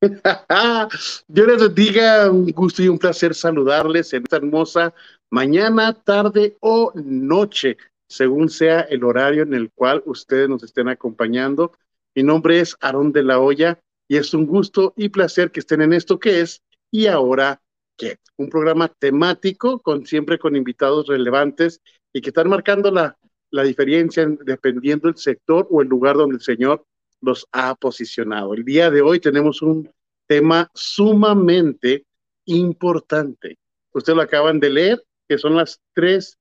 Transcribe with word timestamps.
Dios 1.28 1.46
les 1.48 1.60
bendiga, 1.60 2.30
un 2.30 2.46
gusto 2.52 2.82
y 2.82 2.88
un 2.88 2.98
placer 2.98 3.34
saludarles 3.34 4.12
en 4.12 4.22
esta 4.22 4.36
hermosa 4.36 4.94
mañana, 5.30 5.92
tarde 5.92 6.56
o 6.60 6.92
noche, 6.94 7.76
según 8.08 8.48
sea 8.48 8.82
el 8.82 9.02
horario 9.02 9.42
en 9.42 9.54
el 9.54 9.72
cual 9.72 10.02
ustedes 10.06 10.48
nos 10.48 10.62
estén 10.62 10.88
acompañando. 10.88 11.72
Mi 12.14 12.22
nombre 12.22 12.60
es 12.60 12.76
Aarón 12.80 13.12
de 13.12 13.24
la 13.24 13.40
Hoya 13.40 13.80
y 14.06 14.16
es 14.16 14.32
un 14.34 14.46
gusto 14.46 14.94
y 14.96 15.08
placer 15.08 15.50
que 15.50 15.60
estén 15.60 15.82
en 15.82 15.92
esto 15.92 16.20
que 16.20 16.40
es 16.40 16.62
y 16.92 17.06
ahora 17.06 17.60
qué, 17.96 18.18
un 18.36 18.48
programa 18.48 18.88
temático 18.88 19.80
con 19.80 20.06
siempre 20.06 20.38
con 20.38 20.54
invitados 20.54 21.08
relevantes 21.08 21.80
y 22.12 22.20
que 22.20 22.30
están 22.30 22.48
marcando 22.48 22.92
la, 22.92 23.18
la 23.50 23.64
diferencia 23.64 24.26
dependiendo 24.44 25.08
del 25.08 25.16
sector 25.16 25.66
o 25.70 25.82
el 25.82 25.88
lugar 25.88 26.16
donde 26.16 26.36
el 26.36 26.42
Señor 26.42 26.84
los 27.20 27.46
ha 27.52 27.74
posicionado. 27.74 28.54
El 28.54 28.64
día 28.64 28.90
de 28.90 29.00
hoy 29.00 29.20
tenemos 29.20 29.62
un 29.62 29.90
tema 30.26 30.70
sumamente 30.74 32.04
importante. 32.44 33.58
Ustedes 33.92 34.16
lo 34.16 34.22
acaban 34.22 34.60
de 34.60 34.70
leer, 34.70 35.04
que 35.28 35.38
son 35.38 35.56
las 35.56 35.80
tres 35.94 36.38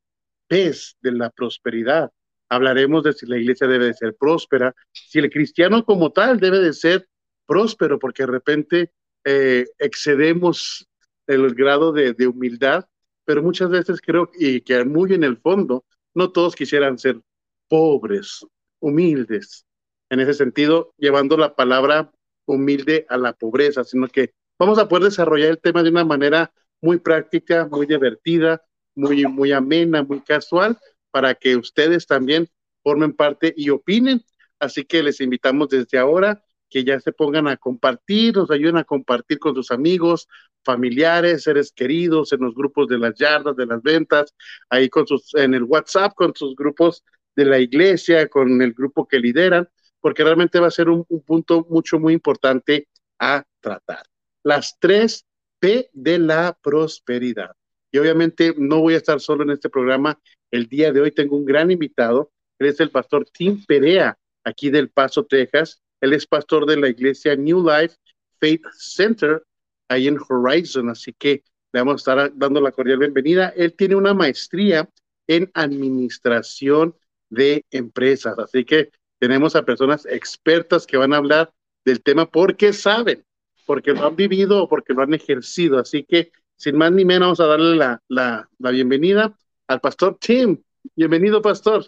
P's 0.48 0.96
de 1.02 1.12
la 1.12 1.30
prosperidad. 1.30 2.12
Hablaremos 2.50 3.04
de 3.04 3.14
si 3.14 3.26
la 3.26 3.38
iglesia 3.38 3.68
debe 3.68 3.86
de 3.86 3.94
ser 3.94 4.16
próspera, 4.16 4.74
si 4.92 5.20
el 5.20 5.30
cristiano 5.30 5.84
como 5.84 6.12
tal 6.12 6.40
debe 6.40 6.60
de 6.60 6.74
ser 6.74 7.08
próspero, 7.46 8.00
porque 8.00 8.24
de 8.24 8.32
repente 8.32 8.92
eh, 9.26 9.66
excedemos 9.80 10.88
el 11.26 11.54
grado 11.56 11.92
de, 11.92 12.14
de 12.14 12.28
humildad, 12.28 12.86
pero 13.26 13.44
muchas 13.44 13.70
veces 13.70 14.00
creo 14.02 14.32
y 14.40 14.62
que 14.62 14.86
muy 14.86 15.14
en 15.14 15.26
el 15.26 15.38
fondo 15.38 15.84
no 16.14 16.32
todos 16.32 16.56
quisieran 16.56 16.98
ser 16.98 17.20
pobres, 17.68 18.46
humildes, 18.80 19.67
en 20.10 20.20
ese 20.20 20.34
sentido, 20.34 20.94
llevando 20.98 21.38
la 21.38 21.56
palabra 21.56 22.12
humilde 22.46 23.06
a 23.10 23.18
la 23.18 23.34
pobreza, 23.34 23.84
sino 23.84 24.08
que 24.08 24.34
vamos 24.58 24.80
a 24.80 24.88
poder 24.88 25.06
desarrollar 25.06 25.50
el 25.50 25.60
tema 25.60 25.84
de 25.84 25.90
una 25.90 26.06
manera 26.06 26.52
muy 26.82 27.00
práctica, 27.00 27.68
muy 27.70 27.86
divertida, 27.86 28.64
muy, 28.96 29.26
muy 29.26 29.52
amena, 29.52 30.04
muy 30.04 30.22
casual, 30.22 30.78
para 31.12 31.36
que 31.36 31.56
ustedes 31.56 32.08
también 32.08 32.48
formen 32.84 33.14
parte 33.14 33.54
y 33.56 33.70
opinen. 33.70 34.24
Así 34.60 34.86
que 34.86 35.04
les 35.04 35.22
invitamos 35.22 35.70
desde 35.70 35.98
ahora 35.98 36.44
que 36.70 36.84
ya 36.84 37.00
se 37.00 37.14
pongan 37.14 37.48
a 37.48 37.58
compartir, 37.58 38.36
nos 38.36 38.52
ayuden 38.52 38.78
a 38.78 38.84
compartir 38.84 39.40
con 39.40 39.56
sus 39.56 39.72
amigos, 39.72 40.28
familiares, 40.64 41.44
seres 41.44 41.72
queridos, 41.72 42.34
en 42.34 42.42
los 42.42 42.54
grupos 42.54 42.88
de 42.88 42.98
las 42.98 43.16
yardas, 43.16 43.56
de 43.56 43.66
las 43.66 43.82
ventas, 43.82 44.36
ahí 44.70 44.90
con 44.90 45.08
sus, 45.08 45.34
en 45.36 45.54
el 45.54 45.64
WhatsApp, 45.64 46.14
con 46.14 46.36
sus 46.36 46.56
grupos 46.56 47.06
de 47.36 47.46
la 47.46 47.60
iglesia, 47.60 48.28
con 48.28 48.62
el 48.62 48.74
grupo 48.74 49.08
que 49.08 49.20
lideran, 49.20 49.70
porque 50.08 50.24
realmente 50.24 50.62
va 50.62 50.68
a 50.68 50.72
ser 50.72 50.88
un, 50.88 51.04
punto 51.04 51.68
mucho, 51.70 52.00
muy 52.00 52.14
importante 52.14 52.88
a 53.20 53.44
tratar. 53.60 54.06
Las 54.42 54.80
tres 54.80 55.26
P 55.60 55.90
de 55.92 56.18
la 56.18 56.58
prosperidad. 56.64 57.52
Y 57.92 57.98
obviamente 57.98 58.56
no 58.58 58.80
voy 58.80 58.94
a 58.94 58.98
estar 59.00 59.20
solo 59.20 59.44
en 59.44 59.50
este 59.50 59.68
programa. 59.68 60.18
El 60.50 60.68
día 60.68 60.94
de 60.94 61.02
hoy 61.02 61.12
tengo 61.12 61.36
un 61.36 61.44
gran 61.44 61.72
invitado. 61.72 62.32
Él 62.58 62.68
es 62.68 62.80
el 62.80 62.90
pastor 62.90 63.26
Tim 63.26 63.66
Perea, 63.66 64.18
aquí 64.46 64.70
del 64.70 64.88
Paso, 64.92 65.26
Texas. 65.26 65.82
Él 66.00 66.14
es 66.14 66.26
pastor 66.26 66.66
de 66.66 66.78
la 66.78 66.88
iglesia 66.88 67.36
New 67.36 67.62
Life 67.62 67.98
Faith 68.40 68.64
Center, 68.78 69.44
ahí 69.90 70.08
en 70.08 70.20
Horizon. 70.30 70.90
Así 70.90 71.12
que 71.12 71.44
le 71.74 71.82
vamos 71.82 71.96
a 71.96 72.14
estar 72.14 72.32
dando 72.34 72.62
la 72.62 72.72
cordial 72.72 73.00
bienvenida. 73.00 73.50
Él 73.58 73.74
tiene 73.74 73.96
una 73.96 74.14
maestría 74.14 74.90
en 75.28 75.52
administración 75.54 76.96
de 77.30 77.66
empresas. 77.72 78.40
Así 78.40 78.64
que 78.64 78.90
tenemos 79.20 79.56
a 79.56 79.64
personas 79.64 80.06
expertas 80.06 80.86
que 80.86 80.98
van 80.98 81.14
a 81.14 81.18
hablar 81.18 81.52
del 81.86 82.02
tema 82.02 82.26
porque 82.26 82.74
saben, 82.74 83.24
porque 83.66 83.94
lo 83.94 84.06
han 84.06 84.16
vivido 84.16 84.64
o 84.64 84.70
porque 84.70 84.94
lo 84.94 85.02
han 85.02 85.14
ejercido. 85.14 85.80
Así 85.80 86.04
que, 86.04 86.32
sin 86.56 86.78
más 86.78 86.92
ni 86.92 87.06
menos, 87.06 87.26
vamos 87.26 87.40
a 87.40 87.48
darle 87.48 87.76
la, 87.76 88.02
la, 88.08 88.50
la 88.60 88.72
bienvenida 88.72 89.36
al 89.68 89.80
pastor 89.80 90.18
Tim. 90.20 90.62
Bienvenido, 90.96 91.42
pastor. 91.42 91.86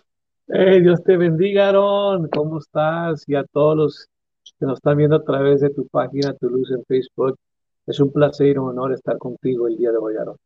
Hey, 0.48 0.82
Dios 0.82 1.04
te 1.04 1.16
bendiga, 1.18 1.70
Aaron. 1.70 2.28
¿Cómo 2.30 2.60
estás? 2.60 3.24
Y 3.28 3.36
a 3.36 3.44
todos 3.44 3.78
los 3.78 4.08
que 4.60 4.66
nos 4.66 4.80
están 4.80 4.98
viendo 4.98 5.16
a 5.16 5.24
través 5.24 5.62
de 5.62 5.70
tu 5.70 5.88
página, 5.88 6.34
tu 6.34 6.50
luz 6.50 6.72
en 6.72 6.84
Facebook. 6.86 7.38
Es 7.86 8.00
un 8.00 8.12
placer 8.12 8.48
y 8.48 8.58
un 8.58 8.70
honor 8.70 8.94
estar 8.94 9.18
contigo 9.18 9.68
el 9.68 9.78
día 9.78 9.92
de 9.92 9.98
hoy, 9.98 10.16
Aaron. 10.18 10.38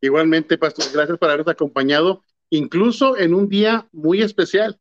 Igualmente, 0.00 0.58
pastor, 0.58 0.84
gracias 0.92 1.18
por 1.18 1.28
habernos 1.28 1.48
acompañado, 1.48 2.22
incluso 2.50 3.16
en 3.16 3.34
un 3.34 3.48
día 3.48 3.88
muy 3.92 4.20
especial. 4.20 4.78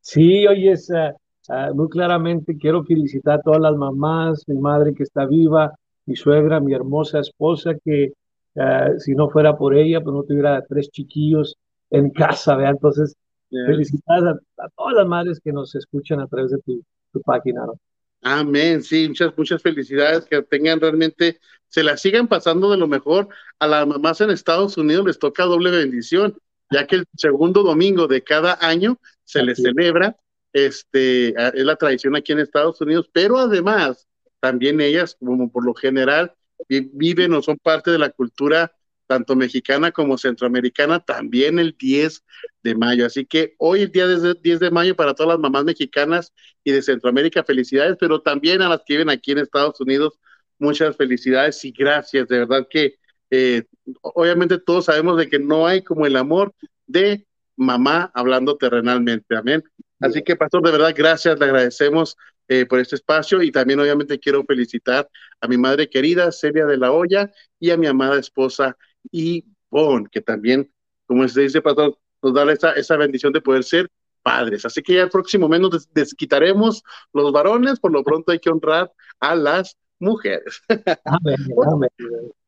Sí, 0.00 0.46
oye, 0.46 0.72
es, 0.72 0.90
uh, 0.90 1.74
muy 1.74 1.88
claramente 1.88 2.56
quiero 2.56 2.84
felicitar 2.84 3.38
a 3.38 3.42
todas 3.42 3.60
las 3.60 3.76
mamás, 3.76 4.44
mi 4.48 4.58
madre 4.58 4.94
que 4.94 5.02
está 5.02 5.26
viva, 5.26 5.74
mi 6.06 6.16
suegra, 6.16 6.60
mi 6.60 6.72
hermosa 6.72 7.20
esposa, 7.20 7.74
que 7.84 8.12
uh, 8.54 8.98
si 8.98 9.14
no 9.14 9.30
fuera 9.30 9.56
por 9.56 9.74
ella, 9.76 10.00
pues 10.00 10.14
no 10.14 10.22
tuviera 10.22 10.64
tres 10.68 10.90
chiquillos 10.90 11.56
en 11.90 12.10
casa, 12.10 12.56
¿verdad? 12.56 12.72
Entonces, 12.72 13.16
felicidades 13.50 14.36
a, 14.58 14.68
todas 14.76 14.94
las 14.94 15.06
madres 15.06 15.40
que 15.40 15.52
nos 15.52 15.74
escuchan 15.74 16.20
a 16.20 16.26
través 16.26 16.52
de 16.52 16.58
tu, 16.58 16.82
tu 17.12 17.20
página, 17.22 17.66
¿no? 17.66 17.74
Amén, 18.22 18.82
sí, 18.82 19.08
muchas, 19.08 19.36
muchas 19.36 19.62
felicidades, 19.62 20.26
que 20.26 20.42
tengan 20.42 20.78
realmente, 20.78 21.40
se 21.68 21.82
la 21.82 21.96
sigan 21.96 22.28
pasando 22.28 22.70
de 22.70 22.76
lo 22.76 22.86
mejor. 22.86 23.28
A 23.58 23.66
las 23.66 23.86
mamás 23.86 24.20
en 24.20 24.30
Estados 24.30 24.76
Unidos 24.76 25.06
les 25.06 25.18
toca 25.18 25.44
doble 25.44 25.70
bendición, 25.70 26.36
ya 26.70 26.86
que 26.86 26.96
el 26.96 27.06
segundo 27.16 27.62
domingo 27.62 28.06
de 28.08 28.22
cada 28.22 28.58
año 28.60 28.98
se 29.30 29.42
les 29.42 29.62
celebra, 29.62 30.16
este, 30.52 31.28
es 31.28 31.64
la 31.64 31.76
tradición 31.76 32.16
aquí 32.16 32.32
en 32.32 32.40
Estados 32.40 32.80
Unidos, 32.80 33.08
pero 33.12 33.38
además 33.38 34.08
también 34.40 34.80
ellas, 34.80 35.16
como 35.18 35.50
por 35.50 35.64
lo 35.64 35.74
general, 35.74 36.34
viven 36.68 37.32
o 37.34 37.42
son 37.42 37.58
parte 37.58 37.90
de 37.90 37.98
la 37.98 38.10
cultura 38.10 38.72
tanto 39.06 39.34
mexicana 39.34 39.90
como 39.90 40.16
centroamericana, 40.16 41.00
también 41.00 41.58
el 41.58 41.76
10 41.76 42.24
de 42.62 42.74
mayo. 42.76 43.04
Así 43.04 43.26
que 43.26 43.54
hoy 43.58 43.82
el 43.82 43.90
día 43.90 44.06
de 44.06 44.34
10 44.40 44.60
de 44.60 44.70
mayo 44.70 44.94
para 44.94 45.14
todas 45.14 45.32
las 45.34 45.40
mamás 45.40 45.64
mexicanas 45.64 46.32
y 46.62 46.70
de 46.70 46.80
Centroamérica, 46.80 47.42
felicidades, 47.42 47.96
pero 47.98 48.22
también 48.22 48.62
a 48.62 48.68
las 48.68 48.82
que 48.86 48.94
viven 48.94 49.10
aquí 49.10 49.32
en 49.32 49.38
Estados 49.38 49.80
Unidos, 49.80 50.20
muchas 50.60 50.96
felicidades 50.96 51.64
y 51.64 51.72
gracias. 51.72 52.28
De 52.28 52.38
verdad 52.38 52.68
que 52.70 52.98
eh, 53.30 53.64
obviamente 54.02 54.58
todos 54.58 54.84
sabemos 54.84 55.18
de 55.18 55.28
que 55.28 55.40
no 55.40 55.66
hay 55.66 55.82
como 55.82 56.06
el 56.06 56.14
amor 56.14 56.54
de 56.86 57.26
mamá 57.56 58.10
hablando 58.14 58.56
terrenalmente. 58.56 59.36
Amén. 59.36 59.62
Así 60.00 60.22
que, 60.22 60.36
pastor, 60.36 60.62
de 60.62 60.72
verdad, 60.72 60.94
gracias, 60.96 61.38
le 61.38 61.44
agradecemos 61.44 62.16
eh, 62.48 62.66
por 62.66 62.80
este 62.80 62.96
espacio 62.96 63.42
y 63.42 63.52
también 63.52 63.78
obviamente 63.78 64.18
quiero 64.18 64.44
felicitar 64.44 65.08
a 65.40 65.46
mi 65.46 65.56
madre 65.58 65.88
querida, 65.88 66.32
Celia 66.32 66.66
de 66.66 66.78
la 66.78 66.90
Hoya, 66.90 67.30
y 67.58 67.70
a 67.70 67.76
mi 67.76 67.86
amada 67.86 68.18
esposa 68.18 68.76
Ivonne, 69.12 70.08
que 70.10 70.20
también, 70.20 70.72
como 71.06 71.28
se 71.28 71.42
dice, 71.42 71.62
pastor, 71.62 71.96
nos 72.22 72.34
da 72.34 72.72
esa, 72.74 72.96
bendición 72.96 73.32
de 73.32 73.40
poder 73.40 73.62
ser 73.62 73.88
padres. 74.22 74.64
Así 74.64 74.82
que 74.82 74.94
ya 74.94 75.02
el 75.02 75.10
próximo 75.10 75.48
mes 75.48 75.60
nos 75.60 75.92
desquitaremos 75.92 76.82
los 77.12 77.32
varones, 77.32 77.78
por 77.78 77.92
lo 77.92 78.02
pronto 78.02 78.32
hay 78.32 78.38
que 78.38 78.50
honrar 78.50 78.92
a 79.20 79.34
las 79.34 79.76
mujeres. 79.98 80.62
Amén. 81.04 81.36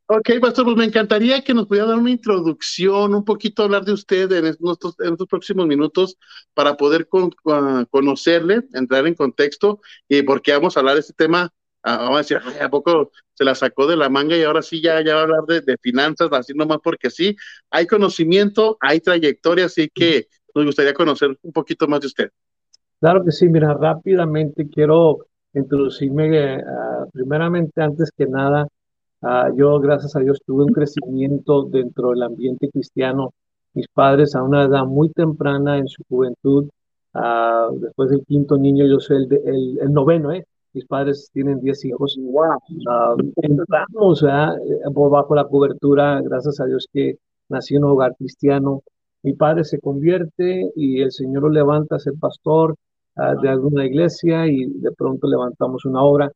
Ok, 0.06 0.28
Pastor, 0.40 0.64
pues 0.64 0.76
me 0.76 0.84
encantaría 0.84 1.42
que 1.42 1.54
nos 1.54 1.66
pudiera 1.66 1.88
dar 1.88 1.98
una 1.98 2.10
introducción, 2.10 3.14
un 3.14 3.24
poquito 3.24 3.62
hablar 3.62 3.84
de 3.84 3.92
usted 3.92 4.30
en 4.32 4.46
estos, 4.46 5.26
próximos 5.28 5.66
minutos 5.66 6.18
para 6.52 6.76
poder 6.76 7.08
conocerle, 7.90 8.62
entrar 8.74 9.06
en 9.06 9.14
contexto 9.14 9.80
y 10.08 10.22
porque 10.22 10.52
vamos 10.52 10.76
a 10.76 10.80
hablar 10.80 10.94
de 10.94 11.00
este 11.00 11.14
tema. 11.14 11.50
Ah, 11.84 11.96
vamos 11.96 12.14
a 12.14 12.18
decir, 12.18 12.38
¿a 12.60 12.68
poco 12.68 13.10
se 13.32 13.44
la 13.44 13.54
sacó 13.54 13.86
de 13.86 13.96
la 13.96 14.08
manga 14.08 14.36
y 14.36 14.42
ahora 14.42 14.62
sí 14.62 14.82
ya, 14.82 15.02
ya 15.02 15.14
va 15.14 15.20
a 15.20 15.24
hablar 15.24 15.44
de, 15.48 15.60
de 15.62 15.76
finanzas, 15.78 16.28
así 16.32 16.52
nomás 16.54 16.78
porque 16.82 17.08
sí? 17.08 17.34
Hay 17.70 17.86
conocimiento, 17.86 18.76
hay 18.80 19.00
trayectoria, 19.00 19.64
así 19.64 19.88
que 19.92 20.28
nos 20.54 20.66
gustaría 20.66 20.94
conocer 20.94 21.36
un 21.42 21.52
poquito 21.52 21.88
más 21.88 22.00
de 22.00 22.06
usted. 22.08 22.30
Claro 23.00 23.24
que 23.24 23.32
sí, 23.32 23.48
mira, 23.48 23.74
rápidamente 23.74 24.68
quiero 24.68 25.26
introducirme, 25.54 26.56
eh, 26.56 26.64
primeramente, 27.12 27.82
antes 27.82 28.10
que 28.16 28.26
nada, 28.26 28.68
Ah, 29.22 29.50
yo, 29.54 29.78
gracias 29.78 30.16
a 30.16 30.20
Dios, 30.20 30.40
tuve 30.44 30.64
un 30.64 30.72
crecimiento 30.72 31.62
dentro 31.62 32.10
del 32.10 32.24
ambiente 32.24 32.68
cristiano. 32.70 33.32
Mis 33.72 33.86
padres 33.88 34.34
a 34.34 34.42
una 34.42 34.64
edad 34.64 34.84
muy 34.84 35.10
temprana 35.10 35.78
en 35.78 35.86
su 35.86 36.02
juventud, 36.08 36.68
uh, 37.14 37.78
después 37.78 38.10
del 38.10 38.24
quinto 38.26 38.58
niño, 38.58 38.84
yo 38.86 38.98
soy 38.98 39.18
el, 39.18 39.78
el, 39.80 39.92
noveno, 39.92 40.32
¿eh? 40.32 40.44
Mis 40.72 40.86
padres 40.86 41.30
tienen 41.32 41.60
diez 41.60 41.84
hijos. 41.84 42.18
Wow. 42.20 42.58
entramos 43.36 44.24
por 44.92 45.10
bajo 45.10 45.34
la 45.36 45.46
cobertura, 45.46 46.20
gracias 46.20 46.58
a 46.60 46.66
Dios 46.66 46.88
que 46.92 47.18
nací 47.48 47.76
en 47.76 47.84
un 47.84 47.92
hogar 47.92 48.16
cristiano. 48.16 48.82
Mi 49.22 49.34
padre 49.34 49.64
se 49.64 49.78
convierte 49.78 50.72
y 50.74 51.00
el 51.00 51.12
Señor 51.12 51.42
lo 51.44 51.50
levanta 51.50 51.96
a 51.96 51.98
ser 52.00 52.14
pastor 52.18 52.74
de 53.42 53.48
alguna 53.48 53.84
iglesia 53.86 54.46
y 54.48 54.64
de 54.66 54.90
pronto 54.92 55.28
levantamos 55.28 55.84
una 55.84 56.02
obra 56.02 56.32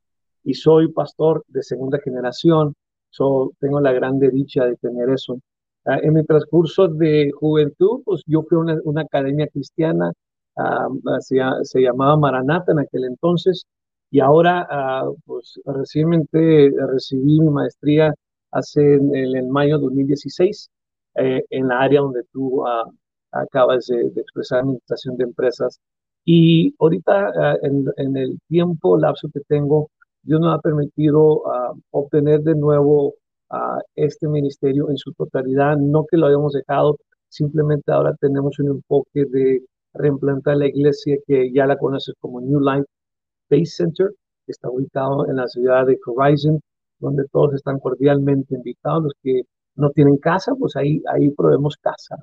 y 0.47 0.55
soy 0.55 0.93
pastor 0.93 1.45
de 1.49 1.63
segunda 1.63 1.99
generación, 2.01 2.75
so, 3.11 3.53
tengo 3.61 3.81
la 3.81 3.93
grande 3.93 4.31
dicha 4.31 4.65
de 4.67 4.77
tener 4.77 5.11
eso. 5.11 5.39
Ah, 5.87 5.99
en 6.03 6.15
mi 6.15 6.25
transcurso 6.25 6.89
de 6.89 7.31
juventud, 7.33 8.03
pues 8.05 8.23
yo 8.27 8.43
fui 8.43 8.57
a 8.59 8.61
una, 8.61 8.79
una, 8.85 9.03
academia 9.03 9.49
cristiana, 9.49 10.13
uh, 10.57 11.21
se, 11.21 11.37
se, 11.65 11.81
llamaba 11.83 12.17
Maranata 12.17 12.73
en 12.73 12.81
aquel 12.81 13.05
entonces, 13.05 13.67
Y 14.11 14.21
ahora, 14.21 14.67
ah, 14.71 15.09
pues 15.27 15.61
recientemente 15.65 16.71
recibí 16.93 17.41
mi 17.41 17.51
maestría 17.51 18.15
hace 18.53 18.95
en, 18.95 19.15
en 19.15 19.51
mayo 19.51 19.79
de 19.79 19.85
2016 19.85 20.71
eh, 21.17 21.43
en 21.51 21.69
la 21.69 21.81
área 21.81 22.01
donde 22.01 22.23
tú 22.33 22.63
acabas 23.33 23.87
de, 23.87 24.03
expresar 24.17 24.61
administración 24.61 25.17
de 25.17 25.25
empresas. 25.25 25.81
Y 26.25 26.75
ahorita, 26.79 27.33
ah, 27.37 27.57
en, 27.63 28.17
el 28.17 28.39
tiempo, 28.49 28.99
lapso 28.99 29.29
que 29.33 29.41
tengo, 29.49 29.91
Dios 30.27 30.41
nos 30.41 30.55
ha 30.55 30.61
permitido 30.61 31.43
obtener 31.91 32.41
de 32.43 32.55
nuevo 32.55 33.15
este 33.95 34.27
ministerio 34.29 34.91
en 34.91 34.97
su 34.97 35.13
totalidad. 35.13 35.77
No 35.77 36.05
que 36.05 36.17
lo 36.17 36.27
hayamos 36.27 36.53
dejado, 36.53 36.97
simplemente 37.29 37.93
ahora 37.93 38.15
tenemos 38.21 38.59
un 38.59 38.69
enfoque 38.69 39.25
de 39.27 39.63
reimplantar 39.95 40.57
la 40.57 40.67
iglesia 40.67 41.17
que 41.27 41.53
ya 41.53 41.67
la 41.67 41.79
conoces 41.79 42.15
como 42.21 42.41
New 42.41 42.61
Life 42.61 42.87
Space 43.49 43.77
Center, 43.77 44.11
que 44.45 44.53
está 44.53 44.69
ubicado 44.69 45.27
en 45.29 45.37
la 45.37 45.47
ciudad 45.47 45.87
de 45.87 45.99
Horizon, 46.05 46.61
donde 46.99 47.25
todos 47.31 47.55
están 47.55 47.79
cordialmente 47.79 48.57
invitados. 48.57 49.05
Los 49.05 49.13
que 49.23 49.43
no 49.77 49.91
tienen 49.91 50.17
casa, 50.19 50.55
pues 50.59 50.75
ahí, 50.77 51.03
ahí 51.13 51.31
probemos 51.31 51.77
casa, 51.77 52.17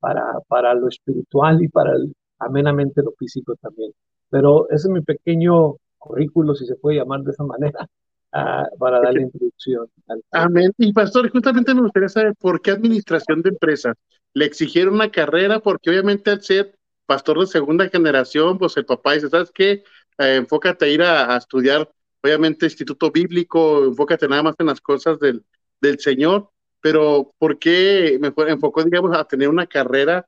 Para, 0.00 0.40
para 0.48 0.74
lo 0.74 0.88
espiritual 0.88 1.62
y 1.62 1.68
para 1.68 1.92
el, 1.94 2.12
amenamente 2.38 3.02
lo 3.02 3.12
físico 3.12 3.54
también. 3.60 3.92
Pero 4.30 4.68
ese 4.70 4.88
es 4.88 4.92
mi 4.92 5.00
pequeño 5.02 5.76
currículo, 6.06 6.54
si 6.54 6.66
se 6.66 6.76
puede 6.76 6.98
llamar 6.98 7.20
de 7.22 7.32
esa 7.32 7.44
manera, 7.44 7.86
ah, 8.32 8.66
para 8.78 9.00
dar 9.00 9.14
la 9.14 9.22
introducción. 9.22 9.88
Amén. 10.30 10.72
Y 10.78 10.92
pastor, 10.92 11.30
justamente 11.30 11.74
me 11.74 11.82
gustaría 11.82 12.08
saber 12.08 12.34
por 12.38 12.60
qué 12.60 12.70
administración 12.72 13.42
de 13.42 13.50
empresas. 13.50 13.96
Le 14.34 14.44
exigieron 14.44 14.94
una 14.94 15.10
carrera 15.10 15.60
porque 15.60 15.90
obviamente 15.90 16.30
al 16.30 16.42
ser 16.42 16.76
pastor 17.06 17.40
de 17.40 17.46
segunda 17.46 17.88
generación, 17.88 18.58
pues 18.58 18.76
el 18.76 18.84
papá 18.84 19.14
dice, 19.14 19.28
¿sabes 19.28 19.50
qué? 19.54 19.84
Eh, 20.18 20.36
enfócate 20.36 20.84
a 20.84 20.88
ir 20.88 21.02
a, 21.02 21.36
estudiar, 21.36 21.90
obviamente, 22.22 22.66
instituto 22.66 23.10
bíblico, 23.10 23.84
enfócate 23.84 24.28
nada 24.28 24.42
más 24.42 24.56
en 24.58 24.66
las 24.66 24.80
cosas 24.80 25.18
del, 25.20 25.44
del 25.80 25.98
Señor, 26.00 26.50
pero 26.80 27.32
¿por 27.38 27.58
qué 27.58 28.18
me 28.20 28.32
enfocó, 28.50 28.82
digamos, 28.82 29.16
a 29.16 29.24
tener 29.24 29.48
una 29.48 29.66
carrera 29.66 30.26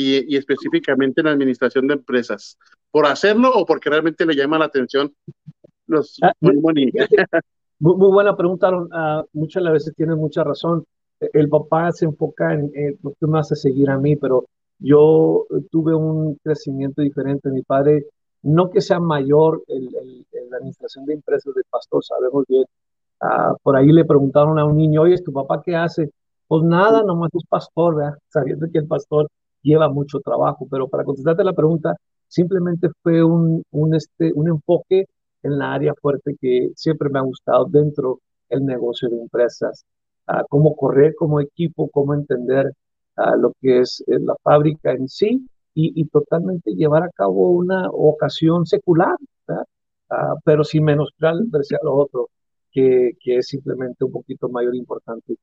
y, 0.00 0.36
específicamente 0.36 1.20
en 1.20 1.28
administración 1.28 1.86
de 1.86 1.94
empresas? 1.94 2.58
¿Por 2.90 3.06
hacerlo 3.06 3.52
o 3.54 3.66
porque 3.66 3.90
realmente 3.90 4.26
le 4.26 4.34
llama 4.34 4.58
la 4.58 4.66
atención 4.66 5.12
los 5.86 6.18
ah, 6.22 6.32
muy, 6.40 6.56
muy, 7.80 8.10
buena 8.12 8.36
pregunta, 8.36 8.70
uh, 8.70 9.26
muchas 9.32 9.64
veces 9.64 9.94
tienes 9.96 10.16
mucha 10.16 10.44
razón. 10.44 10.84
El 11.32 11.48
papá 11.48 11.90
se 11.92 12.06
enfoca 12.06 12.54
en, 12.54 12.98
lo 13.02 13.12
que 13.18 13.26
me 13.26 13.40
hace 13.40 13.56
seguir 13.56 13.90
a 13.90 13.98
mí, 13.98 14.16
pero 14.16 14.46
yo 14.78 15.46
tuve 15.70 15.94
un 15.94 16.36
crecimiento 16.36 17.02
diferente. 17.02 17.50
Mi 17.50 17.62
padre, 17.62 18.06
no 18.42 18.70
que 18.70 18.80
sea 18.80 19.00
mayor 19.00 19.62
en 19.68 19.92
la 20.50 20.56
administración 20.56 21.04
de 21.06 21.14
empresas 21.14 21.54
de 21.54 21.62
pastor, 21.68 22.04
sabemos 22.04 22.44
bien. 22.48 22.64
Ah, 23.20 23.54
por 23.62 23.76
ahí 23.76 23.92
le 23.92 24.04
preguntaron 24.04 24.58
a 24.58 24.64
un 24.64 24.76
niño, 24.76 25.02
oye, 25.02 25.20
¿tu 25.22 25.32
papá 25.32 25.62
qué 25.62 25.76
hace? 25.76 26.10
Pues 26.48 26.62
nada, 26.64 27.02
nomás 27.02 27.30
es 27.34 27.44
pastor, 27.46 27.96
¿verdad? 27.96 28.18
sabiendo 28.28 28.66
que 28.72 28.78
el 28.78 28.86
pastor 28.86 29.28
lleva 29.62 29.88
mucho 29.88 30.20
trabajo. 30.20 30.66
Pero 30.70 30.88
para 30.88 31.04
contestarte 31.04 31.44
la 31.44 31.52
pregunta, 31.52 31.96
simplemente 32.28 32.88
fue 33.02 33.22
un, 33.24 33.62
un, 33.70 33.94
este, 33.94 34.32
un 34.34 34.48
enfoque 34.48 35.06
en 35.42 35.58
la 35.58 35.72
área 35.74 35.94
fuerte 36.00 36.36
que 36.40 36.70
siempre 36.76 37.08
me 37.10 37.18
ha 37.18 37.22
gustado 37.22 37.66
dentro 37.66 38.20
del 38.48 38.64
negocio 38.66 39.08
de 39.08 39.20
empresas. 39.20 39.84
Ah, 40.26 40.44
cómo 40.48 40.76
correr 40.76 41.14
como 41.16 41.40
equipo, 41.40 41.88
cómo 41.90 42.14
entender 42.14 42.72
a 43.16 43.36
lo 43.36 43.52
que 43.60 43.80
es 43.80 44.02
eh, 44.06 44.18
la 44.20 44.36
fábrica 44.42 44.92
en 44.92 45.08
sí 45.08 45.46
y, 45.74 46.04
totalmente 46.06 46.72
llevar 46.74 47.04
a 47.04 47.10
cabo 47.10 47.50
una 47.50 47.88
ocasión 47.90 48.66
secular, 48.66 49.16
uh, 49.48 50.36
pero 50.44 50.64
sin 50.64 50.84
menospreciar 50.84 51.80
lo 51.82 51.94
otro, 51.96 52.28
que, 52.70 53.12
que, 53.20 53.38
es 53.38 53.48
simplemente 53.48 54.04
un 54.04 54.12
poquito 54.12 54.48
mayor 54.48 54.74
importante 54.74 55.36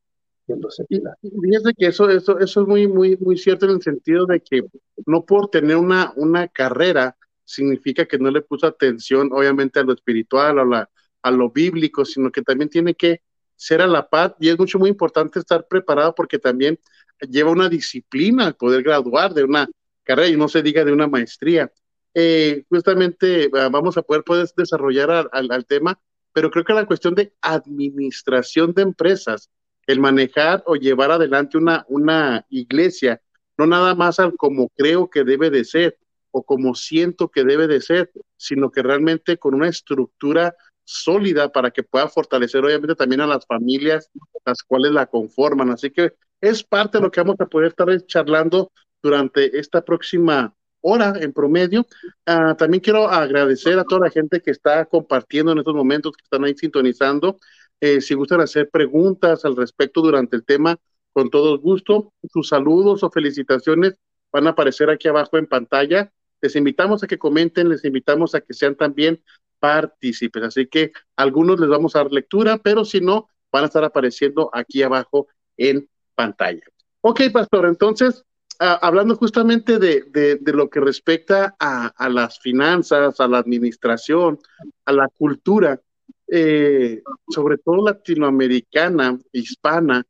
fíjese 0.47 1.73
que 1.77 1.88
eso, 1.88 2.09
eso, 2.09 2.39
eso 2.39 2.61
es 2.61 2.67
muy, 2.67 2.88
muy, 2.88 3.17
muy 3.17 3.38
cierto 3.38 3.65
en 3.65 3.73
el 3.73 3.81
sentido 3.81 4.25
de 4.25 4.39
que 4.39 4.63
no 5.05 5.25
por 5.25 5.49
tener 5.49 5.77
una, 5.77 6.13
una 6.15 6.47
carrera 6.47 7.17
significa 7.44 8.05
que 8.05 8.17
no 8.17 8.31
le 8.31 8.41
puso 8.41 8.67
atención, 8.67 9.29
obviamente, 9.31 9.79
a 9.79 9.83
lo 9.83 9.94
espiritual, 9.94 10.59
a, 10.59 10.65
la, 10.65 10.89
a 11.21 11.31
lo 11.31 11.49
bíblico, 11.49 12.05
sino 12.05 12.31
que 12.31 12.41
también 12.41 12.69
tiene 12.69 12.94
que 12.94 13.21
ser 13.55 13.81
a 13.81 13.88
la 13.88 14.07
paz 14.07 14.35
y 14.39 14.49
es 14.49 14.57
mucho, 14.57 14.79
muy 14.79 14.89
importante 14.89 15.39
estar 15.39 15.67
preparado 15.67 16.13
porque 16.15 16.39
también 16.39 16.79
lleva 17.21 17.51
una 17.51 17.69
disciplina 17.69 18.53
poder 18.53 18.83
graduar 18.83 19.33
de 19.33 19.44
una 19.44 19.67
carrera 20.03 20.29
y 20.29 20.38
no 20.38 20.47
se 20.47 20.61
diga 20.61 20.85
de 20.85 20.94
una 20.94 21.07
maestría. 21.07 21.71
Eh, 22.13 22.63
justamente 22.69 23.49
vamos 23.49 23.97
a 23.97 24.01
poder, 24.01 24.23
poder 24.23 24.47
desarrollar 24.55 25.29
al, 25.31 25.65
tema, 25.65 25.99
pero 26.33 26.49
creo 26.49 26.63
que 26.63 26.73
la 26.73 26.85
cuestión 26.85 27.15
de 27.15 27.33
administración 27.41 28.73
de 28.73 28.83
empresas, 28.83 29.49
el 29.87 29.99
manejar 29.99 30.63
o 30.65 30.75
llevar 30.75 31.11
adelante 31.11 31.57
una, 31.57 31.85
una 31.89 32.45
iglesia, 32.49 33.21
no 33.57 33.65
nada 33.65 33.95
más 33.95 34.19
al 34.19 34.35
como 34.35 34.69
creo 34.75 35.09
que 35.09 35.23
debe 35.23 35.49
de 35.49 35.65
ser 35.65 35.97
o 36.31 36.43
como 36.43 36.75
siento 36.75 37.29
que 37.29 37.43
debe 37.43 37.67
de 37.67 37.81
ser, 37.81 38.11
sino 38.35 38.69
que 38.69 38.83
realmente 38.83 39.37
con 39.37 39.55
una 39.55 39.69
estructura 39.69 40.55
sólida 40.83 41.51
para 41.51 41.71
que 41.71 41.83
pueda 41.83 42.07
fortalecer 42.07 42.63
obviamente 42.63 42.95
también 42.95 43.21
a 43.21 43.27
las 43.27 43.45
familias 43.45 44.09
las 44.45 44.63
cuales 44.63 44.91
la 44.91 45.05
conforman. 45.05 45.69
Así 45.71 45.91
que 45.91 46.13
es 46.41 46.63
parte 46.63 46.97
de 46.97 47.03
lo 47.03 47.11
que 47.11 47.21
vamos 47.21 47.39
a 47.39 47.45
poder 47.45 47.69
estar 47.69 47.87
charlando 48.05 48.71
durante 49.01 49.59
esta 49.59 49.81
próxima 49.81 50.53
hora 50.81 51.13
en 51.19 51.33
promedio. 51.33 51.85
Ah, 52.25 52.55
también 52.57 52.81
quiero 52.81 53.09
agradecer 53.09 53.77
a 53.77 53.83
toda 53.83 54.05
la 54.05 54.11
gente 54.11 54.41
que 54.41 54.51
está 54.51 54.85
compartiendo 54.85 55.51
en 55.51 55.59
estos 55.59 55.75
momentos, 55.75 56.13
que 56.13 56.23
están 56.23 56.45
ahí 56.45 56.55
sintonizando. 56.55 57.37
Eh, 57.79 58.01
si 58.01 58.15
gustan 58.15 58.41
hacer 58.41 58.69
preguntas 58.69 59.45
al 59.45 59.56
respecto 59.56 60.01
durante 60.01 60.35
el 60.35 60.44
tema, 60.44 60.77
con 61.13 61.29
todo 61.29 61.57
gusto, 61.59 62.13
sus 62.31 62.50
saludos 62.50 63.03
o 63.03 63.09
felicitaciones 63.09 63.95
van 64.31 64.47
a 64.47 64.51
aparecer 64.51 64.89
aquí 64.89 65.07
abajo 65.07 65.38
en 65.38 65.47
pantalla. 65.47 66.12
Les 66.41 66.56
invitamos 66.56 67.03
a 67.03 67.07
que 67.07 67.18
comenten, 67.18 67.69
les 67.69 67.83
invitamos 67.85 68.35
a 68.35 68.41
que 68.41 68.53
sean 68.53 68.75
también 68.75 69.24
partícipes. 69.59 70.44
Así 70.44 70.68
que 70.68 70.92
algunos 71.16 71.59
les 71.59 71.69
vamos 71.69 71.95
a 71.95 71.99
dar 71.99 72.11
lectura, 72.11 72.57
pero 72.57 72.85
si 72.85 73.01
no, 73.01 73.30
van 73.51 73.63
a 73.63 73.68
estar 73.68 73.83
apareciendo 73.83 74.49
aquí 74.54 74.83
abajo 74.83 75.28
en 75.57 75.90
pantalla. 76.16 76.63
Ok, 77.01 77.21
pastor, 77.31 77.66
entonces, 77.66 78.23
ah, 78.59 78.80
hablando 78.81 79.16
justamente 79.16 79.80
de, 79.80 80.04
de, 80.11 80.54
lo 80.54 80.69
que 80.69 80.80
respecta 80.80 81.56
a, 81.59 81.87
a, 81.87 82.09
las 82.09 82.40
finanzas, 82.40 83.19
a 83.19 83.28
la 83.28 83.37
administración, 83.37 84.40
a 84.85 84.92
la 84.92 85.07
cultura, 85.07 85.81
eh, 86.27 87.01
sobre 87.29 87.57
todo 87.57 87.85
latinoamericana, 87.85 89.19
hispana, 89.31 90.05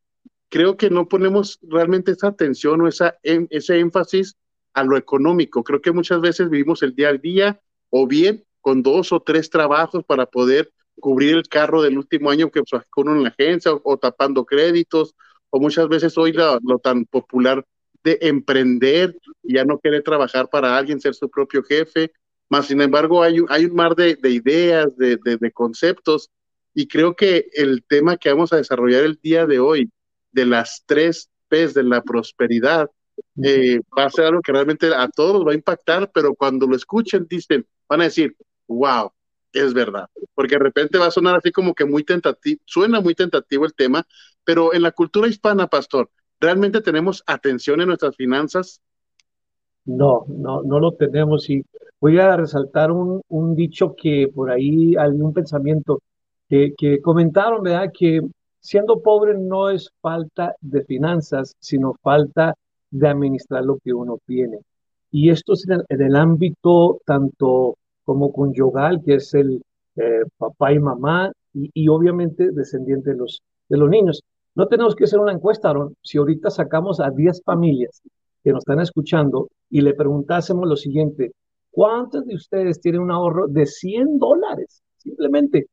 creo 0.49 0.77
que 0.77 0.89
no 0.89 1.07
ponemos 1.07 1.59
realmente 1.61 2.11
esa 2.11 2.27
atención 2.27 2.81
o 2.81 2.87
esa, 2.87 3.17
ese 3.23 3.79
énfasis 3.79 4.35
a 4.73 4.83
lo 4.83 4.97
económico. 4.97 5.63
Creo 5.63 5.81
que 5.81 5.91
muchas 5.91 6.21
veces 6.21 6.49
vivimos 6.49 6.83
el 6.83 6.95
día 6.95 7.09
al 7.09 7.19
día 7.19 7.59
o 7.89 8.07
bien 8.07 8.43
con 8.61 8.83
dos 8.83 9.11
o 9.11 9.19
tres 9.21 9.49
trabajos 9.49 10.03
para 10.05 10.25
poder 10.25 10.71
cubrir 10.99 11.35
el 11.35 11.47
carro 11.47 11.81
del 11.81 11.97
último 11.97 12.29
año 12.29 12.51
que 12.51 12.61
sacó 12.65 13.01
uno 13.01 13.15
en 13.15 13.23
la 13.23 13.29
agencia 13.29 13.71
o 13.83 13.97
tapando 13.97 14.45
créditos 14.45 15.15
o 15.49 15.59
muchas 15.59 15.87
veces 15.87 16.17
hoy 16.17 16.33
lo, 16.33 16.79
tan 16.79 17.05
popular 17.05 17.63
de 18.03 18.17
emprender 18.21 19.15
ya 19.43 19.63
no 19.63 19.79
querer 19.79 20.03
trabajar 20.03 20.49
para 20.49 20.77
alguien, 20.77 20.99
ser 20.99 21.13
su 21.13 21.29
propio 21.29 21.63
jefe, 21.63 22.11
más 22.49 22.67
sin 22.67 22.81
embargo 22.81 23.23
hay, 23.23 23.37
hay 23.49 23.65
un 23.65 23.75
mar 23.75 23.95
de, 23.95 24.17
ideas, 24.23 24.95
de, 24.97 25.17
de, 25.17 25.51
conceptos, 25.51 26.29
y 26.73 26.87
creo 26.87 27.15
que 27.15 27.47
el 27.53 27.83
tema 27.83 28.17
que 28.17 28.29
vamos 28.29 28.53
a 28.53 28.57
desarrollar 28.57 29.03
el 29.03 29.19
día 29.21 29.45
de 29.45 29.59
hoy, 29.59 29.91
de 30.31 30.45
las 30.45 30.83
tres 30.85 31.29
P's 31.47 31.73
de 31.73 31.83
la 31.83 32.01
prosperidad, 32.01 32.89
eh, 33.43 33.79
va 33.97 34.05
a 34.05 34.09
ser 34.09 34.25
algo 34.25 34.41
que 34.41 34.51
realmente 34.51 34.93
a 34.93 35.07
todos 35.09 35.45
va 35.45 35.51
a 35.51 35.55
impactar, 35.55 36.11
pero 36.13 36.35
cuando 36.35 36.67
lo 36.67 36.75
escuchen 36.75 37.25
dicen, 37.27 37.65
van 37.89 38.01
a 38.01 38.05
decir, 38.05 38.35
wow, 38.67 39.11
es 39.53 39.73
verdad, 39.73 40.07
porque 40.35 40.55
de 40.55 40.63
repente 40.63 40.97
va 40.97 41.07
a 41.07 41.11
sonar 41.11 41.37
así 41.37 41.51
como 41.51 41.73
que 41.73 41.85
muy 41.85 42.03
tentativo, 42.03 42.61
suena 42.65 43.01
muy 43.01 43.15
tentativo 43.15 43.65
el 43.65 43.73
tema, 43.73 44.05
pero 44.43 44.73
en 44.73 44.83
la 44.83 44.91
cultura 44.91 45.27
hispana, 45.27 45.67
pastor, 45.67 46.09
¿realmente 46.39 46.81
tenemos 46.81 47.23
atención 47.25 47.81
en 47.81 47.87
nuestras 47.87 48.15
finanzas? 48.15 48.81
No, 49.85 50.25
no, 50.27 50.61
no 50.63 50.79
lo 50.79 50.93
tenemos. 50.93 51.49
Y 51.49 51.65
voy 51.99 52.19
a 52.19 52.37
resaltar 52.37 52.91
un, 52.91 53.21
un 53.29 53.55
dicho 53.55 53.95
que 53.95 54.29
por 54.33 54.51
ahí 54.51 54.95
hay 54.95 55.11
un 55.11 55.33
pensamiento 55.33 55.99
que, 56.49 56.73
que 56.77 57.01
comentaron, 57.01 57.63
¿verdad? 57.63 57.91
Que 57.97 58.21
siendo 58.59 59.01
pobre 59.01 59.37
no 59.37 59.69
es 59.69 59.89
falta 60.01 60.55
de 60.61 60.83
finanzas, 60.83 61.55
sino 61.59 61.95
falta 62.01 62.53
de 62.91 63.07
administrar 63.07 63.63
lo 63.63 63.77
que 63.77 63.93
uno 63.93 64.19
tiene. 64.25 64.59
Y 65.11 65.29
esto 65.29 65.53
es 65.53 65.65
en 65.67 66.01
el, 66.01 66.15
ámbito 66.15 66.99
tanto 67.05 67.77
como 68.03 68.31
conyugal, 68.33 69.01
que 69.03 69.15
es 69.15 69.33
el 69.33 69.61
eh, 69.95 70.21
papá 70.37 70.73
y 70.73 70.79
mamá, 70.79 71.31
y, 71.53 71.69
y, 71.73 71.87
obviamente 71.87 72.51
descendiente 72.51 73.11
de 73.11 73.17
los, 73.17 73.41
de 73.69 73.77
los 73.77 73.89
niños. 73.89 74.21
No 74.53 74.67
tenemos 74.67 74.95
que 74.95 75.05
hacer 75.05 75.19
una 75.19 75.31
encuesta, 75.31 75.69
Aaron. 75.69 75.95
Si 76.01 76.17
ahorita 76.17 76.49
sacamos 76.49 76.99
a 76.99 77.09
10 77.09 77.41
familias 77.43 78.01
que 78.43 78.51
nos 78.51 78.59
están 78.59 78.79
escuchando 78.79 79.49
y 79.69 79.81
le 79.81 79.93
preguntásemos 79.93 80.67
lo 80.67 80.75
siguiente, 80.75 81.31
¿cuántos 81.77 82.25
de 82.25 82.33
ustedes 82.33 82.81
tienen 82.81 83.01
un 83.01 83.11
ahorro 83.11 83.47
de 83.47 83.67
100 83.67 84.17
dólares 84.17 84.81
simplemente, 84.95 85.67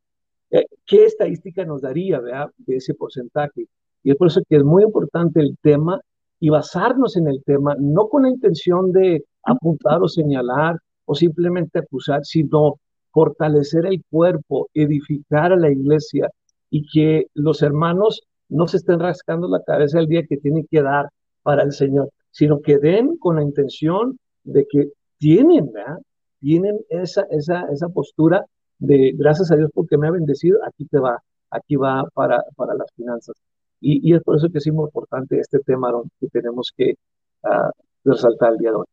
eh, 0.50 0.66
¿qué 0.84 1.06
estadística 1.06 1.64
nos 1.64 1.80
daría 1.80 2.20
de 2.20 2.76
ese 2.76 2.92
porcentaje? 2.92 3.68
Y 4.02 4.10
es 4.10 4.16
por 4.16 4.26
eso 4.26 4.42
que 4.46 4.56
es 4.56 4.64
muy 4.64 4.82
importante 4.82 5.40
el 5.40 5.56
tema 5.62 5.98
y 6.38 6.50
basarnos 6.50 7.16
en 7.16 7.26
el 7.26 7.42
tema, 7.42 7.74
no 7.78 8.08
con 8.08 8.24
la 8.24 8.28
intención 8.28 8.92
de 8.92 9.24
apuntar 9.44 10.02
o 10.02 10.08
señalar 10.08 10.76
o 11.06 11.14
simplemente 11.14 11.78
acusar, 11.78 12.22
sino 12.22 12.74
fortalecer 13.10 13.86
el 13.86 14.04
cuerpo, 14.10 14.68
edificar 14.74 15.52
a 15.52 15.56
la 15.56 15.72
iglesia 15.72 16.28
y 16.68 16.84
que 16.86 17.28
los 17.32 17.62
hermanos 17.62 18.20
no 18.50 18.68
se 18.68 18.76
estén 18.76 19.00
rascando 19.00 19.48
la 19.48 19.62
cabeza 19.62 20.00
el 20.00 20.08
día 20.08 20.26
que 20.28 20.36
tienen 20.36 20.66
que 20.70 20.82
dar 20.82 21.08
para 21.42 21.62
el 21.62 21.72
Señor, 21.72 22.10
sino 22.30 22.60
que 22.60 22.76
den 22.76 23.16
con 23.16 23.36
la 23.36 23.42
intención 23.42 24.18
de 24.42 24.66
que 24.70 24.90
tienen, 25.24 25.72
¿verdad? 25.72 25.96
Tienen 26.38 26.78
esa, 26.90 27.22
esa, 27.30 27.64
esa 27.72 27.88
postura 27.88 28.44
de 28.78 29.12
gracias 29.16 29.50
a 29.50 29.56
Dios 29.56 29.70
porque 29.72 29.96
me 29.96 30.06
ha 30.06 30.10
bendecido, 30.10 30.58
aquí 30.66 30.84
te 30.84 30.98
va, 30.98 31.18
aquí 31.50 31.76
va 31.76 32.04
para, 32.12 32.44
para 32.54 32.74
las 32.74 32.92
finanzas. 32.94 33.34
Y, 33.80 34.06
y 34.06 34.14
es 34.14 34.22
por 34.22 34.36
eso 34.36 34.50
que 34.50 34.58
es 34.58 34.66
muy 34.70 34.84
importante 34.84 35.40
este 35.40 35.60
tema 35.60 35.90
que 36.20 36.28
tenemos 36.28 36.74
que 36.76 36.96
uh, 37.44 37.70
resaltar 38.04 38.52
el 38.52 38.58
día 38.58 38.70
de 38.72 38.76
hoy. 38.76 38.84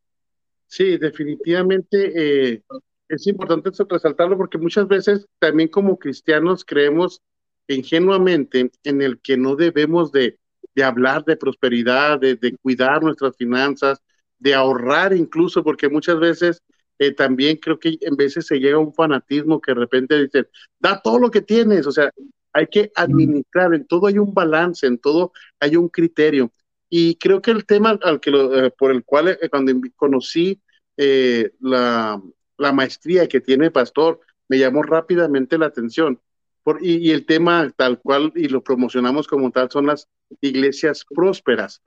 Sí, 0.67 0.97
definitivamente 0.97 2.13
eh, 2.15 2.63
es 3.09 3.27
importante 3.27 3.71
resaltarlo 3.89 4.37
porque 4.37 4.57
muchas 4.57 4.87
veces 4.87 5.27
también 5.37 5.67
como 5.67 5.99
cristianos 5.99 6.63
creemos 6.63 7.21
ingenuamente 7.67 8.71
en 8.85 9.01
el 9.01 9.19
que 9.19 9.35
no 9.35 9.57
debemos 9.57 10.13
de, 10.13 10.39
de 10.75 10.83
hablar 10.85 11.25
de 11.25 11.35
prosperidad, 11.35 12.21
de, 12.21 12.37
de, 12.37 12.55
cuidar 12.55 13.03
nuestras 13.03 13.35
finanzas, 13.35 14.01
de 14.41 14.55
ahorrar 14.55 15.13
incluso, 15.13 15.63
porque 15.63 15.87
muchas 15.87 16.19
veces 16.19 16.63
eh, 16.97 17.13
también 17.13 17.57
creo 17.57 17.79
que 17.79 17.97
en 18.01 18.15
veces 18.15 18.47
se 18.47 18.59
llega 18.59 18.77
a 18.77 18.79
un 18.79 18.93
fanatismo 18.93 19.61
que 19.61 19.71
de 19.71 19.79
repente 19.79 20.21
dicen, 20.21 20.47
da 20.79 20.99
todo 21.01 21.19
lo 21.19 21.29
que 21.29 21.41
tienes, 21.41 21.85
o 21.85 21.91
sea, 21.91 22.11
hay 22.51 22.67
que 22.67 22.91
administrar, 22.95 23.73
en 23.73 23.85
todo 23.85 24.07
hay 24.07 24.17
un 24.17 24.33
balance, 24.33 24.85
en 24.87 24.97
todo 24.97 25.31
hay 25.59 25.75
un 25.75 25.89
criterio. 25.89 26.51
Y 26.89 27.15
creo 27.15 27.41
que 27.41 27.51
el 27.51 27.65
tema 27.65 27.97
al 28.03 28.19
que 28.19 28.31
lo, 28.31 28.65
eh, 28.65 28.71
por 28.71 28.91
el 28.91 29.05
cual 29.05 29.29
eh, 29.29 29.49
cuando 29.49 29.73
conocí 29.95 30.59
la, 30.97 32.21
la, 32.57 32.71
maestría 32.73 33.27
que 33.27 33.41
tiene 33.41 33.71
Pastor, 33.71 34.19
me 34.49 34.59
llamó 34.59 34.83
rápidamente 34.83 35.57
la 35.57 35.67
atención. 35.67 36.19
Por, 36.63 36.83
y, 36.83 36.97
y, 36.97 37.11
el 37.11 37.25
tema 37.25 37.71
tal 37.75 37.99
cual, 37.99 38.31
y 38.35 38.47
lo 38.49 38.63
promocionamos 38.63 39.27
como 39.27 39.49
tal, 39.51 39.71
son 39.71 39.87
las 39.87 40.07
iglesias 40.41 41.05
prósperas. 41.09 41.81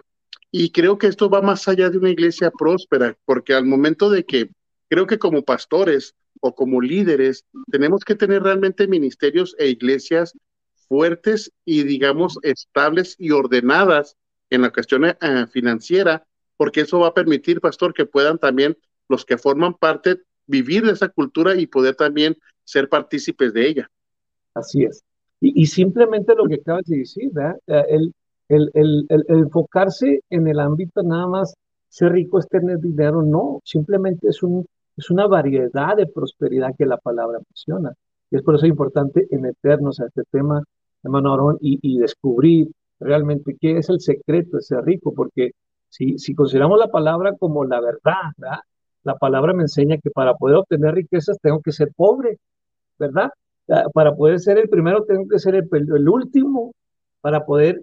Y 0.56 0.70
creo 0.70 0.98
que 0.98 1.08
esto 1.08 1.28
va 1.28 1.42
más 1.42 1.66
allá 1.66 1.90
de 1.90 1.98
una 1.98 2.10
iglesia 2.10 2.52
próspera, 2.56 3.18
porque 3.24 3.54
al 3.54 3.64
momento 3.64 4.08
de 4.08 4.22
que 4.22 4.50
creo 4.88 5.04
que 5.04 5.18
como 5.18 5.42
pastores 5.42 6.14
o 6.40 6.54
como 6.54 6.80
líderes 6.80 7.44
tenemos 7.72 8.04
que 8.04 8.14
tener 8.14 8.44
realmente 8.44 8.86
ministerios 8.86 9.56
e 9.58 9.66
iglesias 9.66 10.32
fuertes 10.86 11.50
y 11.64 11.82
digamos 11.82 12.38
estables 12.42 13.16
y 13.18 13.32
ordenadas 13.32 14.16
en 14.48 14.62
la 14.62 14.70
cuestión 14.70 15.06
eh, 15.06 15.16
financiera, 15.50 16.24
porque 16.56 16.82
eso 16.82 17.00
va 17.00 17.08
a 17.08 17.14
permitir, 17.14 17.60
pastor, 17.60 17.92
que 17.92 18.06
puedan 18.06 18.38
también 18.38 18.78
los 19.08 19.24
que 19.24 19.38
forman 19.38 19.74
parte 19.74 20.20
vivir 20.46 20.86
de 20.86 20.92
esa 20.92 21.08
cultura 21.08 21.56
y 21.56 21.66
poder 21.66 21.96
también 21.96 22.38
ser 22.62 22.88
partícipes 22.88 23.52
de 23.54 23.66
ella. 23.66 23.90
Así 24.54 24.84
es. 24.84 25.02
Y, 25.40 25.66
simplemente 25.66 26.32
lo 26.36 26.46
que 26.46 26.54
acabas 26.54 26.84
de 26.84 26.98
decir. 26.98 27.32
Eh, 27.66 27.82
el, 27.88 28.14
el, 28.48 28.70
el, 28.74 29.06
enfocarse 29.28 30.20
en 30.30 30.48
el 30.48 30.60
ámbito 30.60 31.02
nada 31.02 31.26
más 31.26 31.54
ser 31.88 32.12
rico 32.12 32.38
es 32.38 32.48
dinero, 32.80 33.22
no, 33.22 33.60
simplemente 33.64 34.28
es 34.28 34.42
un 34.42 34.66
es 34.96 35.10
una 35.10 35.26
variedad 35.26 35.96
de 35.96 36.06
prosperidad 36.06 36.74
que 36.76 36.86
la 36.86 36.96
palabra 36.98 37.38
menciona. 37.48 37.92
Y 38.30 38.36
es 38.36 38.42
por 38.42 38.56
eso 38.56 38.66
importante 38.66 39.26
meternos 39.32 40.00
a 40.00 40.06
este 40.06 40.22
tema, 40.30 40.62
hermano 41.02 41.30
Aarón, 41.30 41.58
y, 41.60 41.98
descubrir 41.98 42.70
realmente 43.00 43.56
qué 43.60 43.78
es 43.78 43.88
el 43.88 44.00
secreto 44.00 44.56
de 44.56 44.62
ser 44.62 44.84
rico, 44.84 45.12
porque 45.14 45.52
si, 45.88 46.18
si 46.18 46.34
consideramos 46.34 46.78
la 46.78 46.88
palabra 46.88 47.34
como 47.38 47.64
la 47.64 47.80
verdad, 47.80 48.32
¿verdad? 48.36 48.60
la 49.02 49.16
palabra 49.16 49.52
me 49.52 49.62
enseña 49.62 49.98
que 49.98 50.10
para 50.10 50.34
poder 50.34 50.56
obtener 50.56 50.94
riquezas 50.94 51.38
tengo 51.40 51.60
que 51.60 51.72
ser 51.72 51.92
pobre, 51.94 52.38
¿verdad? 52.98 53.30
Para 53.92 54.14
poder 54.14 54.40
ser 54.40 54.58
el 54.58 54.68
primero 54.68 55.04
tengo 55.04 55.28
que 55.28 55.38
ser 55.38 55.54
el, 55.56 55.68
el 55.72 56.08
último, 56.08 56.72
para 57.24 57.46
poder 57.46 57.80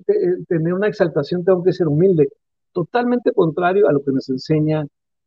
tener 0.48 0.71
una 0.71 0.88
exaltación 0.88 1.43
tengo 1.43 1.63
que 1.63 1.74
ser 1.74 1.88
humilde. 1.88 2.29
Totalmente 2.71 3.31
contrario 3.33 3.89
a 3.89 3.91
lo 3.91 4.03
que 4.03 4.12
nos 4.12 4.29
enseña 4.29 4.86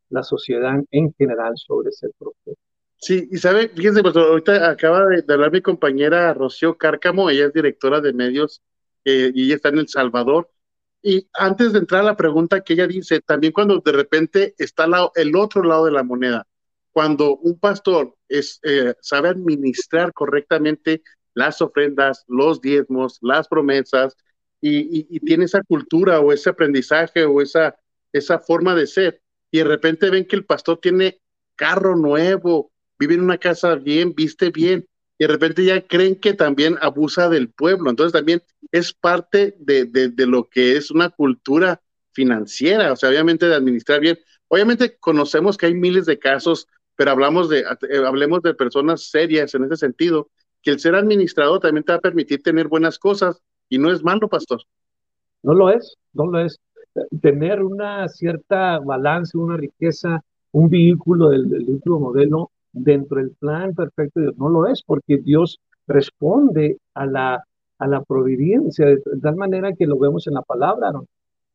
la 0.09 0.23
sociedad 0.23 0.79
en 0.93 1.13
general 1.15 1.55
sobre 1.57 1.89
ese 1.89 2.11
proceso. 2.17 2.57
Sí, 2.95 3.29
y 3.33 3.39
sabe, 3.39 3.71
fíjense, 3.71 4.03
pues 4.03 4.15
ahorita 4.15 4.71
acaba 4.71 5.05
de, 5.07 5.25
hablar 5.29 5.51
mi 5.51 5.61
compañera 5.63 6.33
Rocío 6.33 6.79
Cárcamo, 6.79 7.29
ella 7.29 7.47
es 7.47 7.53
directora 7.53 8.01
de 8.01 8.13
medios 8.13 8.63
eh, 9.05 9.33
y 9.35 9.47
ella 9.47 9.57
está 9.57 9.71
en 9.71 9.79
El 9.79 9.89
Salvador. 9.89 10.49
Y 11.03 11.27
antes 11.33 11.73
de 11.73 11.81
entrar 11.81 12.03
a 12.03 12.05
la 12.05 12.17
pregunta 12.17 12.61
que 12.61 12.75
ella 12.75 12.87
dice, 12.87 13.21
también 13.21 13.53
cuando 13.53 13.81
de 13.81 13.93
repente 13.93 14.55
está 14.59 14.87
el 15.17 15.35
otro 15.35 15.65
lado 15.65 15.87
de 15.87 15.91
la 15.91 16.05
moneda, 16.05 16.47
cuando 16.93 17.37
un 17.39 17.59
pastor 17.59 18.15
es, 18.29 18.61
eh, 18.63 18.95
sabe 19.01 19.31
administrar 19.31 20.13
correctamente 20.13 21.03
las 21.35 21.61
ofrendas, 21.61 22.25
los 22.29 22.61
diezmos, 22.61 23.19
las 23.21 23.49
promesas, 23.49 24.17
y, 24.61 25.21
tiene 25.21 25.45
esa 25.45 25.63
cultura 25.63 26.21
o 26.21 26.33
ese 26.33 26.49
aprendizaje 26.51 27.25
o 27.25 27.43
esa, 27.43 27.77
esa 28.13 28.39
forma 28.39 28.75
de 28.75 28.87
ser, 28.87 29.21
y 29.51 29.59
de 29.59 29.65
repente 29.65 30.11
ven 30.11 30.25
que 30.25 30.37
el 30.37 30.45
pastor 30.47 30.79
tiene 30.81 31.21
carro 31.55 31.97
nuevo, 31.97 32.73
vive 32.99 33.15
en 33.15 33.23
una 33.23 33.39
casa 33.39 33.75
bien, 33.75 34.15
viste 34.15 34.51
bien, 34.51 34.89
y 35.19 35.25
de 35.25 35.33
repente 35.33 35.65
ya 35.65 35.87
creen 35.87 36.17
que 36.17 36.35
también 36.35 36.77
abusa 36.81 37.29
del 37.29 37.51
pueblo. 37.51 37.91
Entonces 37.91 38.13
también 38.13 38.43
es 38.73 38.93
parte 38.93 39.55
de, 39.59 39.85
de, 39.85 40.27
lo 40.27 40.49
que 40.49 40.77
es 40.77 40.91
una 40.91 41.11
cultura 41.11 41.81
financiera, 42.13 42.93
o 42.93 42.97
sea, 42.97 43.11
obviamente 43.11 43.47
de 43.47 43.55
administrar 43.55 44.01
bien. 44.01 44.19
Obviamente 44.49 44.97
conocemos 44.99 45.57
que 45.57 45.67
hay 45.67 45.75
miles 45.75 46.07
de 46.07 46.19
casos, 46.19 46.67
pero 46.97 47.11
hablamos 47.13 47.49
de, 47.49 47.61
eh, 47.61 48.03
hablemos 48.05 48.43
de 48.43 48.55
personas 48.55 49.11
serias 49.11 49.55
en 49.55 49.65
ese 49.65 49.77
sentido, 49.77 50.31
que 50.65 50.71
el 50.71 50.81
ser 50.81 50.95
administrador 50.95 51.61
también 51.61 51.85
te 51.85 51.93
va 51.93 51.99
a 51.99 52.01
permitir 52.01 52.43
tener 52.43 52.69
buenas 52.69 52.99
cosas 52.99 53.41
y 53.69 53.79
no 53.79 53.93
es 53.93 54.03
malo, 54.03 54.29
pastor. 54.29 54.63
No 55.43 55.53
lo 55.53 55.71
es, 55.71 55.97
no 56.15 56.27
lo 56.27 56.41
es 56.41 56.59
tener 57.21 57.63
una 57.63 58.09
cierta 58.09 58.79
balance, 58.79 59.37
una 59.37 59.57
riqueza, 59.59 60.25
un 60.53 60.71
vehículo 60.71 61.29
del, 61.29 61.69
último 61.69 62.01
modelo 62.01 62.51
dentro 62.73 63.19
del 63.19 63.31
plan 63.33 63.75
perfecto 63.75 64.21
de 64.21 64.27
Dios. 64.27 64.39
No 64.39 64.49
lo 64.49 64.67
es 64.67 64.83
porque 64.83 65.19
Dios 65.19 65.61
responde 65.87 66.79
a 66.95 67.05
la, 67.05 67.45
a 67.79 67.87
la 67.87 68.03
providencia 68.03 68.87
de, 68.87 69.03
tal 69.21 69.37
manera 69.37 69.75
que 69.75 69.87
lo 69.87 69.99
vemos 69.99 70.27
en 70.27 70.35
la 70.35 70.43
palabra. 70.43 70.93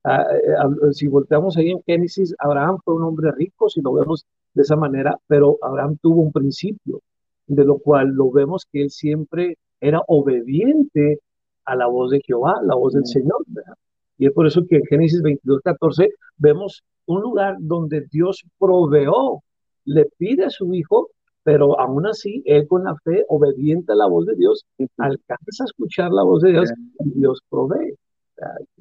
Ah, 0.03 0.25
eh, 0.31 0.93
si 0.93 1.07
volteamos 1.07 1.57
ahí 1.57 1.71
en 1.71 1.81
Génesis, 1.83 2.35
Abraham 2.37 2.77
fue 2.85 2.93
un 2.93 3.03
hombre 3.03 3.31
rico, 3.31 3.69
si 3.69 3.81
lo 3.81 3.93
vemos 3.93 4.25
de 4.53 4.61
esa 4.61 4.75
manera, 4.75 5.17
pero 5.27 5.57
Abraham 5.61 5.97
tuvo 6.01 6.21
un 6.21 6.31
principio, 6.31 7.01
de 7.49 7.65
lo 7.65 7.79
cual 7.79 8.09
lo 8.09 8.31
vemos 8.31 8.65
que 8.71 8.83
él 8.83 8.91
siempre 8.91 9.57
era 9.81 10.01
obediente 10.07 11.19
a 11.65 11.75
la 11.75 11.87
voz 11.87 12.11
de 12.11 12.21
Jehová, 12.25 12.61
la 12.63 12.75
voz 12.75 12.93
del 12.93 13.05
Señor. 13.05 13.43
¿verdad? 13.47 13.73
Y 14.17 14.27
es 14.27 14.33
por 14.33 14.47
eso 14.47 14.65
que 14.67 14.77
en 14.77 14.85
Génesis 14.85 15.21
22, 15.21 15.61
14 15.63 16.09
vemos 16.37 16.83
un 17.05 17.21
lugar 17.21 17.55
donde 17.59 18.05
Dios 18.11 18.43
proveó, 18.59 19.41
le 19.85 20.05
pide 20.17 20.45
a 20.45 20.49
su 20.49 20.73
hijo, 20.73 21.09
pero 21.43 21.79
aún 21.79 22.05
así 22.05 22.43
él 22.45 22.67
con 22.67 22.83
la 22.83 22.95
fe, 23.03 23.25
obediente 23.27 23.93
a 23.93 23.95
la 23.95 24.07
voz 24.07 24.25
de 24.27 24.35
Dios, 24.35 24.65
alcanza 24.97 25.63
a 25.63 25.65
escuchar 25.65 26.11
la 26.11 26.23
voz 26.23 26.43
de 26.43 26.51
Dios 26.51 26.71
y 26.99 27.19
Dios 27.19 27.41
provee. 27.49 27.95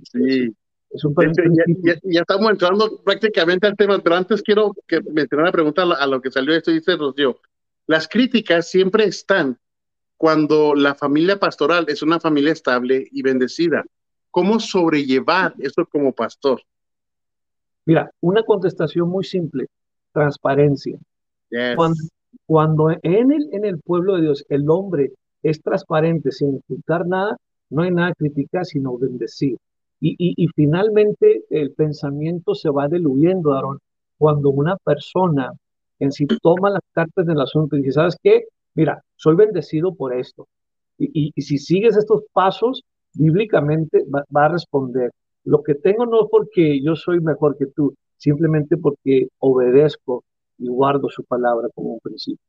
Sí. 0.02 0.54
Es 0.90 1.04
un 1.04 1.14
ya, 1.14 1.94
ya, 2.02 2.20
estamos 2.20 2.50
entrando 2.50 3.02
prácticamente 3.04 3.66
al 3.66 3.76
tema, 3.76 3.98
pero 3.98 4.16
antes 4.16 4.42
quiero 4.42 4.72
que 4.86 5.02
mencionar 5.02 5.44
una 5.44 5.52
pregunta 5.52 5.82
a 5.82 6.06
lo 6.06 6.20
que 6.20 6.30
salió 6.30 6.54
esto, 6.54 6.70
dice 6.70 6.96
Rocío. 6.96 7.38
Las 7.88 8.06
críticas 8.06 8.70
siempre 8.70 9.04
están 9.04 9.58
cuando 10.16 10.76
la 10.76 10.94
familia 10.94 11.40
pastoral 11.40 11.86
es 11.88 12.02
una 12.02 12.20
familia 12.20 12.52
estable 12.52 13.08
y 13.10 13.22
bendecida 13.22 13.84
¿Cómo 14.30 14.60
sobrellevar 14.60 15.54
eso 15.58 15.86
como 15.86 16.12
pastor? 16.12 16.60
Mira, 17.86 18.10
una 18.20 18.42
contestación 18.42 19.08
muy 19.08 19.24
simple, 19.24 19.66
transparencia. 20.12 20.98
Cuando, 22.46 22.90
en, 23.02 23.32
el, 23.32 23.48
en 23.52 23.64
el 23.64 23.80
pueblo 23.80 24.16
de 24.16 24.22
Dios 24.22 24.44
el 24.48 24.68
hombre 24.68 25.12
es 25.42 25.62
transparente 25.62 26.30
sin 26.30 26.56
ocultar 26.56 27.06
nada, 27.06 27.36
no 27.70 27.82
hay 27.82 27.90
nada 27.90 28.12
criticar, 28.14 28.66
sino 28.66 28.98
bendecir. 28.98 29.56
Y, 30.00 30.14
y, 30.18 30.46
finalmente 30.54 31.42
el 31.50 31.72
pensamiento 31.72 32.54
se 32.54 32.70
va 32.70 32.86
diluyendo, 32.86 33.54
Aaron, 33.54 33.80
cuando 34.16 34.50
una 34.50 34.76
persona 34.76 35.52
en 35.98 36.12
sí 36.12 36.26
toma 36.26 36.70
las 36.70 36.82
cartas 36.92 37.26
del 37.26 37.40
asunto 37.40 37.76
y 37.76 37.80
dice, 37.80 37.92
¿sabes 37.92 38.16
qué? 38.22 38.44
Mira, 38.74 39.02
soy 39.16 39.34
bendecido 39.34 39.94
por 39.94 40.14
esto. 40.14 40.46
Y, 40.98 41.32
y, 41.34 41.42
si 41.42 41.58
sigues 41.58 41.96
estos 41.96 42.24
pasos, 42.32 42.82
bíblicamente 43.14 44.04
va, 44.12 44.44
a 44.44 44.48
responder, 44.48 45.10
lo 45.44 45.62
que 45.62 45.74
tengo 45.74 46.06
no 46.06 46.24
es 46.24 46.28
porque 46.30 46.82
yo 46.82 46.96
soy 46.96 47.20
mejor 47.20 47.56
que 47.56 47.66
tú, 47.66 47.94
simplemente 48.16 48.76
porque 48.76 49.28
obedezco 49.38 50.24
y 50.58 50.68
guardo 50.68 51.08
su 51.08 51.24
palabra 51.24 51.68
como 51.74 51.94
un 51.94 52.00
principio. 52.00 52.44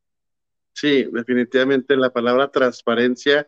Sí, 0.74 1.08
definitivamente 1.12 1.96
la 1.96 2.10
palabra 2.10 2.50
transparencia 2.50 3.48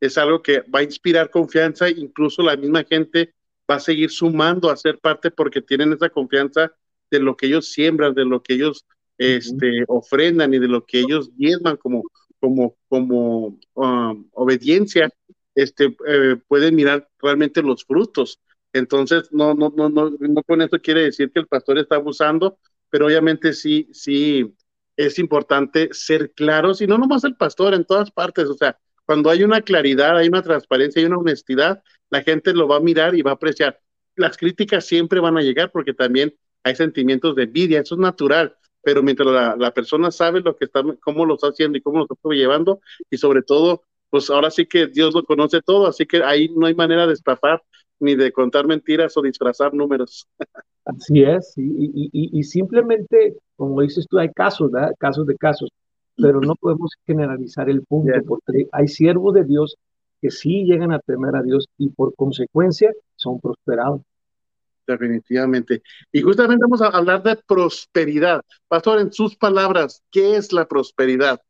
es 0.00 0.18
algo 0.18 0.42
que 0.42 0.60
va 0.62 0.80
a 0.80 0.84
inspirar 0.84 1.30
confianza, 1.30 1.88
incluso 1.88 2.42
la 2.42 2.56
misma 2.56 2.84
gente 2.84 3.34
va 3.70 3.76
a 3.76 3.80
seguir 3.80 4.10
sumando 4.10 4.70
a 4.70 4.76
ser 4.76 4.98
parte 4.98 5.30
porque 5.30 5.62
tienen 5.62 5.92
esa 5.92 6.08
confianza 6.08 6.72
de 7.10 7.20
lo 7.20 7.36
que 7.36 7.46
ellos 7.46 7.72
siembran, 7.72 8.14
de 8.14 8.24
lo 8.24 8.42
que 8.42 8.54
ellos 8.54 8.84
este, 9.20 9.84
ofrendan 9.86 10.54
y 10.54 10.58
de 10.58 10.66
lo 10.66 10.86
que 10.86 11.00
ellos 11.00 11.36
diezman 11.36 11.76
como, 11.76 12.04
como, 12.40 12.74
como 12.88 13.58
um, 13.74 14.28
obediencia, 14.32 15.10
este, 15.54 15.94
eh, 16.06 16.36
pueden 16.48 16.74
mirar 16.74 17.06
realmente 17.20 17.62
los 17.62 17.84
frutos. 17.84 18.40
Entonces, 18.72 19.28
no, 19.30 19.52
no, 19.52 19.70
no, 19.76 19.90
no, 19.90 20.10
no 20.18 20.42
con 20.42 20.62
esto 20.62 20.80
quiere 20.80 21.02
decir 21.02 21.30
que 21.30 21.40
el 21.40 21.46
pastor 21.46 21.78
está 21.78 21.96
abusando, 21.96 22.58
pero 22.88 23.06
obviamente 23.06 23.52
sí, 23.52 23.90
sí 23.92 24.54
es 24.96 25.18
importante 25.18 25.90
ser 25.92 26.32
claros, 26.32 26.80
y 26.80 26.86
no 26.86 26.96
nomás 26.96 27.22
el 27.24 27.36
pastor, 27.36 27.74
en 27.74 27.84
todas 27.84 28.10
partes, 28.10 28.46
o 28.46 28.54
sea, 28.54 28.78
cuando 29.04 29.28
hay 29.28 29.42
una 29.42 29.60
claridad, 29.60 30.16
hay 30.16 30.28
una 30.28 30.42
transparencia, 30.42 31.00
hay 31.00 31.06
una 31.06 31.18
honestidad, 31.18 31.82
la 32.08 32.22
gente 32.22 32.54
lo 32.54 32.66
va 32.68 32.76
a 32.76 32.80
mirar 32.80 33.14
y 33.14 33.22
va 33.22 33.32
a 33.32 33.34
apreciar. 33.34 33.80
Las 34.16 34.38
críticas 34.38 34.86
siempre 34.86 35.20
van 35.20 35.36
a 35.36 35.42
llegar 35.42 35.70
porque 35.72 35.92
también 35.92 36.34
hay 36.62 36.74
sentimientos 36.74 37.36
de 37.36 37.42
envidia, 37.42 37.80
eso 37.80 37.96
es 37.96 38.00
natural, 38.00 38.56
pero 38.82 39.02
mientras 39.02 39.56
la, 39.58 39.70
persona 39.72 40.10
sabe 40.10 40.40
lo 40.40 40.56
que 40.56 40.64
está, 40.66 40.82
cómo 41.00 41.24
lo 41.24 41.34
está 41.34 41.48
haciendo 41.48 41.78
y 41.78 41.82
cómo 41.82 41.98
lo 41.98 42.04
está 42.04 42.28
llevando, 42.30 42.80
y 43.10 43.16
sobre 43.16 43.42
todo, 43.42 43.84
pues 44.08 44.30
ahora 44.30 44.50
sí 44.50 44.66
que 44.66 44.86
Dios 44.86 45.14
lo 45.14 45.24
conoce 45.24 45.60
todo, 45.62 45.86
así 45.86 46.06
que 46.06 46.22
ahí 46.22 46.48
no 46.54 46.66
hay 46.66 46.74
manera 46.74 47.06
de 47.06 47.12
estafar 47.12 47.62
ni 47.98 48.14
de 48.14 48.32
contar 48.32 48.66
mentiras 48.66 49.16
o 49.16 49.22
disfrazar 49.22 49.74
números. 49.74 50.26
Así 50.86 51.22
es, 51.22 51.52
y, 51.56 52.42
simplemente, 52.42 53.36
como 53.54 53.82
dices 53.82 54.06
tú, 54.08 54.18
hay 54.18 54.32
casos, 54.32 54.70
¿verdad? 54.70 54.92
Casos 54.98 55.26
de 55.26 55.36
casos, 55.36 55.68
pero 56.16 56.40
no 56.40 56.56
podemos 56.56 56.92
generalizar 57.06 57.68
el 57.68 57.82
punto, 57.82 58.12
porque 58.26 58.66
hay 58.72 58.88
siervos 58.88 59.34
de 59.34 59.44
Dios 59.44 59.76
que 60.20 60.30
sí 60.30 60.64
llegan 60.64 60.92
a 60.92 60.98
temer 60.98 61.36
a 61.36 61.42
Dios 61.42 61.66
y 61.78 61.90
por 61.90 62.14
consecuencia 62.14 62.92
son 63.14 63.40
prosperados 63.40 64.00
definitivamente. 64.86 65.82
Y 66.12 66.22
justamente 66.22 66.62
vamos 66.62 66.82
a 66.82 66.88
hablar 66.88 67.22
de 67.22 67.36
prosperidad. 67.46 68.42
Pastor, 68.68 69.00
en 69.00 69.12
sus 69.12 69.36
palabras, 69.36 70.02
¿qué 70.10 70.36
es 70.36 70.52
la 70.52 70.66
prosperidad? 70.66 71.40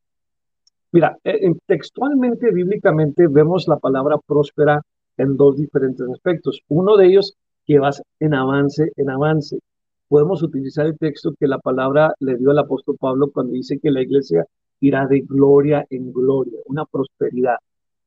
Mira, 0.91 1.17
eh, 1.23 1.53
textualmente, 1.65 2.51
bíblicamente, 2.51 3.27
vemos 3.27 3.67
la 3.67 3.77
palabra 3.77 4.17
próspera 4.17 4.81
en 5.17 5.37
dos 5.37 5.57
diferentes 5.57 6.07
aspectos. 6.09 6.61
Uno 6.67 6.97
de 6.97 7.07
ellos 7.07 7.35
que 7.65 7.79
va 7.79 7.91
en 8.19 8.33
avance, 8.33 8.91
en 8.95 9.09
avance. 9.09 9.59
Podemos 10.07 10.43
utilizar 10.43 10.85
el 10.85 10.97
texto 10.97 11.33
que 11.39 11.47
la 11.47 11.59
palabra 11.59 12.13
le 12.19 12.37
dio 12.37 12.51
el 12.51 12.59
apóstol 12.59 12.97
Pablo 12.99 13.31
cuando 13.31 13.53
dice 13.53 13.79
que 13.79 13.91
la 13.91 14.01
iglesia 14.01 14.45
irá 14.81 15.07
de 15.07 15.21
gloria 15.21 15.85
en 15.89 16.11
gloria, 16.11 16.59
una 16.65 16.85
prosperidad. 16.85 17.57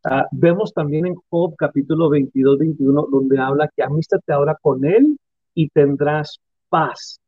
Ah, 0.06 0.26
vemos 0.32 0.74
también 0.74 1.06
en 1.06 1.14
Job 1.30 1.54
capítulo 1.56 2.10
22, 2.10 2.58
21, 2.58 3.06
donde 3.10 3.38
habla 3.38 3.70
que 3.74 3.82
amístate 3.82 4.34
ahora 4.34 4.54
con 4.60 4.84
él 4.84 5.16
y 5.54 5.68
tendrás 5.70 6.40
paz. 6.68 7.20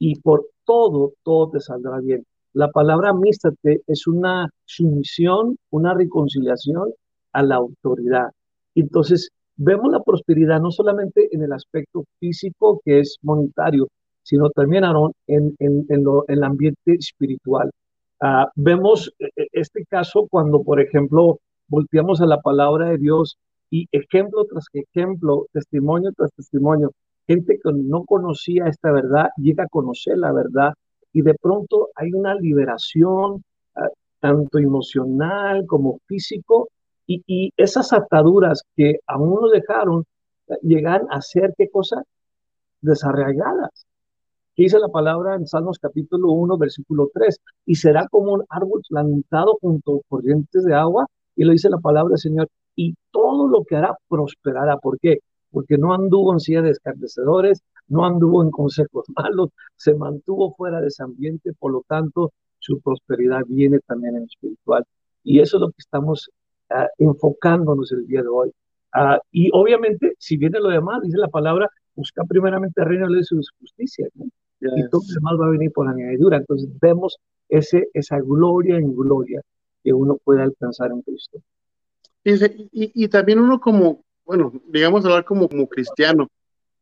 Y 0.00 0.18
por 0.20 0.48
todo, 0.64 1.12
todo 1.22 1.50
te 1.50 1.60
saldrá 1.60 2.00
bien. 2.00 2.26
La 2.52 2.70
palabra 2.70 3.10
amístate 3.10 3.82
es 3.86 4.08
una 4.08 4.50
sumisión, 4.64 5.56
una 5.70 5.94
reconciliación 5.94 6.92
a 7.32 7.42
la 7.44 7.56
autoridad. 7.56 8.30
Entonces, 8.74 9.30
vemos 9.56 9.92
la 9.92 10.02
prosperidad 10.02 10.60
no 10.60 10.72
solamente 10.72 11.28
en 11.30 11.42
el 11.44 11.52
aspecto 11.52 12.04
físico, 12.18 12.80
que 12.84 12.98
es 12.98 13.16
monetario, 13.22 13.86
sino 14.24 14.50
también, 14.50 14.82
Aaron, 14.82 15.12
en, 15.28 15.54
en, 15.60 15.86
el 16.26 16.42
ambiente 16.42 16.94
espiritual. 16.94 17.70
Ah, 18.20 18.50
vemos 18.56 19.12
eh, 19.20 19.30
este 19.52 19.84
caso 19.84 20.26
cuando, 20.28 20.64
por 20.64 20.80
ejemplo, 20.80 21.38
volteamos 21.68 22.20
a 22.20 22.26
la 22.26 22.40
palabra 22.40 22.90
de 22.90 22.98
Dios 22.98 23.38
y 23.70 23.88
ejemplo 23.92 24.44
tras 24.44 24.66
ejemplo, 24.72 25.46
testimonio 25.52 26.12
tras 26.16 26.32
testimonio, 26.32 26.92
gente 27.26 27.58
que 27.62 27.72
no 27.72 28.04
conocía 28.04 28.66
esta 28.66 28.92
verdad 28.92 29.28
llega 29.36 29.64
a 29.64 29.68
conocer 29.68 30.18
la 30.18 30.32
verdad 30.32 30.74
y 31.12 31.22
de 31.22 31.34
pronto 31.34 31.88
hay 31.94 32.12
una 32.12 32.34
liberación 32.34 33.42
ah, 33.76 33.88
tanto 34.20 34.58
emocional 34.58 35.64
como 35.66 36.00
físico 36.06 36.68
y, 37.06 37.52
esas 37.56 37.92
ataduras 37.92 38.62
que 38.76 38.98
aún 39.06 39.40
no 39.40 39.48
dejaron 39.48 40.04
ah, 40.50 40.54
llegan 40.62 41.06
a 41.10 41.20
ser 41.22 41.54
qué 41.56 41.70
cosa 41.70 42.02
desarraigadas. 42.80 43.86
Que 44.54 44.64
dice 44.64 44.78
la 44.78 44.88
palabra 44.88 45.34
en 45.34 45.46
Salmos 45.46 45.78
capítulo 45.78 46.30
1, 46.30 46.58
versículo 46.58 47.10
3, 47.12 47.40
y 47.66 47.74
será 47.74 48.06
como 48.08 48.34
un 48.34 48.44
árbol 48.48 48.82
plantado 48.88 49.58
junto 49.60 49.96
a 49.96 50.00
corrientes 50.08 50.64
de 50.64 50.74
agua, 50.74 51.06
y 51.36 51.44
lo 51.44 51.52
dice 51.52 51.68
la 51.70 51.78
palabra 51.78 52.10
del 52.10 52.18
Señor, 52.18 52.48
y 52.76 52.94
todo 53.10 53.48
lo 53.48 53.64
que 53.64 53.76
hará 53.76 53.96
prosperará. 54.08 54.78
¿Por 54.78 54.98
qué? 54.98 55.20
porque 55.54 55.78
no 55.78 55.94
anduvo 55.94 56.32
en 56.34 56.40
silla 56.40 56.60
de 56.60 56.70
escarnecedores, 56.70 57.62
no 57.88 58.04
anduvo 58.04 58.42
en 58.42 58.50
consejos 58.50 59.06
malos, 59.16 59.50
se 59.76 59.94
mantuvo 59.94 60.52
fuera 60.54 60.80
de 60.82 60.88
ese 60.88 61.02
ambiente, 61.02 61.52
por 61.58 61.72
lo 61.72 61.82
tanto, 61.88 62.32
su 62.58 62.80
prosperidad 62.80 63.42
viene 63.46 63.78
también 63.86 64.16
en 64.16 64.24
espiritual. 64.24 64.84
Y 65.22 65.40
eso 65.40 65.56
es 65.56 65.60
lo 65.62 65.68
que 65.68 65.78
estamos 65.78 66.28
ah, 66.70 66.88
enfocándonos 66.98 67.92
el 67.92 68.06
día 68.06 68.22
de 68.22 68.28
hoy. 68.28 68.50
Ah, 68.92 69.18
y 69.30 69.48
obviamente, 69.52 70.14
si 70.18 70.36
viene 70.36 70.58
lo 70.58 70.68
demás, 70.68 71.02
dice 71.02 71.18
la 71.18 71.28
palabra, 71.28 71.70
busca 71.94 72.24
primeramente 72.24 72.82
el 72.82 72.88
reino 72.88 73.08
de 73.08 73.22
su 73.22 73.40
justicia, 73.60 74.08
y 74.60 74.88
todo 74.88 75.02
lo 75.06 75.14
demás 75.14 75.34
va 75.40 75.46
a 75.46 75.50
venir 75.50 75.70
por 75.72 75.86
añadidura. 75.86 76.38
Entonces 76.38 76.68
vemos 76.80 77.16
ese, 77.48 77.88
esa 77.92 78.18
gloria 78.18 78.76
en 78.76 78.94
gloria 78.94 79.40
que 79.84 79.92
uno 79.92 80.18
puede 80.24 80.42
alcanzar 80.42 80.90
en 80.90 81.02
Cristo. 81.02 81.40
y, 82.24 83.04
y, 83.04 83.08
también 83.08 83.38
uno 83.38 83.60
como, 83.60 84.04
bueno, 84.24 84.52
digamos 84.66 85.04
hablar 85.04 85.24
como, 85.24 85.48
como 85.48 85.68
cristiano, 85.68 86.28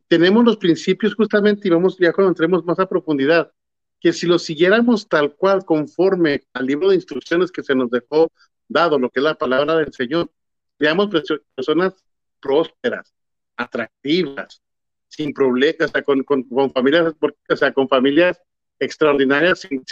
tenemos 0.06 0.44
los 0.44 0.56
principios 0.56 1.14
justamente 1.14 1.66
y 1.66 1.70
vamos 1.70 1.98
ya 1.98 2.12
cuando 2.12 2.30
entremos 2.30 2.64
más 2.64 2.78
a 2.78 2.88
profundidad, 2.88 3.50
que 4.00 4.12
si 4.12 4.26
los 4.26 4.44
siguiéramos 4.44 5.08
tal 5.08 5.34
cual, 5.34 5.64
conforme 5.64 6.42
al 6.52 6.66
libro 6.66 6.90
de 6.90 6.96
instrucciones 6.96 7.50
que 7.50 7.62
se 7.62 7.74
nos 7.74 7.90
dejó 7.90 8.30
dado, 8.68 8.98
lo 8.98 9.10
que 9.10 9.20
es 9.20 9.24
la 9.24 9.34
palabra 9.34 9.76
del 9.76 9.92
Señor, 9.92 10.30
veamos 10.78 11.08
personas 11.56 11.94
prósperas, 12.40 13.12
atractivas, 13.56 14.60
sin 15.08 15.32
problemas, 15.32 15.88
o 15.88 15.92
sea, 15.92 16.02
con, 16.02 16.22
con, 16.24 16.72
familias, 16.72 17.14
o 17.48 17.56
sea, 17.56 17.72
con 17.72 17.88
familias 17.88 18.40
extraordinarias, 18.78 19.60
sin, 19.60 19.84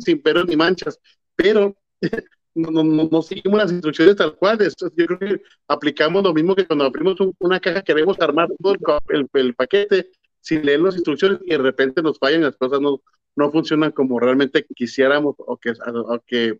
sin 0.00 0.22
peros 0.22 0.46
ni 0.46 0.56
manchas, 0.56 1.00
pero 1.34 1.76
no, 2.54 2.84
no, 2.84 3.08
no, 3.10 3.22
seguimos 3.22 3.58
las 3.58 3.72
instrucciones 3.72 4.16
tal 4.16 4.36
cual. 4.36 4.58
yo 4.58 5.06
creo 5.06 5.18
que 5.18 5.42
aplicamos 5.68 6.22
lo 6.22 6.32
mismo 6.32 6.54
que 6.54 6.66
cuando 6.66 6.84
abrimos 6.84 7.16
una 7.38 7.60
caja, 7.60 7.82
queremos 7.82 8.20
armar 8.20 8.48
todo 8.60 8.76
el, 9.08 9.28
el, 9.32 9.54
paquete 9.54 10.10
sin 10.40 10.64
leer 10.64 10.80
las 10.80 10.94
instrucciones 10.94 11.40
y 11.44 11.50
de 11.50 11.58
repente 11.58 12.02
nos 12.02 12.18
fallan, 12.18 12.42
las 12.42 12.56
cosas 12.56 12.80
no, 12.80 13.02
no 13.36 13.50
funcionan 13.50 13.92
como 13.92 14.20
realmente 14.20 14.64
quisiéramos 14.74 15.34
o 15.38 15.56
que, 15.56 15.70
o 15.70 16.20
que 16.26 16.58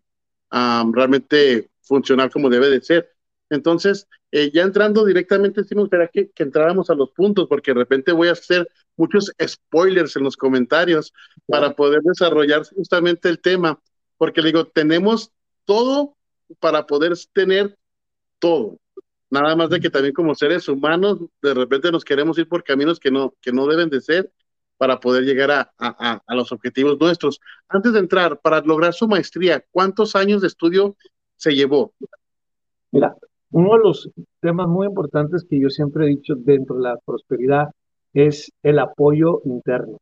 realmente 0.51 1.69
funcionar 1.81 2.31
como 2.31 2.49
debe 2.49 2.69
de 2.69 2.81
ser. 2.81 3.11
Entonces, 3.49 4.07
eh, 4.31 4.51
ya 4.51 4.63
entrando 4.63 5.05
directamente, 5.05 5.63
sí 5.63 5.75
me 5.75 5.81
gustaría 5.81 6.07
que, 6.07 6.31
que, 6.31 6.43
entráramos 6.43 6.89
a 6.89 6.95
los 6.95 7.11
puntos, 7.11 7.47
porque 7.47 7.71
de 7.71 7.79
repente 7.79 8.11
voy 8.11 8.27
a 8.27 8.31
hacer 8.31 8.67
muchos 8.97 9.31
spoilers 9.45 10.15
en 10.15 10.23
los 10.23 10.35
comentarios 10.35 11.13
para 11.45 11.75
poder 11.75 12.01
desarrollar 12.01 12.63
justamente 12.65 13.29
el 13.29 13.39
tema, 13.39 13.79
porque 14.17 14.41
le 14.41 14.47
digo, 14.47 14.65
tenemos 14.65 15.31
todo 15.65 16.15
para 16.59 16.85
poder 16.85 17.13
tener 17.33 17.77
todo. 18.39 18.77
Nada 19.29 19.55
más 19.55 19.69
de 19.69 19.79
que 19.79 19.89
también 19.89 20.13
como 20.13 20.35
seres 20.35 20.67
humanos, 20.69 21.19
de 21.41 21.53
repente 21.53 21.91
nos 21.91 22.05
queremos 22.05 22.37
ir 22.37 22.47
por 22.47 22.63
caminos 22.63 22.99
que 22.99 23.11
no, 23.11 23.33
que 23.41 23.51
no 23.51 23.67
deben 23.67 23.89
de 23.89 24.01
ser 24.01 24.31
para 24.77 24.99
poder 24.99 25.23
llegar 25.23 25.51
a, 25.51 25.73
a, 25.77 26.21
a 26.25 26.35
los 26.35 26.51
objetivos 26.51 26.99
nuestros. 26.99 27.39
Antes 27.67 27.93
de 27.93 27.99
entrar, 27.99 28.39
para 28.39 28.61
lograr 28.61 28.93
su 28.93 29.07
maestría, 29.07 29.63
¿cuántos 29.71 30.15
años 30.15 30.41
de 30.41 30.47
estudio 30.47 30.95
se 31.35 31.55
llevó? 31.55 31.93
Mira, 32.91 33.15
uno 33.51 33.73
de 33.73 33.79
los 33.79 34.09
temas 34.41 34.67
muy 34.67 34.87
importantes 34.87 35.45
que 35.49 35.59
yo 35.59 35.69
siempre 35.69 36.05
he 36.05 36.09
dicho 36.09 36.35
dentro 36.35 36.75
de 36.75 36.83
la 36.83 36.97
prosperidad 37.05 37.69
es 38.13 38.51
el 38.63 38.79
apoyo 38.79 39.41
interno. 39.45 39.97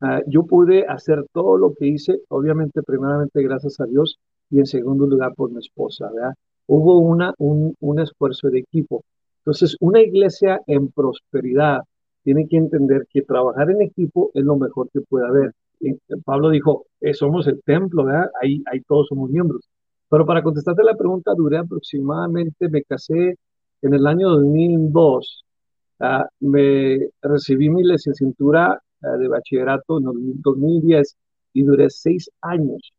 Ah, 0.00 0.20
yo 0.26 0.44
pude 0.44 0.86
hacer 0.86 1.26
todo 1.32 1.58
lo 1.58 1.74
que 1.74 1.86
hice, 1.86 2.20
obviamente, 2.28 2.82
primeramente 2.82 3.42
gracias 3.42 3.80
a 3.80 3.86
Dios, 3.86 4.18
y 4.50 4.58
en 4.58 4.66
segundo 4.66 5.06
lugar 5.06 5.34
por 5.34 5.50
mi 5.50 5.58
esposa, 5.58 6.10
¿verdad? 6.12 6.34
Hubo 6.66 6.98
una, 6.98 7.34
un, 7.38 7.74
un 7.80 8.00
esfuerzo 8.00 8.48
de 8.50 8.60
equipo. 8.60 9.04
Entonces, 9.38 9.76
una 9.80 10.00
iglesia 10.00 10.60
en 10.66 10.88
prosperidad 10.88 11.82
tiene 12.22 12.46
que 12.48 12.56
entender 12.56 13.06
que 13.10 13.22
trabajar 13.22 13.70
en 13.70 13.82
equipo 13.82 14.30
es 14.34 14.44
lo 14.44 14.56
mejor 14.56 14.88
que 14.92 15.00
puede 15.00 15.26
haber. 15.26 15.52
Pablo 16.24 16.50
dijo, 16.50 16.86
eh, 17.00 17.14
somos 17.14 17.46
el 17.46 17.62
templo, 17.62 18.04
¿verdad? 18.04 18.30
Ahí, 18.40 18.62
ahí 18.70 18.80
todos 18.82 19.08
somos 19.08 19.30
miembros. 19.30 19.62
Pero 20.08 20.26
para 20.26 20.42
contestarte 20.42 20.82
la 20.84 20.96
pregunta, 20.96 21.32
duré 21.34 21.58
aproximadamente, 21.58 22.68
me 22.68 22.82
casé 22.82 23.36
en 23.82 23.94
el 23.94 24.06
año 24.06 24.28
2002, 24.30 25.44
ah, 26.00 26.28
me 26.40 27.08
recibí 27.22 27.70
mi 27.70 27.82
licenciatura 27.84 28.82
ah, 29.02 29.16
de 29.16 29.28
bachillerato 29.28 29.98
en 29.98 30.08
el 30.08 30.42
2010 30.42 31.16
y 31.54 31.62
duré 31.62 31.88
seis 31.90 32.30
años 32.42 32.92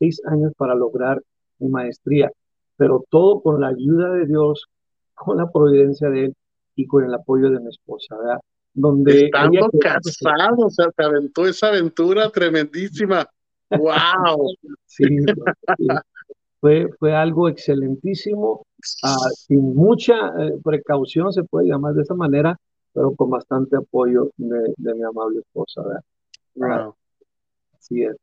seis 0.00 0.20
años 0.24 0.52
para 0.56 0.74
lograr 0.74 1.22
mi 1.60 1.68
maestría, 1.68 2.32
pero 2.76 3.04
todo 3.08 3.40
con 3.42 3.60
la 3.60 3.68
ayuda 3.68 4.10
de 4.14 4.26
Dios, 4.26 4.66
con 5.14 5.36
la 5.36 5.48
providencia 5.48 6.08
de 6.08 6.24
Él 6.24 6.34
y 6.74 6.86
con 6.86 7.04
el 7.04 7.14
apoyo 7.14 7.50
de 7.50 7.60
mi 7.60 7.68
esposa, 7.68 8.16
¿verdad? 8.16 8.40
Donde 8.72 9.26
Estando 9.26 9.68
casado, 9.78 10.66
o 10.66 10.70
sea, 10.70 10.90
te 10.96 11.04
aventó 11.04 11.46
esa 11.46 11.68
aventura 11.68 12.30
tremendísima. 12.30 13.26
¡Wow! 13.70 14.54
sí, 14.86 15.04
Fue, 16.60 16.88
fue 16.98 17.14
algo 17.14 17.48
excelentísimo, 17.48 18.66
ah, 19.02 19.28
sin 19.34 19.74
mucha 19.74 20.14
eh, 20.38 20.58
precaución, 20.62 21.32
se 21.32 21.44
puede 21.44 21.68
llamar 21.68 21.94
de 21.94 22.02
esa 22.02 22.14
manera, 22.14 22.56
pero 22.92 23.14
con 23.14 23.30
bastante 23.30 23.76
apoyo 23.76 24.30
de, 24.36 24.74
mi 24.76 25.02
amable 25.02 25.40
esposa, 25.40 25.82
¿verdad? 25.82 26.84
Wow. 26.84 26.94
Así 27.78 28.02
es. 28.02 28.16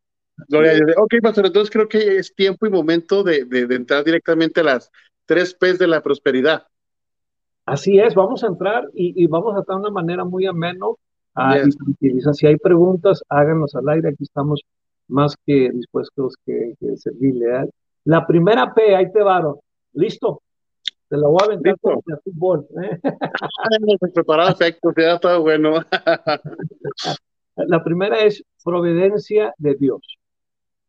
Gloria. 0.47 0.73
Ok, 0.97 1.15
pastor, 1.21 1.47
entonces 1.47 1.71
creo 1.71 1.87
que 1.87 2.17
es 2.17 2.33
tiempo 2.35 2.67
y 2.67 2.69
momento 2.69 3.23
de, 3.23 3.45
de, 3.45 3.75
entrar 3.75 4.03
directamente 4.03 4.61
a 4.61 4.63
las 4.63 4.91
tres 5.25 5.53
P's 5.53 5.79
de 5.79 5.87
la 5.87 6.01
prosperidad. 6.01 6.67
Así 7.65 7.99
es, 7.99 8.15
vamos 8.15 8.43
a 8.43 8.47
entrar 8.47 8.87
y, 8.93 9.21
y 9.21 9.27
vamos 9.27 9.55
a 9.55 9.59
estar 9.59 9.75
de 9.75 9.81
una 9.81 9.91
manera 9.91 10.23
muy 10.23 10.45
ameno. 10.45 10.97
Uh, 11.35 11.67
y, 11.99 12.21
si 12.33 12.47
hay 12.47 12.57
preguntas, 12.57 13.21
háganos 13.29 13.75
al 13.75 13.89
aire, 13.89 14.09
aquí 14.09 14.23
estamos 14.23 14.61
más 15.07 15.35
que 15.45 15.69
dispuestos 15.71 16.35
que, 16.45 16.75
que 16.79 16.97
servirle. 16.97 17.63
¿eh? 17.63 17.69
La 18.05 18.25
primera 18.25 18.73
P, 18.73 18.95
ahí 18.95 19.11
te 19.11 19.21
varo. 19.21 19.61
¿Listo? 19.93 20.41
Te 21.09 21.17
la 21.17 21.27
voy 21.27 21.37
a 21.41 21.45
aventar 21.45 21.77
con 21.79 22.01
el 22.07 22.17
fútbol. 22.23 22.67
¿eh? 22.83 22.99
Preparado, 24.13 24.51
efecto, 24.51 24.93
ya 24.97 25.13
está 25.13 25.37
bueno. 25.37 25.75
la 27.55 27.83
primera 27.83 28.19
es 28.19 28.43
providencia 28.63 29.53
de 29.57 29.75
Dios. 29.75 30.01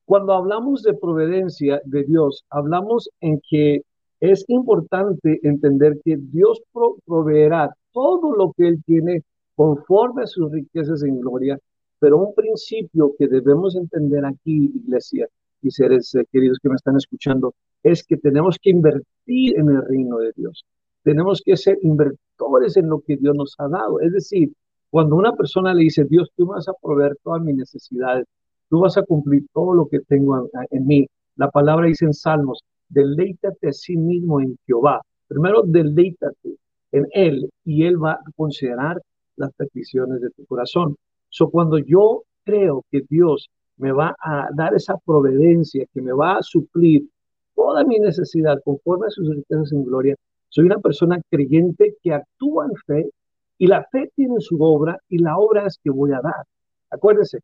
Cuando 0.08 0.32
hablamos 0.32 0.82
de 0.84 0.94
providencia 0.94 1.82
de 1.84 2.02
Dios, 2.04 2.42
hablamos 2.48 3.10
en 3.20 3.42
que 3.46 3.82
es 4.20 4.42
importante 4.48 5.38
entender 5.42 6.00
que 6.02 6.16
Dios 6.16 6.62
proveerá 7.04 7.76
todo 7.92 8.34
lo 8.34 8.54
que 8.56 8.68
Él 8.68 8.82
tiene 8.86 9.22
conforme 9.54 10.22
a 10.22 10.26
sus 10.26 10.50
riquezas 10.50 11.02
en 11.02 11.20
gloria, 11.20 11.58
pero 11.98 12.16
un 12.16 12.34
principio 12.34 13.12
que 13.18 13.28
debemos 13.28 13.76
entender 13.76 14.24
aquí, 14.24 14.72
iglesia 14.74 15.28
y 15.60 15.70
seres 15.70 16.14
eh, 16.14 16.24
queridos 16.32 16.58
que 16.62 16.70
me 16.70 16.76
están 16.76 16.96
escuchando, 16.96 17.52
es 17.82 18.02
que 18.02 18.16
tenemos 18.16 18.56
que 18.58 18.70
invertir 18.70 19.58
en 19.58 19.68
el 19.68 19.82
reino 19.82 20.16
de 20.20 20.32
Dios. 20.34 20.64
Tenemos 21.02 21.42
que 21.44 21.54
ser 21.58 21.76
inversores 21.82 22.78
en 22.78 22.88
lo 22.88 23.00
que 23.00 23.18
Dios 23.18 23.36
nos 23.36 23.56
ha 23.58 23.68
dado. 23.68 24.00
Es 24.00 24.12
decir, 24.12 24.54
cuando 24.88 25.16
una 25.16 25.36
persona 25.36 25.74
le 25.74 25.82
dice, 25.82 26.06
Dios, 26.06 26.30
tú 26.34 26.46
vas 26.46 26.66
a 26.66 26.72
proveer 26.80 27.14
todas 27.22 27.42
mis 27.42 27.56
necesidades, 27.56 28.24
tú 28.68 28.80
vas 28.80 28.96
a 28.96 29.02
cumplir 29.02 29.46
todo 29.52 29.74
lo 29.74 29.86
que 29.86 30.00
tengo 30.00 30.48
en, 30.70 30.86
mí. 30.86 31.06
La 31.36 31.50
palabra 31.50 31.86
dice 31.86 32.04
en 32.04 32.14
Salmos, 32.14 32.62
deleítate 32.88 33.68
a 33.68 33.72
sí 33.72 33.96
mismo 33.96 34.40
en 34.40 34.56
Jehová. 34.66 35.02
Primero, 35.26 35.62
deleítate 35.62 36.56
en 36.92 37.06
Él 37.12 37.50
y 37.64 37.84
Él 37.84 38.02
va 38.02 38.12
a 38.12 38.32
considerar 38.36 39.00
las 39.36 39.52
peticiones 39.54 40.20
de 40.20 40.30
tu 40.30 40.44
corazón. 40.46 40.96
So, 41.30 41.50
cuando 41.50 41.78
yo 41.78 42.22
creo 42.44 42.84
que 42.90 43.02
Dios 43.08 43.48
me 43.76 43.92
va 43.92 44.16
a 44.20 44.48
dar 44.54 44.74
esa 44.74 44.96
providencia, 45.04 45.86
que 45.92 46.02
me 46.02 46.12
va 46.12 46.38
a 46.38 46.42
suplir 46.42 47.08
toda 47.54 47.84
mi 47.84 47.98
necesidad 47.98 48.60
conforme 48.64 49.06
a 49.06 49.10
sus 49.10 49.28
riquezas 49.28 49.72
en 49.72 49.84
gloria, 49.84 50.16
soy 50.48 50.64
una 50.64 50.78
persona 50.78 51.20
creyente 51.30 51.96
que 52.02 52.12
actúa 52.12 52.66
en 52.66 52.76
fe 52.86 53.10
y 53.58 53.66
la 53.66 53.84
fe 53.90 54.10
tiene 54.16 54.40
su 54.40 54.56
obra 54.62 54.98
y 55.08 55.18
la 55.18 55.36
obra 55.36 55.66
es 55.66 55.78
que 55.82 55.90
voy 55.90 56.12
a 56.12 56.20
dar. 56.22 56.44
Acuérdense, 56.90 57.40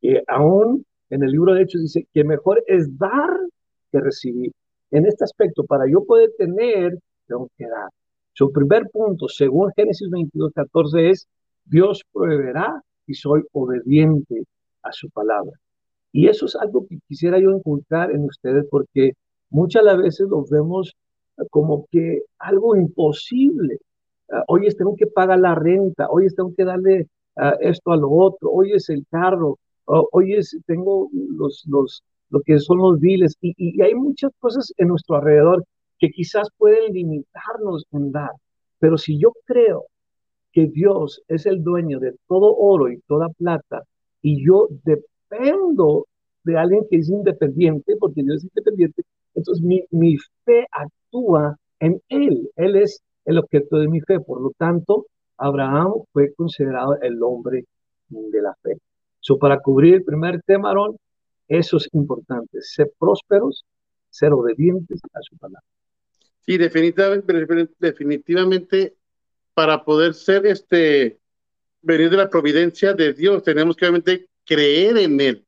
que 0.00 0.22
aún 0.26 0.84
en 1.10 1.22
el 1.22 1.32
libro 1.32 1.54
de 1.54 1.62
Hechos 1.62 1.82
dice 1.82 2.06
que 2.12 2.24
mejor 2.24 2.62
es 2.66 2.96
dar 2.98 3.30
que 3.90 4.00
recibir. 4.00 4.52
En 4.90 5.06
este 5.06 5.24
aspecto, 5.24 5.64
para 5.64 5.84
yo 5.88 6.04
poder 6.04 6.30
tener, 6.38 6.98
tengo 7.26 7.48
que 7.56 7.66
dar. 7.66 7.88
Su 8.32 8.52
primer 8.52 8.88
punto, 8.90 9.28
según 9.28 9.72
Génesis 9.76 10.08
22, 10.10 10.52
14, 10.54 11.10
es 11.10 11.28
Dios 11.64 12.02
proveerá 12.12 12.82
y 13.06 13.14
soy 13.14 13.42
obediente 13.52 14.44
a 14.82 14.92
su 14.92 15.10
palabra. 15.10 15.52
Y 16.12 16.28
eso 16.28 16.46
es 16.46 16.56
algo 16.56 16.86
que 16.88 16.98
quisiera 17.06 17.38
yo 17.38 17.50
inculcar 17.50 18.10
en 18.10 18.24
ustedes 18.24 18.66
porque 18.70 19.12
muchas 19.50 19.84
veces 19.98 20.28
lo 20.28 20.44
vemos 20.50 20.96
como 21.50 21.86
que 21.90 22.22
algo 22.38 22.76
imposible. 22.76 23.78
Uh, 24.28 24.42
oye, 24.48 24.72
tengo 24.74 24.94
que 24.96 25.06
pagar 25.06 25.38
la 25.38 25.54
renta, 25.54 26.08
oye, 26.10 26.28
tengo 26.36 26.52
que 26.54 26.64
darle 26.64 27.08
uh, 27.36 27.56
esto 27.60 27.92
a 27.92 27.96
lo 27.96 28.10
otro, 28.10 28.50
oye, 28.50 28.74
es 28.76 28.88
el 28.90 29.04
carro, 29.10 29.58
hoy 30.12 30.38
tengo 30.66 31.08
los, 31.12 31.64
los, 31.66 32.02
lo 32.30 32.40
que 32.40 32.58
son 32.58 32.78
los 32.78 33.00
biles, 33.00 33.36
y, 33.40 33.80
hay 33.82 33.94
muchas 33.94 34.30
cosas 34.38 34.72
en 34.76 34.88
nuestro 34.88 35.16
alrededor 35.16 35.64
que 35.98 36.10
quizás 36.10 36.48
pueden 36.56 36.92
limitarnos 36.92 37.84
en 37.92 38.12
dar, 38.12 38.30
pero 38.78 38.96
si 38.96 39.18
yo 39.18 39.32
creo 39.44 39.86
que 40.52 40.66
Dios 40.66 41.22
es 41.28 41.46
el 41.46 41.62
dueño 41.62 42.00
de 42.00 42.14
todo 42.26 42.56
oro 42.56 42.90
y 42.90 43.00
toda 43.06 43.28
plata, 43.30 43.82
y 44.22 44.44
yo 44.44 44.68
dependo 44.84 46.06
de 46.44 46.56
alguien 46.58 46.86
que 46.90 46.96
es 46.96 47.08
independiente, 47.08 47.96
porque 47.98 48.22
Dios 48.22 48.36
es 48.36 48.44
independiente, 48.44 49.02
entonces 49.34 49.62
mi, 49.62 49.84
mi 49.90 50.16
fe 50.44 50.66
actúa 50.72 51.56
en 51.78 52.00
Él, 52.08 52.50
Él 52.56 52.76
es 52.76 53.02
el 53.24 53.38
objeto 53.38 53.78
de 53.78 53.88
mi 53.88 54.00
fe, 54.00 54.20
por 54.20 54.40
lo 54.40 54.52
tanto, 54.56 55.06
Abraham 55.36 55.92
fue 56.12 56.32
considerado 56.34 56.98
el 57.00 57.22
hombre 57.22 57.64
de 58.08 58.42
la 58.42 58.54
fe. 58.62 58.76
So, 59.20 59.38
para 59.38 59.60
cubrir 59.60 59.94
el 59.94 60.04
primer 60.04 60.42
tema, 60.42 60.70
Aaron, 60.70 60.96
eso 61.48 61.76
es 61.76 61.88
importante, 61.92 62.60
ser 62.62 62.92
prósperos, 62.98 63.64
ser 64.08 64.32
obedientes 64.32 65.00
a 65.12 65.20
su 65.22 65.36
palabra. 65.36 65.62
Sí, 66.40 66.56
definitivamente, 66.56 67.68
definitivamente 67.78 68.96
para 69.54 69.84
poder 69.84 70.14
ser 70.14 70.46
este, 70.46 71.18
venir 71.82 72.10
de 72.10 72.16
la 72.16 72.30
providencia 72.30 72.94
de 72.94 73.12
Dios, 73.12 73.42
tenemos 73.42 73.76
que 73.76 73.84
obviamente 73.84 74.28
creer 74.44 74.98
en 74.98 75.20
Él. 75.20 75.46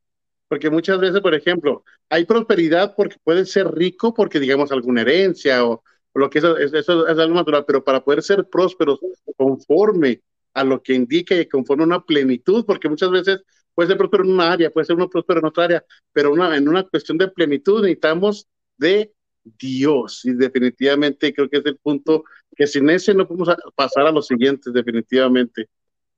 Porque 0.48 0.70
muchas 0.70 1.00
veces, 1.00 1.20
por 1.20 1.34
ejemplo, 1.34 1.82
hay 2.08 2.26
prosperidad 2.26 2.94
porque 2.94 3.16
puede 3.24 3.46
ser 3.46 3.72
rico 3.72 4.12
porque 4.12 4.38
digamos 4.38 4.70
alguna 4.70 5.00
herencia 5.00 5.64
o, 5.64 5.82
lo 6.14 6.28
que 6.28 6.40
eso, 6.40 6.58
eso 6.58 7.08
es 7.08 7.18
algo 7.18 7.34
natural, 7.34 7.64
pero 7.66 7.82
para 7.82 8.04
poder 8.04 8.22
ser 8.22 8.46
prósperos 8.46 9.00
conforme 9.36 10.20
a 10.52 10.62
lo 10.62 10.82
que 10.82 10.92
indica 10.92 11.34
y 11.34 11.46
conforme 11.46 11.84
a 11.84 11.86
una 11.86 12.04
plenitud, 12.04 12.66
porque 12.66 12.90
muchas 12.90 13.10
veces 13.10 13.40
puede 13.82 13.88
ser 13.88 13.98
próspero 13.98 14.24
en 14.24 14.30
una 14.30 14.52
área, 14.52 14.70
puede 14.70 14.84
ser 14.84 14.94
uno 14.96 15.08
próspero 15.10 15.40
en 15.40 15.46
otra 15.46 15.64
área, 15.64 15.84
pero 16.12 16.32
una, 16.32 16.56
en 16.56 16.68
una 16.68 16.84
cuestión 16.84 17.18
de 17.18 17.26
plenitud 17.26 17.82
necesitamos 17.82 18.46
de 18.78 19.12
Dios. 19.58 20.24
Y 20.24 20.34
definitivamente 20.34 21.34
creo 21.34 21.48
que 21.48 21.58
es 21.58 21.66
el 21.66 21.76
punto 21.78 22.22
que 22.54 22.68
sin 22.68 22.88
ese 22.90 23.12
no 23.12 23.26
podemos 23.26 23.48
pasar 23.74 24.06
a 24.06 24.12
los 24.12 24.28
siguientes, 24.28 24.72
definitivamente. 24.72 25.68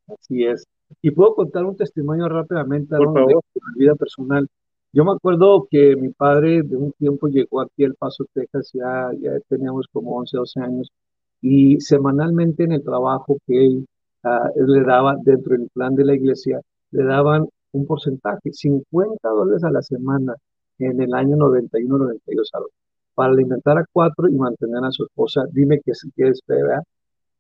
Así 0.07 0.45
es. 0.45 0.67
Y 1.01 1.11
puedo 1.11 1.35
contar 1.35 1.65
un 1.65 1.75
testimonio 1.75 2.29
rápidamente 2.29 2.97
Por 2.97 3.15
favor. 3.15 3.43
de 3.55 3.61
mi 3.75 3.85
vida 3.85 3.95
personal. 3.95 4.47
Yo 4.93 5.05
me 5.05 5.13
acuerdo 5.13 5.67
que 5.71 5.97
mi 5.97 6.11
padre 6.11 6.63
de 6.63 6.77
un 6.77 6.93
tiempo 6.93 7.29
llegó 7.29 7.63
aquí 7.63 7.85
al 7.85 7.95
Paso, 7.95 8.27
Texas, 8.35 8.71
ya, 8.75 9.11
ya 9.19 9.41
teníamos 9.49 9.87
como 9.91 10.19
11, 10.19 10.37
12 10.37 10.61
años, 10.61 10.93
y 11.41 11.81
semanalmente 11.81 12.65
en 12.65 12.73
el 12.73 12.85
trabajo 12.85 13.39
que 13.47 13.67
él, 13.67 13.87
uh, 14.23 14.51
él 14.55 14.67
le 14.67 14.83
daba 14.83 15.17
dentro 15.25 15.57
del 15.57 15.69
plan 15.71 15.97
de 15.97 16.05
la 16.05 16.15
iglesia, 16.15 16.61
le 16.95 17.05
daban 17.05 17.47
un 17.73 17.87
porcentaje, 17.87 18.53
50 18.53 19.29
dólares 19.29 19.65
a 19.65 19.71
la 19.71 19.83
semana 19.83 20.35
en 20.79 21.01
el 21.01 21.13
año 21.13 21.37
91-92, 21.37 22.69
para 23.15 23.33
alimentar 23.33 23.79
a 23.79 23.85
cuatro 23.93 24.29
y 24.29 24.35
mantener 24.35 24.85
a 24.85 24.93
su 24.93 25.05
esposa. 25.05 25.45
Dime 25.51 25.81
que 25.81 25.95
si 25.95 26.11
quieres 26.13 26.41
fe, 26.47 26.55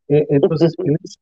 eh, 0.08 0.26
entonces, 0.28 0.74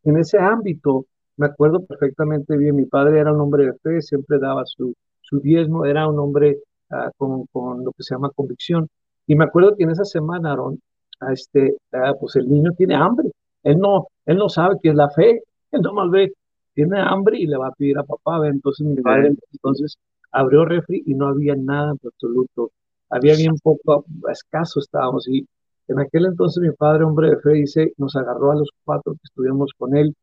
en, 0.05 0.17
ese 0.17 0.39
ámbito, 0.39 1.05
me 1.37 1.47
acuerdo 1.47 1.85
perfectamente 1.85 2.57
bien, 2.57 2.75
mi 2.75 2.87
padre 2.87 3.21
era 3.21 3.33
un 3.33 3.41
hombre 3.41 3.67
de 3.67 3.75
fe, 3.75 4.01
siempre 4.01 4.39
daba 4.39 4.65
su, 4.65 4.95
su 5.21 5.41
diezmo, 5.41 5.85
era 5.85 6.09
un 6.09 6.19
hombre 6.19 6.59
uh, 6.91 7.11
con, 7.17 7.47
con, 7.53 7.85
lo 7.85 7.93
que 7.93 8.03
se 8.03 8.15
llama 8.15 8.31
convicción. 8.35 8.89
Y 9.27 9.37
me 9.37 9.45
acuerdo 9.45 9.77
que 9.77 9.85
en 9.85 9.91
esa 9.91 10.05
semana, 10.05 10.53
Aaron, 10.53 10.81
a 11.21 11.33
este, 11.33 11.77
uh, 11.93 12.19
pues 12.19 12.37
el 12.37 12.49
niño 12.49 12.73
tiene 12.77 12.95
hambre. 12.97 13.31
Él 13.63 13.79
no, 13.79 14.09
él 14.27 14.37
no 14.39 14.49
sabe 14.49 14.77
qué 14.83 14.89
es 14.89 14.95
la 14.95 15.11
fe, 15.11 15.43
él 15.71 15.81
no 15.83 15.93
más 15.93 16.11
ve 16.11 16.33
tiene 16.75 17.01
hambre 17.01 17.39
y 17.39 17.47
le 17.47 17.57
va 17.57 17.69
a 17.69 17.73
pedir 17.73 17.99
a 17.99 18.05
papá. 18.05 18.47
Entonces 18.49 18.87
mi 18.87 18.97
padre 18.97 19.35
entonces 19.53 19.97
abrió 20.31 20.65
refri 20.65 21.03
y 21.07 21.15
no 21.15 21.29
había 21.29 21.55
nada 21.57 21.93
en 21.93 21.99
absoluto. 22.07 22.71
Había 23.11 23.37
bien 23.37 23.57
poco, 23.63 24.05
escaso 24.31 24.81
estábamos. 24.81 25.29
Y 25.29 25.47
en 25.89 26.01
aquel 26.01 26.27
entonces 26.27 26.63
mi 26.63 26.71
padre, 26.73 27.05
hombre 27.05 27.31
de 27.31 27.37
fe, 27.39 27.51
dice, 27.51 27.93
nos 27.99 28.17
agarró 28.17 28.53
a 28.53 28.57
los 28.57 28.71
cuatro 28.85 29.13
que 29.13 29.21
estuvimos 29.25 29.73
con 29.77 29.97
él 29.97 30.15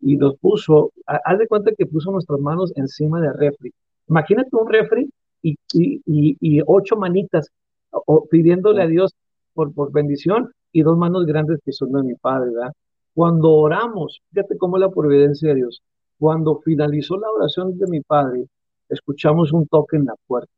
y 0.00 0.16
nos 0.16 0.36
puso, 0.38 0.92
haz 1.06 1.38
de 1.38 1.46
cuenta 1.46 1.70
que 1.76 1.86
puso 1.86 2.10
nuestras 2.10 2.40
manos 2.40 2.72
encima 2.76 3.20
del 3.20 3.34
refri. 3.34 3.72
Imagínate 4.08 4.48
un 4.52 4.68
refri 4.68 5.10
y, 5.42 5.56
y, 5.72 6.02
y, 6.40 6.60
ocho 6.66 6.96
manitas 6.96 7.48
o, 7.90 8.26
pidiéndole 8.26 8.82
a 8.82 8.86
Dios 8.86 9.14
por, 9.54 9.72
por 9.72 9.92
bendición 9.92 10.52
y 10.72 10.82
dos 10.82 10.98
manos 10.98 11.24
grandes 11.26 11.60
que 11.64 11.72
son 11.72 11.92
de 11.92 12.02
mi 12.02 12.14
padre, 12.14 12.50
¿verdad? 12.50 12.72
Cuando 13.14 13.52
oramos, 13.52 14.20
fíjate 14.30 14.56
cómo 14.58 14.78
la 14.78 14.90
providencia 14.90 15.50
de 15.50 15.56
Dios. 15.56 15.82
Cuando 16.22 16.60
finalizó 16.60 17.16
la 17.16 17.28
oración 17.28 17.76
de 17.76 17.88
mi 17.88 18.00
padre, 18.00 18.46
escuchamos 18.88 19.52
un 19.52 19.66
toque 19.66 19.96
en 19.96 20.04
la 20.04 20.14
puerta. 20.28 20.52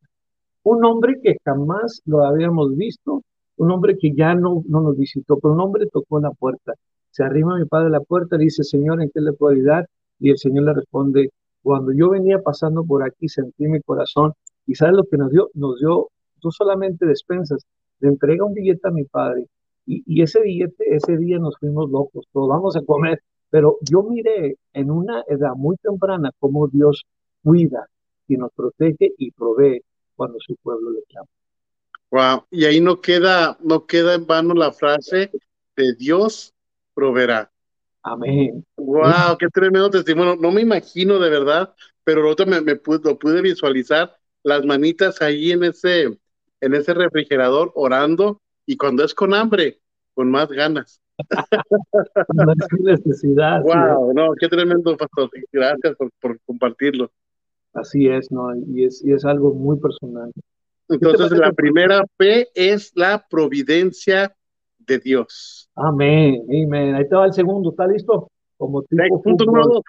un 0.62 0.85
hombre 0.85 1.18
que 1.22 1.38
jamás 1.42 2.03
lo 2.05 2.22
habíamos 2.22 2.77
visto, 2.77 3.22
un 3.57 3.70
hombre 3.70 3.96
que 3.96 4.12
ya 4.14 4.35
no, 4.35 4.62
no 4.68 4.83
nos 4.83 4.98
visitó, 4.98 5.38
pero 5.38 5.55
un 5.55 5.61
hombre 5.61 5.87
tocó 5.87 6.20
la 6.20 6.33
puerta. 6.33 6.74
Se 7.12 7.24
arrima 7.24 7.57
mi 7.57 7.64
padre 7.64 7.87
a 7.87 7.92
la 7.92 8.00
puerta, 8.00 8.37
le 8.37 8.44
dice, 8.44 8.62
Señor, 8.62 9.00
¿en 9.00 9.09
qué 9.09 9.22
le 9.22 9.33
puedo 9.33 9.55
ayudar? 9.55 9.88
Y 10.18 10.29
el 10.29 10.37
Señor 10.37 10.64
le 10.64 10.74
responde, 10.74 11.31
cuando 11.62 11.92
yo 11.92 12.11
venía 12.11 12.42
pasando 12.42 12.85
por 12.85 13.03
aquí, 13.03 13.27
sentí 13.31 13.66
mi 13.66 13.81
corazón, 13.81 14.35
y 14.66 14.74
¿sabes 14.74 14.94
lo 14.96 15.05
que 15.05 15.16
nos 15.16 15.31
dio? 15.31 15.48
Nos 15.55 15.79
dio 15.81 16.09
no 16.44 16.50
solamente 16.50 17.07
despensas, 17.07 17.64
le 18.00 18.11
entrega 18.11 18.44
un 18.44 18.53
billete 18.53 18.87
a 18.87 18.90
mi 18.90 19.05
padre, 19.05 19.46
y, 19.87 20.03
y 20.05 20.20
ese 20.20 20.42
billete, 20.42 20.94
ese 20.94 21.16
día 21.16 21.38
nos 21.38 21.57
fuimos 21.57 21.90
locos, 21.90 22.27
todos 22.35 22.50
vamos 22.50 22.77
a 22.77 22.83
comer, 22.83 23.22
pero 23.55 23.79
yo 23.83 24.03
miré 24.03 24.57
en 24.73 24.90
una 24.90 25.23
edad 25.29 25.53
muy 25.55 25.77
temprana 25.77 26.33
cómo 26.40 26.67
Dios 26.67 27.05
cuida 27.40 27.87
y 28.27 28.37
nos 28.37 28.51
protege 28.53 29.12
y 29.17 29.31
provee 29.31 29.81
cuando 30.17 30.40
su 30.40 30.57
pueblo 30.57 30.90
le 30.90 31.05
llama. 31.09 31.29
Wow, 32.11 32.47
y 32.51 32.64
ahí 32.64 32.81
no 32.81 33.01
queda, 33.01 33.57
no 33.62 33.87
queda 33.87 34.14
en 34.14 34.27
vano 34.27 34.55
la 34.55 34.73
frase 34.73 35.31
de 35.77 35.95
Dios 35.95 36.53
proveerá. 36.95 37.49
Amén. 38.03 38.64
Wow, 38.77 39.38
qué 39.38 39.47
tremendo 39.47 39.88
testimonio. 39.88 40.35
No 40.35 40.51
me 40.51 40.62
imagino 40.62 41.21
de 41.21 41.31
verdad, 41.31 41.73
pero 42.03 42.23
lo 42.23 42.47
me, 42.47 42.61
me 42.61 42.75
pude, 42.75 43.09
lo 43.09 43.17
pude 43.17 43.40
visualizar 43.40 44.17
las 44.43 44.64
manitas 44.64 45.23
ahí 45.23 45.53
en 45.53 45.62
ese, 45.62 46.07
en 46.61 46.75
ese 46.75 46.93
refrigerador 46.93 47.71
orando 47.77 48.43
y 48.67 48.77
cuando 48.77 49.05
es 49.05 49.14
con 49.14 49.33
hambre, 49.33 49.81
con 50.12 50.29
más 50.29 50.49
ganas. 50.49 51.04
No 52.35 52.53
es 52.53 52.81
necesidad. 52.81 53.62
Wow, 53.62 54.12
no, 54.14 54.33
qué 54.38 54.48
tremendo, 54.48 54.96
pastor. 54.96 55.31
Gracias 55.53 55.96
por, 55.96 56.11
por 56.20 56.40
compartirlo. 56.40 57.11
Así 57.72 58.09
es, 58.09 58.31
¿no? 58.31 58.55
Y 58.55 58.85
es, 58.85 59.05
y 59.05 59.12
es 59.12 59.24
algo 59.24 59.53
muy 59.53 59.79
personal. 59.79 60.33
Entonces, 60.88 61.33
la 61.33 61.53
primera 61.53 62.05
P 62.16 62.48
es 62.55 62.92
la 62.94 63.24
providencia 63.29 64.35
de 64.79 64.98
Dios. 64.98 65.68
Amén, 65.74 66.42
amén. 66.48 66.94
Ahí 66.94 67.09
te 67.09 67.16
va 67.16 67.27
el 67.27 67.33
segundo, 67.33 67.70
¿está 67.70 67.87
listo? 67.87 68.31
Como 68.57 68.83
tipo 68.83 69.22
punto 69.22 69.44
número 69.44 69.66
dos. 69.66 69.83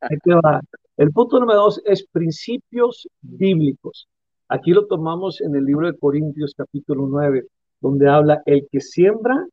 Ahí 0.00 0.16
te 0.24 0.34
va. 0.34 0.60
El 0.96 1.12
punto 1.12 1.38
número 1.38 1.60
dos 1.60 1.80
es 1.84 2.06
principios 2.06 3.08
bíblicos. 3.20 4.08
Aquí 4.48 4.72
lo 4.72 4.86
tomamos 4.86 5.40
en 5.40 5.54
el 5.54 5.64
libro 5.64 5.86
de 5.86 5.96
Corintios 5.96 6.54
capítulo 6.56 7.06
9, 7.06 7.46
donde 7.80 8.08
habla 8.08 8.42
el 8.46 8.68
que 8.70 8.80
siembra 8.80 9.46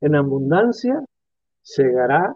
en 0.00 0.14
abundancia, 0.14 1.04
segará 1.62 2.34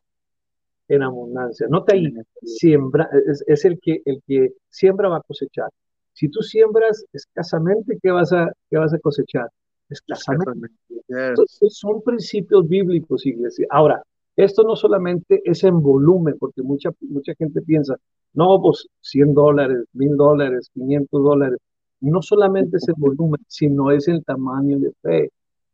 en 0.89 1.03
abundancia. 1.03 1.67
Nota 1.69 1.95
ahí, 1.95 2.13
siembra, 2.43 3.09
es, 3.47 3.65
el, 3.65 3.79
que, 3.81 4.03
el 4.05 4.23
que 4.27 4.53
siembra 4.69 5.09
va 5.09 5.19
a 5.19 5.23
cosechar. 5.23 5.71
Si 6.13 6.29
tú 6.29 6.43
siembras 6.43 7.05
escasamente, 7.13 7.99
¿qué 8.03 8.11
vas 8.11 8.33
a, 8.33 8.53
qué 8.69 8.77
vas 8.77 8.93
a 8.93 8.99
cosechar? 8.99 9.49
Escasamente. 9.89 10.75
Entonces, 11.09 11.77
son 11.77 12.03
principios 12.03 12.69
bíblicos, 12.69 13.25
iglesia. 13.27 13.67
Ahora, 13.71 14.03
esto 14.37 14.63
no 14.63 14.77
solamente 14.77 15.43
es 15.45 15.65
en 15.65 15.81
volumen, 15.83 16.37
porque 16.39 16.63
mucha, 16.63 16.91
mucha 17.01 17.35
gente 17.35 17.61
piensa, 17.63 17.97
no, 18.35 18.61
pues 18.61 18.87
100 19.01 19.35
dólares, 19.35 19.85
1000 19.93 20.17
dólares, 20.17 20.71
500 20.75 21.23
dólares. 21.23 21.59
No 22.03 22.23
solamente 22.23 22.77
es 22.79 22.89
el 22.89 22.95
volumen, 22.99 23.41
sino 23.49 23.91
es 23.91 24.09
el 24.09 24.25
tamaño 24.25 24.79
de 24.79 24.93
fe. 25.03 25.31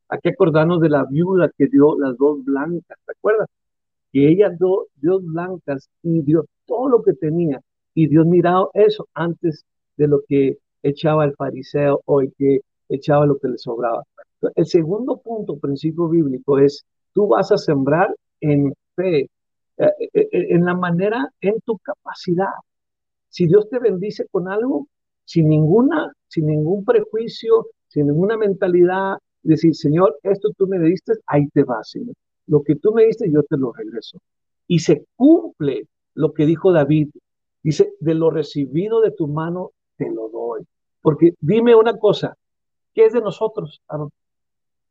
Hay 0.09 0.19
que 0.23 0.31
acordarnos 0.31 0.81
de 0.81 0.91
la 0.91 1.05
viuda 1.05 1.51
que 1.57 1.67
dio 1.67 1.99
las 1.99 2.17
dos 2.17 2.45
blancas, 2.45 2.99
¿te 3.07 3.13
acuerdas? 3.13 3.49
que 4.13 4.29
ella 4.29 4.51
dio, 4.51 4.87
Dios 4.97 5.25
blancas 5.25 5.89
y 6.03 6.23
dio 6.23 6.47
todo 6.67 6.89
lo 6.89 7.03
que 7.03 7.15
tenía. 7.15 7.61
Y 7.95 8.09
Dios 8.09 8.27
miraba 8.27 8.69
eso 8.75 9.09
antes 9.15 9.65
de 9.97 10.09
lo 10.09 10.23
que 10.29 10.59
echaba 10.83 11.25
el 11.25 11.35
fariseo 11.35 12.01
o 12.05 12.21
el 12.21 12.33
que 12.39 12.61
echaba 12.89 13.27
lo 13.27 13.39
que 13.39 13.49
le 13.49 13.59
sobraba. 13.59 14.05
El 14.55 14.67
segundo 14.67 15.19
punto, 15.19 15.59
principio 15.59 16.09
bíblico, 16.09 16.59
es 16.59 16.85
tú 17.13 17.29
vas 17.29 17.51
a 17.53 17.59
sembrar 17.59 18.15
en 18.41 18.73
fe, 18.95 19.23
eh, 19.23 19.31
eh, 19.79 20.11
eh, 20.15 20.29
en 20.33 20.65
la 20.65 20.75
manera, 20.75 21.29
en 21.41 21.61
tu 21.63 21.77
capacidad. 21.79 22.53
Si 23.29 23.47
Dios 23.47 23.69
te 23.69 23.79
bendice 23.79 24.27
con 24.31 24.49
algo, 24.49 24.87
sin 25.29 25.49
ninguna, 25.49 26.13
sin 26.27 26.47
ningún 26.47 26.85
prejuicio, 26.85 27.67
sin 27.89 28.07
ninguna 28.07 28.37
mentalidad, 28.37 29.19
decir, 29.43 29.75
Señor, 29.75 30.19
esto 30.23 30.51
tú 30.57 30.67
me 30.67 30.79
diste, 30.79 31.13
ahí 31.27 31.47
te 31.49 31.65
vas, 31.65 31.91
Señor 31.91 32.15
lo 32.49 32.63
que 32.63 32.75
tú 32.75 32.93
me 32.93 33.05
diste, 33.05 33.31
yo 33.31 33.43
te 33.45 33.57
lo 33.57 33.73
regreso. 33.73 34.19
Y 34.67 34.81
se 34.81 35.07
cumple 35.15 35.87
lo 36.15 36.33
que 36.33 36.47
dijo 36.47 36.73
David. 36.73 37.11
Dice, 37.63 37.93
de 38.01 38.15
lo 38.15 38.31
recibido 38.31 39.01
de 39.01 39.13
tu 39.13 39.29
mano, 39.29 39.71
te 39.97 40.11
lo 40.11 40.29
doy. 40.29 40.65
Porque 41.01 41.35
dime 41.41 41.77
una 41.77 41.97
cosa, 41.99 42.35
¿qué 42.95 43.05
es 43.05 43.13
de 43.13 43.21
nosotros? 43.21 43.81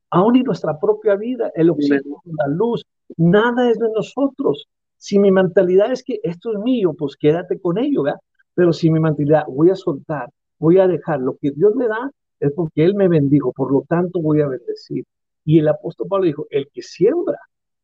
Aún 0.10 0.36
y 0.36 0.43
nuestra 0.43 0.80
propia 0.80 1.15
vida, 1.15 1.52
el 1.56 1.71
oxígeno, 1.71 2.21
la 2.26 2.47
luz, 2.47 2.86
nada 3.17 3.69
es 3.69 3.78
de 3.78 3.89
nosotros. 3.89 4.67
Si 4.97 5.19
mi 5.19 5.32
mentalidad 5.32 5.91
es 5.91 6.04
que 6.04 6.19
esto 6.23 6.54
es 6.54 6.60
mío, 6.60 6.93
pues 6.97 7.15
quédate 7.17 7.60
con 7.60 7.78
ello, 7.78 8.04
¿verdad? 8.04 8.19
Pero 8.58 8.74
si 8.74 8.89
mi 8.89 9.00
mentalidad, 9.00 9.43
voy 9.48 9.70
a 9.70 9.76
soltar, 9.76 10.32
voy 10.58 10.80
a 10.80 10.88
dejar 10.88 11.20
lo 11.20 11.38
que 11.38 11.52
Dios 11.52 11.76
me 11.76 11.88
da, 11.88 12.10
es 12.39 12.52
porque 12.54 12.84
Él 12.84 12.96
me 12.96 13.08
bendijo, 13.08 13.54
por 13.54 13.72
lo 13.72 13.86
tanto 13.88 14.20
voy 14.20 14.41
a 14.41 14.48
bendecir. 14.48 15.06
Y 15.46 15.60
el 15.60 15.67
apóstol 15.67 16.08
Pablo 16.10 16.26
dijo, 16.26 16.48
el 16.50 16.67
que 16.74 16.82
siembra, 16.82 17.38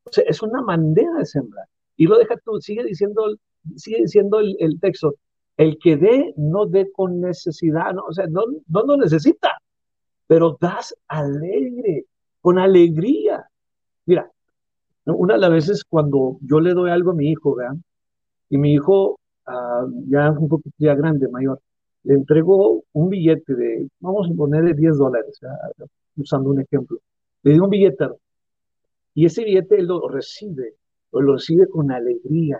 o 0.03 0.11
sea, 0.11 0.23
es 0.27 0.41
una 0.41 0.63
manera 0.63 1.13
de 1.19 1.27
sembrar. 1.27 1.67
Y 1.95 2.07
lo 2.07 2.17
deja 2.17 2.37
tú, 2.43 2.59
sigue 2.59 2.83
diciendo, 2.83 3.35
sigue 3.75 3.97
diciendo 3.97 4.39
el, 4.39 4.79
texto, 4.79 5.13
el 5.57 5.77
que 5.77 5.95
dé, 5.95 6.33
no 6.37 6.65
dé 6.65 6.91
con 6.91 7.21
necesidad, 7.21 7.93
no, 7.93 8.05
o 8.05 8.11
sea, 8.11 8.25
no, 8.25 8.41
no 8.67 8.81
lo 8.81 8.97
necesita, 8.97 9.51
pero 10.25 10.57
das 10.59 10.95
alegre, 11.07 12.05
con 12.41 12.57
alegría. 12.57 13.45
Mira, 14.07 14.27
una 15.05 15.35
de 15.35 15.39
las 15.39 15.51
veces 15.51 15.83
cuando 15.83 16.39
yo 16.41 16.59
le 16.59 16.73
doy 16.73 16.89
algo 16.89 17.11
a 17.11 17.13
mi 17.13 17.29
hijo, 17.29 17.53
vean, 17.53 17.83
y 18.49 18.57
mi 18.57 18.73
hijo 18.73 19.19
uh, 19.47 19.89
ya 20.07 20.31
un 20.31 20.49
poquito 20.49 20.75
ya 20.79 20.95
grande, 20.95 21.27
mayor, 21.27 21.59
le 22.03 22.15
entrego 22.15 22.83
un 22.93 23.09
billete 23.09 23.55
de, 23.55 23.89
vamos 23.99 24.29
a 24.29 24.33
ponerle 24.35 24.73
10 24.73 24.97
dólares, 24.97 25.39
usando 26.17 26.49
un 26.49 26.61
ejemplo. 26.61 26.99
Le 27.43 27.53
di 27.53 27.59
un 27.59 27.69
billete 27.69 28.07
y 29.15 29.25
ese 29.25 29.43
billete 29.43 29.79
él 29.79 29.87
lo 29.87 30.07
recibe, 30.07 30.75
lo 31.11 31.33
recibe 31.33 31.67
con 31.67 31.91
alegría. 31.91 32.59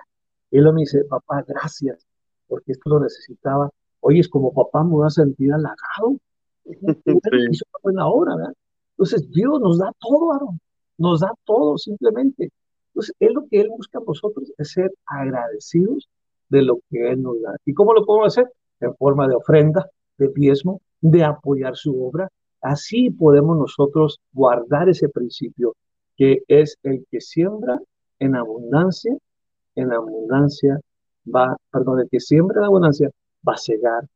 Él 0.51 0.71
me 0.71 0.81
dice, 0.81 1.03
papá, 1.05 1.43
gracias, 1.47 2.05
porque 2.47 2.73
esto 2.73 2.89
lo 2.89 2.99
necesitaba. 2.99 3.69
Oye, 4.01 4.19
es 4.19 4.29
como 4.29 4.53
papá 4.53 4.83
me 4.83 4.91
voy 4.91 5.07
a 5.07 5.09
sentir 5.09 5.51
halagado. 5.51 6.17
Hizo 6.65 7.65
una 7.69 7.79
buena 7.81 8.07
obra, 8.07 8.35
¿verdad? 8.35 8.53
Entonces, 8.91 9.29
Dios 9.31 9.59
nos 9.59 9.79
da 9.79 9.91
todo, 9.99 10.31
Aaron. 10.33 10.59
Nos 10.97 11.21
da 11.21 11.33
todo 11.45 11.77
simplemente. 11.77 12.51
Entonces, 12.89 13.15
él 13.19 13.33
lo 13.33 13.47
que 13.47 13.61
Él 13.61 13.69
busca 13.69 13.97
a 13.97 14.03
nosotros 14.05 14.51
es 14.57 14.71
ser 14.71 14.93
agradecidos 15.05 16.07
de 16.49 16.61
lo 16.61 16.79
que 16.89 17.09
Él 17.11 17.21
nos 17.21 17.41
da. 17.41 17.55
¿Y 17.65 17.73
cómo 17.73 17.93
lo 17.93 18.05
podemos 18.05 18.27
hacer? 18.27 18.51
En 18.79 18.95
forma 18.95 19.27
de 19.27 19.35
ofrenda, 19.35 19.89
de 20.17 20.29
diezmo, 20.29 20.81
de 21.01 21.23
apoyar 21.23 21.75
su 21.75 22.05
obra, 22.05 22.29
Así 22.63 23.09
podemos 23.09 23.57
nosotros 23.57 24.21
guardar 24.31 24.87
ese 24.87 25.09
principio, 25.09 25.75
que 26.15 26.43
es 26.47 26.77
el 26.83 27.05
que 27.11 27.19
siembra 27.19 27.77
en 28.19 28.37
abundancia, 28.37 29.17
en 29.75 29.91
abundancia 29.91 30.79
va, 31.27 31.57
perdón, 31.69 31.99
el 31.99 32.09
que 32.09 32.21
siembra 32.21 32.59
en 32.59 32.65
abundancia 32.65 33.09
va 33.45 33.53
a 33.53 33.57
cegar 33.57 34.07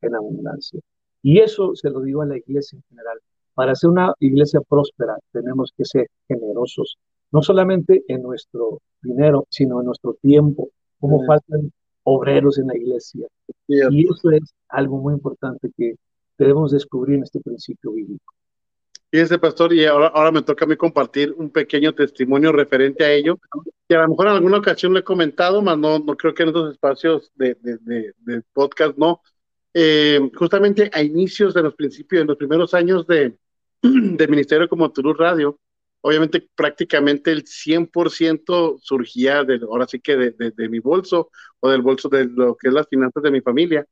en 0.00 0.14
abundancia. 0.14 0.80
Y 1.22 1.40
eso 1.40 1.74
se 1.74 1.90
lo 1.90 2.00
digo 2.00 2.22
a 2.22 2.26
la 2.26 2.36
iglesia 2.36 2.76
en 2.76 2.84
general. 2.88 3.18
Para 3.54 3.74
ser 3.74 3.90
una 3.90 4.14
iglesia 4.20 4.60
próspera 4.60 5.18
tenemos 5.32 5.74
que 5.76 5.84
ser 5.84 6.06
generosos, 6.28 6.98
no 7.32 7.42
solamente 7.42 8.04
en 8.06 8.22
nuestro 8.22 8.80
dinero, 9.02 9.44
sino 9.50 9.80
en 9.80 9.86
nuestro 9.86 10.14
tiempo, 10.22 10.68
como 11.00 11.24
faltan 11.26 11.72
obreros 12.04 12.58
en 12.58 12.68
la 12.68 12.76
iglesia. 12.76 13.26
Y 13.66 14.06
eso 14.08 14.30
es 14.30 14.54
algo 14.68 14.98
muy 14.98 15.14
importante 15.14 15.70
que 15.76 15.96
debemos 16.38 16.72
descubrir 16.72 17.16
en 17.16 17.24
este 17.24 17.40
principio 17.40 17.92
bíblico. 17.92 18.34
Fíjese, 19.10 19.38
pastor, 19.38 19.72
y 19.72 19.86
ahora, 19.86 20.08
ahora 20.08 20.30
me 20.30 20.42
toca 20.42 20.66
a 20.66 20.68
mí 20.68 20.76
compartir 20.76 21.34
un 21.36 21.50
pequeño 21.50 21.94
testimonio 21.94 22.52
referente 22.52 23.04
a 23.04 23.12
ello, 23.12 23.38
que 23.88 23.94
a 23.94 24.02
lo 24.02 24.08
mejor 24.08 24.26
en 24.26 24.32
alguna 24.34 24.58
ocasión 24.58 24.92
le 24.92 25.00
he 25.00 25.04
comentado, 25.04 25.62
mas 25.62 25.78
no, 25.78 25.98
no 25.98 26.14
creo 26.14 26.34
que 26.34 26.42
en 26.42 26.50
otros 26.50 26.72
espacios 26.72 27.32
de, 27.34 27.56
de, 27.60 28.12
de, 28.18 28.42
podcast 28.52 28.98
no. 28.98 29.22
Eh, 29.72 30.30
justamente 30.34 30.90
a 30.92 31.02
inicios 31.02 31.54
de 31.54 31.62
los 31.62 31.74
principios, 31.74 32.20
en 32.20 32.28
los 32.28 32.36
primeros 32.36 32.74
años 32.74 33.06
de, 33.06 33.34
de 33.82 34.28
Ministerio 34.28 34.68
como 34.68 34.90
Toulouse 34.90 35.18
Radio, 35.18 35.58
obviamente 36.00 36.48
prácticamente 36.54 37.32
el 37.32 37.44
100% 37.44 38.78
surgía 38.80 39.44
de, 39.44 39.60
ahora 39.62 39.86
sí 39.86 40.00
que 40.00 40.16
de, 40.16 40.30
de, 40.32 40.68
mi 40.68 40.78
bolso 40.78 41.30
o 41.60 41.70
del 41.70 41.82
bolso 41.82 42.08
de 42.08 42.26
lo 42.26 42.56
que 42.56 42.68
es 42.68 42.74
las 42.74 42.88
finanzas 42.88 43.22
de 43.22 43.30
mi 43.30 43.40
familia. 43.40 43.86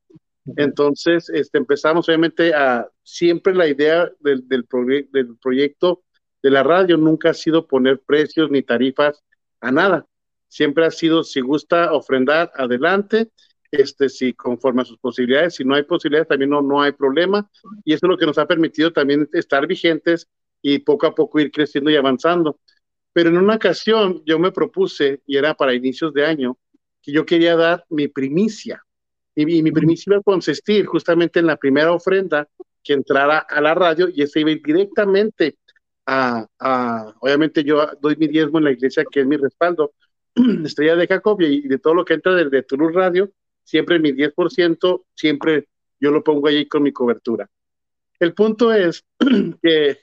Entonces, 0.55 1.29
este, 1.29 1.57
empezamos 1.57 2.07
obviamente 2.07 2.53
a, 2.53 2.87
siempre 3.03 3.53
la 3.53 3.67
idea 3.67 4.09
del, 4.19 4.47
del, 4.47 4.65
del 5.11 5.37
proyecto 5.37 6.03
de 6.41 6.51
la 6.51 6.63
radio 6.63 6.95
nunca 6.97 7.31
ha 7.31 7.33
sido 7.33 7.67
poner 7.67 7.99
precios 7.99 8.49
ni 8.49 8.61
tarifas 8.61 9.23
a 9.59 9.71
nada. 9.71 10.05
Siempre 10.47 10.85
ha 10.85 10.91
sido, 10.91 11.23
si 11.23 11.41
gusta 11.41 11.91
ofrendar, 11.91 12.51
adelante. 12.55 13.31
este, 13.69 14.07
si 14.07 14.33
conforme 14.33 14.83
a 14.83 14.85
sus 14.85 14.97
posibilidades, 14.97 15.55
si 15.55 15.65
no 15.65 15.75
hay 15.75 15.83
posibilidades, 15.83 16.29
también 16.29 16.49
no, 16.51 16.61
no 16.61 16.81
hay 16.81 16.93
problema. 16.93 17.49
Y 17.83 17.93
eso 17.93 18.05
es 18.05 18.09
lo 18.09 18.17
que 18.17 18.25
nos 18.25 18.37
ha 18.37 18.45
permitido 18.45 18.93
también 18.93 19.27
estar 19.33 19.67
vigentes 19.67 20.29
y 20.61 20.79
poco 20.79 21.07
a 21.07 21.15
poco 21.15 21.39
ir 21.39 21.51
creciendo 21.51 21.89
y 21.89 21.95
avanzando. 21.95 22.59
Pero 23.13 23.29
en 23.29 23.37
una 23.37 23.55
ocasión 23.55 24.21
yo 24.25 24.39
me 24.39 24.51
propuse, 24.51 25.21
y 25.25 25.37
era 25.37 25.53
para 25.53 25.73
inicios 25.73 26.13
de 26.13 26.25
año, 26.25 26.57
que 27.01 27.11
yo 27.11 27.25
quería 27.25 27.55
dar 27.55 27.85
mi 27.89 28.07
primicia. 28.07 28.83
Y, 29.35 29.61
mi 29.61 29.71
primicia 29.71 30.11
iba 30.11 30.19
a 30.19 30.23
consistir 30.23 30.85
justamente 30.85 31.39
en 31.39 31.45
la 31.45 31.57
primera 31.57 31.91
ofrenda 31.91 32.47
que 32.83 32.93
entrara 32.93 33.39
a 33.39 33.61
la 33.61 33.73
radio 33.75 34.07
y 34.09 34.23
ese 34.23 34.39
iba 34.39 34.49
directamente 34.51 35.57
a, 36.05 36.47
a, 36.59 37.13
obviamente 37.19 37.63
yo 37.63 37.85
doy 38.01 38.15
mi 38.15 38.27
diezmo 38.27 38.57
en 38.57 38.63
la 38.63 38.71
iglesia 38.71 39.03
que 39.11 39.19
es 39.21 39.27
mi 39.27 39.35
respaldo, 39.35 39.93
Estrella 40.63 40.95
de 40.95 41.07
Jacob 41.07 41.41
y 41.41 41.67
de 41.67 41.77
todo 41.79 41.93
lo 41.93 42.05
que 42.05 42.15
entra 42.15 42.33
desde 42.33 42.63
Toulouse 42.63 42.95
Radio, 42.95 43.31
siempre 43.63 43.99
mi 43.99 44.11
10%, 44.11 45.03
siempre 45.13 45.67
yo 45.99 46.11
lo 46.11 46.23
pongo 46.23 46.47
ahí 46.47 46.65
con 46.67 46.83
mi 46.83 46.91
cobertura. 46.91 47.49
El 48.19 48.33
punto 48.33 48.73
es 48.73 49.05
que 49.61 49.99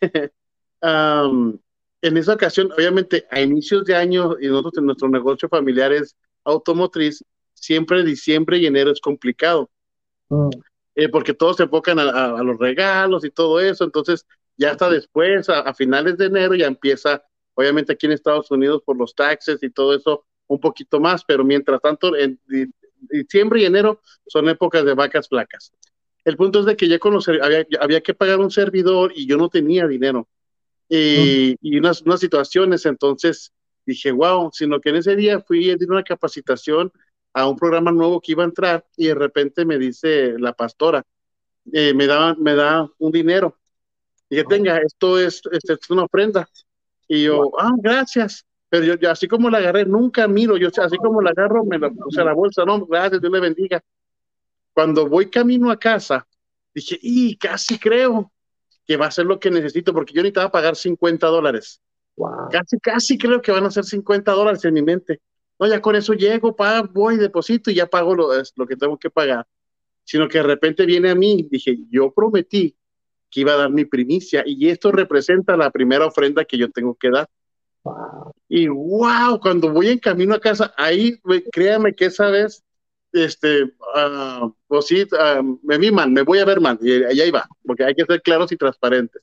en 0.85 2.17
esa 2.19 2.35
ocasión, 2.35 2.71
obviamente 2.73 3.27
a 3.31 3.41
inicios 3.41 3.85
de 3.85 3.97
año 3.97 4.37
y 4.39 4.49
nosotros 4.49 4.75
en 4.79 4.87
nuestro 4.87 5.09
negocio 5.09 5.49
familiar 5.49 5.93
es 5.93 6.17
automotriz, 6.45 7.25
siempre 7.55 8.05
diciembre 8.05 8.59
y 8.59 8.67
enero 8.67 8.91
es 8.91 9.01
complicado. 9.01 9.71
Mm. 10.29 10.51
Eh, 10.97 11.09
porque 11.09 11.35
todos 11.35 11.57
se 11.57 11.65
enfocan 11.65 11.99
a, 11.99 12.43
los 12.43 12.59
regalos 12.59 13.25
y 13.25 13.31
todo 13.31 13.59
eso, 13.59 13.85
entonces 13.85 14.27
ya 14.57 14.71
hasta 14.71 14.89
después, 14.89 15.49
a, 15.49 15.75
finales 15.75 16.17
de 16.19 16.27
enero, 16.27 16.55
ya 16.55 16.67
empieza, 16.67 17.25
obviamente 17.55 17.93
aquí 17.93 18.07
en 18.07 18.13
Estados 18.13 18.51
Unidos 18.51 18.83
por 18.85 18.97
los 18.97 19.15
taxes 19.15 19.61
y 19.63 19.71
todo 19.71 19.95
eso, 19.95 20.25
un 20.47 20.61
poquito 20.61 21.01
más, 21.01 21.25
pero 21.25 21.43
mientras 21.43 21.81
tanto, 21.81 22.15
en 22.15 22.39
diciembre 23.11 23.63
y 23.63 23.65
enero 23.65 24.01
son 24.27 24.49
épocas 24.49 24.85
de 24.85 24.95
vacas 24.95 25.29
flacas. 25.29 25.73
El 26.25 26.37
punto 26.37 26.61
es 26.61 26.67
de 26.67 26.77
que 26.77 26.87
ya 26.87 26.99
había, 27.43 27.67
había 27.81 28.01
que 28.01 28.15
pagar 28.15 28.39
un 28.39 28.51
servidor 28.51 29.13
y 29.17 29.27
yo 29.27 29.37
no 29.37 29.49
tenía 29.49 29.89
dinero. 29.89 30.29
Y, 30.97 31.57
y 31.61 31.79
unas, 31.79 32.03
unas 32.03 32.21
situaciones, 32.21 32.87
entonces 32.87 33.53
dije, 33.85 34.13
wow, 34.13 34.51
sino 34.53 34.81
que 34.81 34.91
en 34.91 34.97
ese 34.97 35.17
día 35.17 35.41
fui 35.41 35.71
a 35.71 35.77
una 35.89 36.03
capacitación 36.03 36.93
a 37.33 37.49
un 37.49 37.57
programa 37.57 37.91
nuevo 37.91 38.21
que 38.21 38.33
iba 38.33 38.45
a 38.45 38.47
entrar 38.47 38.87
y 38.97 39.09
de 39.09 39.15
repente 39.15 39.65
me 39.65 39.77
dice 39.77 40.39
la 40.39 40.53
pastora, 40.53 41.03
eh, 41.73 41.93
me, 41.95 42.07
da, 42.07 42.35
me 42.35 42.55
da 42.55 42.89
un 42.99 43.11
dinero 43.11 43.57
y 44.31 44.37
que 44.37 44.45
tenga, 44.45 44.79
esto 44.79 45.19
es, 45.19 45.43
esto 45.51 45.75
es 45.75 45.91
una 45.91 46.05
ofrenda. 46.05 46.49
Y 47.09 47.25
yo, 47.25 47.51
ah, 47.59 47.73
gracias. 47.77 48.45
Pero 48.69 48.97
yo, 48.97 49.11
así 49.11 49.29
como 49.29 49.51
la 49.51 49.59
agarré, 49.59 49.85
nunca 49.85 50.27
miro, 50.27 50.57
yo 50.57 50.69
así 50.77 50.97
como 50.97 51.21
la 51.21 51.31
agarro, 51.31 51.65
me 51.65 51.79
la 51.79 51.91
puse 51.91 52.21
a 52.21 52.25
la 52.25 52.33
bolsa, 52.33 52.65
no, 52.65 52.85
gracias, 52.87 53.21
Dios 53.21 53.33
le 53.33 53.41
bendiga. 53.41 53.83
Cuando 54.73 55.09
voy 55.09 55.31
camino 55.31 55.71
a 55.71 55.79
casa, 55.79 56.27
dije, 56.75 56.99
y 57.01 57.37
casi 57.37 57.79
creo 57.79 58.33
que 58.87 58.97
va 58.97 59.07
a 59.07 59.11
ser 59.11 59.27
lo 59.27 59.39
que 59.39 59.51
necesito, 59.51 59.93
porque 59.93 60.13
yo 60.13 60.23
necesitaba 60.23 60.51
pagar 60.51 60.77
50 60.77 61.27
dólares. 61.27 61.81
Casi, 62.51 62.79
casi 62.79 63.19
creo 63.19 63.43
que 63.43 63.53
van 63.53 63.65
a 63.65 63.71
ser 63.71 63.85
50 63.85 64.31
dólares 64.33 64.65
en 64.65 64.75
mi 64.75 64.83
mente. 64.83 65.21
No, 65.59 65.67
ya 65.67 65.81
con 65.81 65.97
eso 65.97 66.13
llego, 66.15 66.55
pago, 66.55 66.89
voy, 66.93 67.17
deposito 67.17 67.71
y 67.71 67.75
ya 67.75 67.87
pago 67.87 68.15
lo, 68.15 68.29
lo 68.57 68.67
que 68.67 68.77
tengo 68.77 68.99
que 68.99 69.11
pagar. 69.11 69.47
Sino 70.05 70.29
que 70.29 70.39
de 70.39 70.45
repente 70.45 70.85
viene 70.85 71.11
a 71.11 71.15
mí, 71.15 71.47
dije, 71.51 71.79
yo 71.91 72.13
prometí 72.13 72.77
que 73.31 73.41
iba 73.41 73.55
a 73.55 73.57
dar 73.57 73.71
mi 73.71 73.85
primicia 73.85 74.45
y 74.47 74.69
esto 74.69 74.93
representa 74.93 75.57
la 75.57 75.71
primera 75.71 76.07
ofrenda 76.07 76.45
que 76.45 76.59
yo 76.59 76.71
tengo 76.71 76.95
que 76.95 77.11
dar. 77.11 77.29
Y 78.49 78.69
wow, 78.69 79.41
cuando 79.41 79.73
voy 79.73 79.89
en 79.89 79.99
camino 79.99 80.35
a 80.35 80.41
casa, 80.41 80.73
ahí 80.77 81.21
créame 81.53 81.95
que 81.95 82.07
esa 82.07 82.31
vez, 82.31 82.63
este, 83.15 83.65
uh, 83.65 84.53
pues 84.67 84.87
sí, 84.87 85.03
uh, 85.03 85.59
me 85.63 85.79
vi 85.79 85.91
mal, 85.91 86.11
me 86.11 86.23
voy 86.23 86.41
a 86.41 86.45
ver 86.45 86.61
mal, 86.61 86.79
y 86.83 87.21
ahí 87.21 87.31
va, 87.31 87.47
porque 87.65 87.85
hay 87.85 87.95
que 87.95 88.05
ser 88.05 88.21
claros 88.23 88.51
y 88.53 88.57
transparentes. 88.57 89.23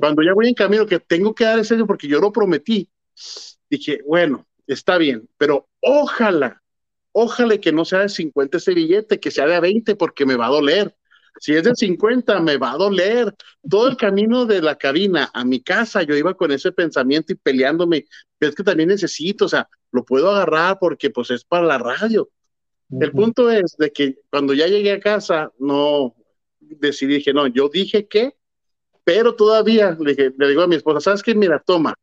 Cuando 0.00 0.22
ya 0.22 0.32
voy 0.32 0.48
en 0.48 0.54
camino 0.54 0.86
que 0.86 1.00
tengo 1.00 1.34
que 1.34 1.44
dar 1.44 1.58
ese 1.58 1.76
porque 1.84 2.08
yo 2.08 2.18
lo 2.18 2.32
prometí, 2.32 2.88
dije, 3.68 4.00
bueno, 4.06 4.46
está 4.66 4.96
bien, 4.96 5.28
pero 5.36 5.68
ojalá, 5.80 6.62
ojalá 7.12 7.58
que 7.58 7.72
no 7.72 7.84
sea 7.84 8.00
de 8.00 8.08
50 8.08 8.56
ese 8.56 8.72
billete, 8.72 9.20
que 9.20 9.30
sea 9.30 9.46
de 9.46 9.60
20 9.60 9.96
porque 9.96 10.24
me 10.24 10.36
va 10.36 10.46
a 10.46 10.50
doler. 10.50 10.96
Si 11.38 11.52
es 11.52 11.64
de 11.64 11.74
50, 11.74 12.40
me 12.40 12.56
va 12.56 12.72
a 12.72 12.76
doler. 12.78 13.34
Todo 13.68 13.88
el 13.88 13.96
camino 13.98 14.46
de 14.46 14.62
la 14.62 14.76
cabina 14.76 15.30
a 15.34 15.44
mi 15.44 15.60
casa, 15.60 16.02
yo 16.02 16.16
iba 16.16 16.32
con 16.32 16.50
ese 16.50 16.72
pensamiento 16.72 17.34
y 17.34 17.36
peleándome. 17.36 18.06
Pero 18.38 18.50
es 18.50 18.56
que 18.56 18.62
también 18.62 18.88
necesito, 18.88 19.44
o 19.44 19.48
sea, 19.48 19.68
lo 19.92 20.02
puedo 20.04 20.30
agarrar 20.30 20.78
porque 20.80 21.10
pues 21.10 21.30
es 21.30 21.44
para 21.44 21.66
la 21.66 21.76
radio. 21.76 22.30
El 22.90 23.10
punto 23.10 23.50
es 23.50 23.76
de 23.76 23.90
que 23.90 24.18
cuando 24.30 24.54
ya 24.54 24.68
llegué 24.68 24.92
a 24.92 25.00
casa, 25.00 25.50
no 25.58 26.14
decidí, 26.60 27.14
dije, 27.14 27.32
no, 27.32 27.46
yo 27.48 27.68
dije 27.68 28.06
que, 28.06 28.34
pero 29.04 29.34
todavía 29.34 29.96
le, 29.98 30.14
dije, 30.14 30.32
le 30.36 30.48
digo 30.48 30.62
a 30.62 30.68
mi 30.68 30.76
esposa, 30.76 31.00
¿sabes 31.00 31.22
qué? 31.22 31.34
Mira, 31.34 31.62
toma, 31.64 31.94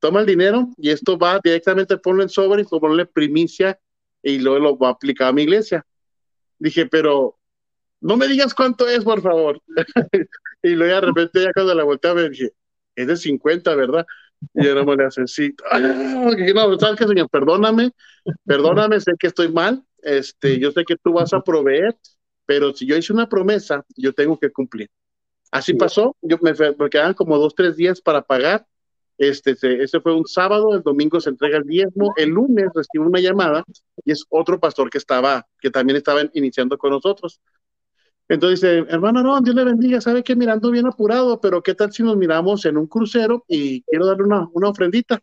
toma 0.00 0.20
el 0.20 0.26
dinero 0.26 0.68
y 0.76 0.90
esto 0.90 1.16
va 1.16 1.40
directamente, 1.42 1.96
ponlo 1.98 2.22
en 2.22 2.28
sobre 2.28 2.64
ponle 2.64 3.06
primicia 3.06 3.78
y 4.22 4.38
luego 4.38 4.58
lo 4.58 4.78
va 4.78 4.88
a 4.88 4.92
aplicar 4.92 5.28
a 5.28 5.32
mi 5.32 5.42
iglesia. 5.42 5.86
Dije, 6.58 6.86
pero 6.86 7.38
no 8.00 8.16
me 8.16 8.28
digas 8.28 8.54
cuánto 8.54 8.88
es, 8.88 9.04
por 9.04 9.22
favor. 9.22 9.60
y 10.62 10.70
luego 10.70 10.94
de 10.94 11.00
repente 11.00 11.42
ya 11.42 11.52
cuando 11.52 11.74
la 11.74 11.84
volteé 11.84 12.14
me 12.14 12.28
dije, 12.28 12.52
es 12.96 13.06
de 13.06 13.16
50, 13.16 13.74
¿verdad? 13.74 14.06
Y 14.54 14.64
yo 14.64 14.74
no 14.74 14.84
me 14.84 14.96
le 14.96 15.04
hace 15.04 15.22
así. 15.22 15.54
no, 16.54 16.78
¿sabes 16.78 16.98
qué, 16.98 17.06
señor? 17.06 17.28
Perdóname, 17.28 17.92
perdóname, 18.44 19.00
sé 19.00 19.12
que 19.18 19.28
estoy 19.28 19.48
mal, 19.52 19.84
este, 20.02 20.58
yo 20.58 20.70
sé 20.72 20.84
que 20.84 20.96
tú 20.96 21.12
vas 21.12 21.32
a 21.32 21.40
proveer, 21.40 21.96
pero 22.46 22.72
si 22.74 22.86
yo 22.86 22.96
hice 22.96 23.12
una 23.12 23.28
promesa, 23.28 23.84
yo 23.96 24.12
tengo 24.12 24.38
que 24.38 24.50
cumplir. 24.50 24.88
Así 25.50 25.74
pasó, 25.74 26.16
yo 26.22 26.38
me, 26.42 26.52
me 26.52 26.90
quedaban 26.90 27.14
como 27.14 27.36
dos, 27.38 27.54
tres 27.54 27.76
días 27.76 28.00
para 28.00 28.22
pagar. 28.22 28.66
Este, 29.18 29.52
ese 29.82 30.00
fue 30.00 30.14
un 30.14 30.26
sábado, 30.26 30.74
el 30.74 30.82
domingo 30.82 31.20
se 31.20 31.28
entrega 31.28 31.58
el 31.58 31.64
diezmo, 31.64 32.14
el 32.16 32.30
lunes 32.30 32.70
recibo 32.74 33.04
una 33.04 33.20
llamada 33.20 33.62
y 34.02 34.12
es 34.12 34.24
otro 34.30 34.58
pastor 34.58 34.88
que 34.88 34.96
estaba, 34.96 35.46
que 35.60 35.70
también 35.70 35.98
estaba 35.98 36.22
iniciando 36.32 36.78
con 36.78 36.92
nosotros. 36.92 37.38
Entonces 38.28 38.60
dice, 38.60 38.78
hermano 38.88 39.22
no, 39.22 39.40
Dios 39.42 39.54
le 39.54 39.64
bendiga, 39.64 40.00
sabe 40.00 40.22
que 40.22 40.36
mirando 40.36 40.70
bien 40.70 40.86
apurado, 40.86 41.38
pero 41.38 41.62
¿qué 41.62 41.74
tal 41.74 41.92
si 41.92 42.02
nos 42.02 42.16
miramos 42.16 42.64
en 42.64 42.78
un 42.78 42.86
crucero 42.86 43.44
y 43.46 43.82
quiero 43.82 44.06
darle 44.06 44.22
una, 44.22 44.48
una 44.52 44.68
ofrendita? 44.68 45.20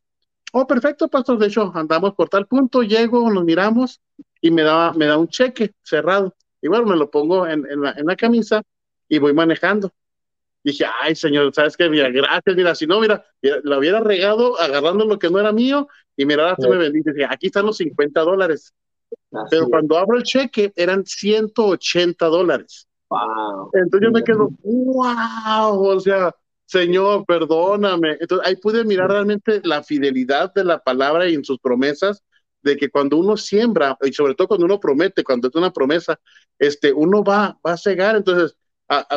Oh, 0.54 0.68
perfecto, 0.68 1.08
pastor, 1.08 1.40
de 1.40 1.48
hecho, 1.48 1.72
andamos 1.74 2.14
por 2.14 2.30
tal 2.30 2.46
punto, 2.48 2.84
llego, 2.84 3.32
nos 3.32 3.44
miramos 3.44 4.02
y 4.42 4.52
me 4.52 4.64
da, 4.64 4.94
me 4.94 5.06
da 5.06 5.18
un 5.18 5.28
cheque 5.28 5.74
cerrado. 5.82 6.36
Y 6.62 6.68
bueno, 6.68 6.86
me 6.86 6.96
lo 6.96 7.10
pongo 7.10 7.48
en, 7.48 7.66
en, 7.70 7.82
la, 7.82 7.92
en 7.92 8.06
la 8.06 8.16
camisa 8.16 8.62
y 9.08 9.20
voy 9.20 9.34
manejando. 9.34 9.92
Dije, 10.64 10.86
ay, 11.02 11.16
señor, 11.16 11.54
¿sabes 11.54 11.78
qué? 11.78 11.90
Mira, 11.90 12.10
gracias, 12.10 12.56
mira, 12.56 12.76
si 12.76 12.88
no, 12.88 13.00
mira, 13.00 13.24
lo 13.42 13.78
hubiera 13.78 14.02
regado 14.02 14.60
agarrando 14.60 15.06
lo 15.06 15.18
que 15.18 15.30
no 15.30 15.40
era 15.40 15.52
mío 15.52 15.88
y 16.16 16.26
mira, 16.26 16.50
ahora 16.50 16.70
me 16.70 16.78
bendice. 16.78 17.14
Dije, 17.14 17.28
aquí 17.30 17.48
están 17.48 17.66
los 17.66 17.78
50 17.78 18.22
dólares. 18.22 18.74
Pero 19.50 19.68
cuando 19.70 19.98
abro 19.98 20.18
el 20.18 20.24
cheque 20.24 20.74
eran 20.76 21.06
180 21.06 22.26
dólares. 22.26 22.88
Entonces 23.74 24.02
yo 24.02 24.12
me 24.12 24.24
quedo, 24.24 24.50
wow, 24.64 25.88
o 25.88 26.00
sea, 26.00 26.36
Señor, 26.66 27.26
perdóname. 27.26 28.18
Entonces 28.20 28.46
ahí 28.46 28.58
pude 28.58 28.84
mirar 28.84 29.10
realmente 29.10 29.62
la 29.64 29.84
fidelidad 29.84 30.54
de 30.54 30.66
la 30.66 30.80
palabra 30.80 31.28
y 31.30 31.34
en 31.34 31.46
sus 31.46 31.60
promesas, 31.60 32.22
de 32.68 32.78
que 32.78 32.90
cuando 32.90 33.18
uno 33.18 33.38
siembra, 33.38 33.98
y 34.02 34.14
sobre 34.14 34.36
todo 34.36 34.48
cuando 34.50 34.66
uno 34.66 34.80
promete, 34.80 35.24
cuando 35.24 35.48
es 35.48 35.56
una 35.56 35.72
promesa, 35.72 36.20
este, 36.60 36.94
uno 36.94 37.24
va, 37.24 37.60
va 37.66 37.74
a 37.74 37.78
cegar. 37.78 38.16
Entonces, 38.16 38.58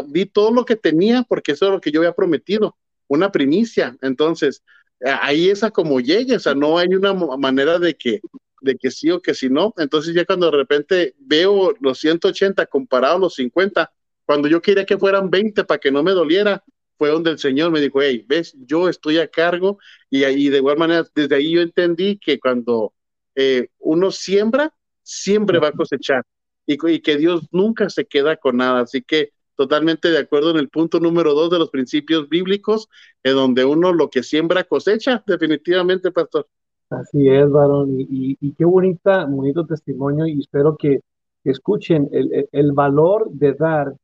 vi 0.08 0.26
todo 0.26 0.50
lo 0.52 0.64
que 0.64 0.76
tenía, 0.76 1.22
porque 1.28 1.52
eso 1.52 1.66
es 1.66 1.72
lo 1.72 1.80
que 1.80 1.90
yo 1.90 2.00
había 2.00 2.14
prometido, 2.14 2.76
una 3.08 3.30
primicia. 3.32 3.96
Entonces, 4.02 4.62
ahí 5.00 5.48
esa 5.50 5.70
como 5.70 6.00
llegue, 6.00 6.36
o 6.36 6.40
sea, 6.40 6.54
no 6.54 6.78
hay 6.78 6.88
una 6.88 7.12
manera 7.12 7.78
de 7.78 7.96
que 7.96 8.20
de 8.60 8.76
que 8.76 8.90
sí 8.90 9.10
o 9.10 9.20
que 9.20 9.34
si 9.34 9.48
no. 9.48 9.74
Entonces 9.78 10.14
ya 10.14 10.24
cuando 10.24 10.50
de 10.50 10.56
repente 10.56 11.14
veo 11.18 11.74
los 11.80 11.98
180 11.98 12.66
comparados 12.66 13.16
a 13.16 13.20
los 13.20 13.34
50, 13.34 13.90
cuando 14.26 14.48
yo 14.48 14.60
quería 14.60 14.84
que 14.84 14.98
fueran 14.98 15.30
20 15.30 15.64
para 15.64 15.80
que 15.80 15.90
no 15.90 16.02
me 16.02 16.12
doliera, 16.12 16.62
fue 16.98 17.08
donde 17.08 17.30
el 17.30 17.38
Señor 17.38 17.70
me 17.70 17.80
dijo, 17.80 18.02
hey, 18.02 18.24
ves, 18.28 18.54
yo 18.66 18.88
estoy 18.88 19.18
a 19.18 19.28
cargo 19.28 19.78
y 20.10 20.24
ahí 20.24 20.50
de 20.50 20.58
igual 20.58 20.76
manera, 20.76 21.06
desde 21.14 21.34
ahí 21.34 21.52
yo 21.52 21.62
entendí 21.62 22.18
que 22.18 22.38
cuando 22.38 22.92
eh, 23.34 23.68
uno 23.78 24.10
siembra, 24.10 24.74
siempre 25.02 25.58
va 25.58 25.68
a 25.68 25.72
cosechar 25.72 26.24
y, 26.66 26.78
y, 26.90 27.00
que 27.00 27.16
Dios 27.16 27.48
nunca 27.50 27.90
se 27.90 28.04
queda 28.04 28.36
con 28.36 28.58
nada. 28.58 28.80
Así 28.80 29.02
que 29.02 29.32
totalmente 29.60 30.10
de 30.10 30.18
acuerdo 30.18 30.52
en 30.52 30.56
el 30.56 30.70
punto 30.70 31.00
número 31.00 31.34
dos 31.34 31.50
de 31.50 31.58
los 31.58 31.68
principios 31.68 32.30
bíblicos, 32.30 32.88
en 33.22 33.34
donde 33.34 33.64
uno 33.64 33.92
lo 33.92 34.08
que 34.08 34.22
siembra 34.22 34.64
cosecha, 34.64 35.22
definitivamente, 35.26 36.10
pastor. 36.12 36.46
Así 36.88 37.28
es, 37.28 37.50
varón, 37.50 37.94
y, 37.98 38.54
qué 38.54 38.64
bonita, 38.64 39.26
bonito 39.26 39.66
testimonio, 39.66 40.26
y 40.26 40.40
espero 40.40 40.76
que, 40.78 41.00
escuchen 41.44 42.08
el, 42.12 42.48
el, 42.52 42.72
valor 42.72 43.30
de 43.32 43.54
dar, 43.54 43.94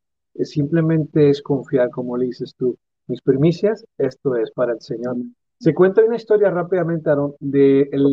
simplemente 0.42 1.30
es 1.30 1.42
confiar, 1.42 1.90
como 1.90 2.16
le 2.16 2.26
dices 2.26 2.54
tú. 2.54 2.76
Mis 3.06 3.22
primicias, 3.22 3.84
esto 3.96 4.36
es 4.36 4.50
para 4.50 4.72
el 4.72 4.80
Señor. 4.80 5.16
Se 5.58 5.74
cuenta 5.74 6.04
una 6.04 6.16
historia 6.16 6.50
rápidamente, 6.50 7.08
Aaron, 7.08 7.34
de 7.40 7.88
el, 7.92 8.04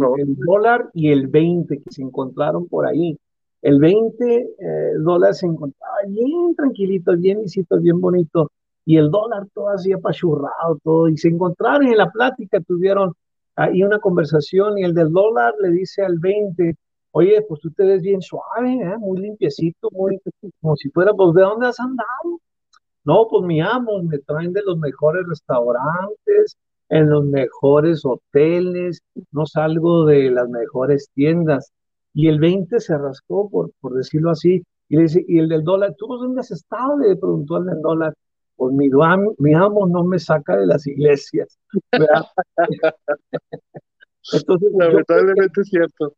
dólar 0.46 0.90
y 0.94 1.12
el 1.12 1.28
20 1.28 1.82
que 1.82 1.92
se 1.92 2.02
encontraron 2.02 2.68
por 2.68 2.86
ahí. 2.86 3.18
el 3.62 3.80
20 3.80 4.36
eh, 4.60 4.94
dólares 5.00 5.40
se 5.40 5.48
encontraba 5.48 5.98
bien 6.08 6.56
tranquilito, 6.56 7.16
bien 7.18 7.42
visito, 7.42 7.80
bien 7.80 8.00
bonito, 8.00 8.50
y 8.86 8.98
el 8.98 9.10
dólar 9.10 9.48
todo 9.54 9.70
así 9.70 9.92
apachurrado, 9.92 10.80
todo, 10.84 11.10
y 11.10 11.18
se 11.18 11.30
encontraron 11.30 11.88
en 11.88 11.98
la 11.98 12.12
plática, 12.12 12.60
tuvieron 12.62 13.14
ahí 13.56 13.84
una 13.84 14.00
conversación, 14.00 14.78
y 14.78 14.84
el 14.84 14.94
del 14.94 15.12
dólar 15.12 15.54
le 15.62 15.70
dice 15.70 16.02
al 16.04 16.20
20, 16.20 16.76
oye, 17.12 17.42
pues 17.48 17.62
tú 17.62 17.72
te 17.72 17.86
ves 17.86 18.02
bien 18.02 18.22
suave, 18.22 18.74
¿eh? 18.74 18.98
muy 18.98 19.20
limpiecito, 19.22 19.90
muy, 19.92 20.20
como 20.62 20.76
si 20.76 20.90
fuera, 20.90 21.14
pues, 21.14 21.34
¿de 21.34 21.42
dónde 21.42 21.68
has 21.68 21.80
andado? 21.80 22.40
No, 23.06 23.28
pues 23.30 23.44
mi 23.46 23.62
amo, 23.62 24.02
me 24.04 24.20
traen 24.20 24.54
de 24.54 24.62
los 24.64 24.78
mejores 24.78 25.24
restaurantes, 25.28 26.58
en 26.94 27.10
los 27.10 27.26
mejores 27.26 28.06
hoteles, 28.06 29.02
no 29.32 29.48
salgo 29.48 30.06
de 30.06 30.30
las 30.30 30.48
mejores 30.48 31.10
tiendas. 31.16 31.72
Y 32.14 32.28
el 32.28 32.40
20 32.40 32.80
se 32.80 32.96
rascó, 32.96 33.50
por, 33.50 33.72
por 33.82 33.96
decirlo 33.96 34.30
así, 34.30 34.64
y, 34.90 34.98
le 34.98 35.02
dice, 35.04 35.26
y 35.28 35.40
el 35.40 35.50
del 35.50 35.64
dólar, 35.64 35.96
¿tú 35.98 36.06
dónde 36.06 36.42
has 36.42 36.52
estado? 36.52 37.00
Le 37.00 37.16
preguntó 37.16 37.56
al 37.56 37.66
del 37.66 37.82
dólar. 37.82 38.14
Pues 38.56 38.76
mi, 38.76 38.90
mi 39.40 39.54
amo 39.56 39.88
no 39.88 40.04
me 40.04 40.20
saca 40.20 40.56
de 40.56 40.68
las 40.68 40.86
iglesias. 40.86 41.58
Entonces, 44.32 44.72
lamentablemente 44.78 45.62
es 45.62 45.68
cierto. 45.68 46.14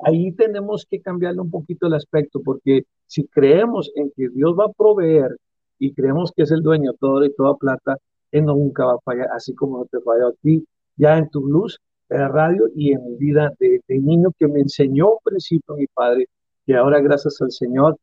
Ahí 0.00 0.32
tenemos 0.32 0.84
que 0.90 1.00
cambiarle 1.00 1.42
un 1.42 1.50
poquito 1.50 1.86
el 1.86 1.94
aspecto, 1.94 2.40
porque 2.44 2.82
si 3.06 3.28
creemos 3.28 3.92
en 3.94 4.10
que 4.16 4.28
Dios 4.30 4.56
va 4.58 4.64
a 4.64 4.72
proveer 4.72 5.36
y 5.78 5.94
creemos 5.94 6.32
que 6.34 6.42
es 6.42 6.50
el 6.50 6.62
dueño 6.62 6.90
de 6.90 6.98
todo 6.98 7.24
y 7.24 7.32
toda 7.34 7.54
plata, 7.54 7.98
Él 8.32 8.46
nunca 8.46 8.84
va 8.84 8.94
a 8.94 9.00
fallar, 9.04 9.28
así 9.32 9.54
como 9.54 9.78
no 9.78 9.84
te 9.86 10.00
falló 10.00 10.28
a 10.28 10.32
ti, 10.42 10.66
ya 10.96 11.16
en 11.16 11.28
tu 11.30 11.46
luz, 11.46 11.78
en 12.08 12.18
la 12.18 12.28
radio 12.28 12.68
y 12.74 12.92
en 12.92 13.04
mi 13.04 13.16
vida 13.16 13.52
de, 13.58 13.80
niño 13.88 14.32
que 14.38 14.48
me 14.48 14.60
enseñó 14.60 15.12
un 15.12 15.18
principio 15.22 15.76
mi 15.76 15.86
padre, 15.86 16.28
que 16.66 16.74
ahora 16.74 17.00
gracias 17.00 17.40
al 17.40 17.50
Señor 17.50 17.96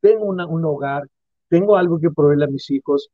tengo 0.00 0.24
una, 0.24 0.46
un 0.46 0.64
hogar, 0.64 1.06
tengo 1.48 1.76
algo 1.76 2.00
que 2.00 2.10
proveerle 2.10 2.46
a 2.46 2.48
mis 2.48 2.70
hijos, 2.70 3.08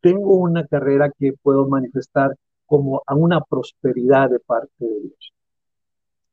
tengo 0.00 0.36
una 0.36 0.66
carrera 0.66 1.10
que 1.18 1.34
puedo 1.42 1.68
manifestar 1.68 2.34
como 2.66 3.02
a 3.06 3.14
una 3.14 3.40
prosperidad 3.42 4.30
de 4.30 4.40
parte 4.40 4.72
de 4.80 5.00
Dios. 5.00 5.32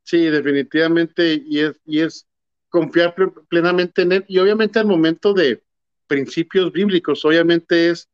Sí, 0.03 0.25
definitivamente, 0.25 1.43
y 1.45 1.59
es, 1.59 1.79
y 1.85 1.99
es 1.99 2.25
confiar 2.69 3.13
plenamente 3.49 4.03
en 4.03 4.13
Él, 4.13 4.25
y 4.27 4.39
obviamente 4.39 4.79
al 4.79 4.87
momento 4.87 5.33
de, 5.33 5.61
principios 6.09 6.73
bíblicos, 6.73 7.23
obviamente 7.23 7.91
es 7.91 8.09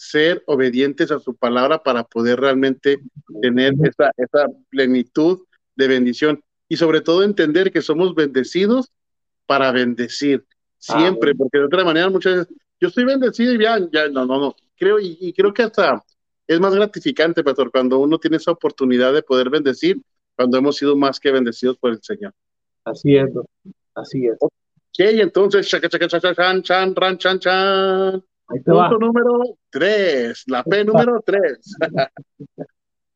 ser 0.00 0.42
obedientes 0.46 1.10
a 1.10 1.20
su 1.20 1.36
palabra 1.36 1.82
para 1.82 2.04
poder 2.04 2.40
realmente 2.40 3.02
tener 3.42 3.74
esa, 3.84 4.10
esa 4.16 4.46
plenitud 4.70 5.40
de 5.76 5.88
bendición 5.88 6.42
y 6.70 6.78
sobre 6.78 7.02
todo 7.02 7.22
entender 7.22 7.70
que 7.70 7.82
somos 7.82 8.14
bendecidos 8.14 8.90
para 9.44 9.70
bendecir 9.72 10.42
siempre, 10.78 11.34
porque 11.34 11.58
de 11.58 11.64
otra 11.64 11.84
manera 11.84 12.08
muchas 12.08 12.32
veces 12.32 12.54
yo 12.80 12.88
estoy 12.88 13.04
bendecido 13.04 13.52
y 13.52 13.62
ya, 13.62 13.78
ya 13.92 14.08
no, 14.08 14.24
no, 14.24 14.40
no, 14.40 14.56
creo 14.78 14.98
y, 14.98 15.34
creo 15.34 15.52
que 15.52 15.64
hasta 15.64 16.02
es 16.46 16.58
más 16.58 16.74
gratificante, 16.74 17.44
pastor, 17.44 17.70
cuando 17.70 17.98
uno 17.98 18.18
tiene 18.18 18.38
esa 18.38 18.52
oportunidad 18.52 19.12
de 19.12 19.22
poder 19.22 19.50
bendecir, 19.50 20.00
cuando 20.34 20.56
hemos 20.56 20.78
sido 20.78 20.96
más 20.96 21.20
que 21.20 21.30
bendecidos 21.30 21.76
por 21.76 21.90
el 21.90 22.02
Señor. 22.02 22.32
Así 22.84 23.16
es, 23.16 23.28
así 23.94 24.26
es. 24.26 24.36
Ok, 24.40 24.54
entonces, 24.98 25.68
chan, 25.68 25.82
chan, 26.62 27.18
chan, 27.18 27.38
chan. 27.38 28.24
Punto 28.50 28.98
número 28.98 29.56
tres, 29.70 30.44
la 30.48 30.64
P 30.64 30.84
número 30.84 31.20
tres. 31.24 31.76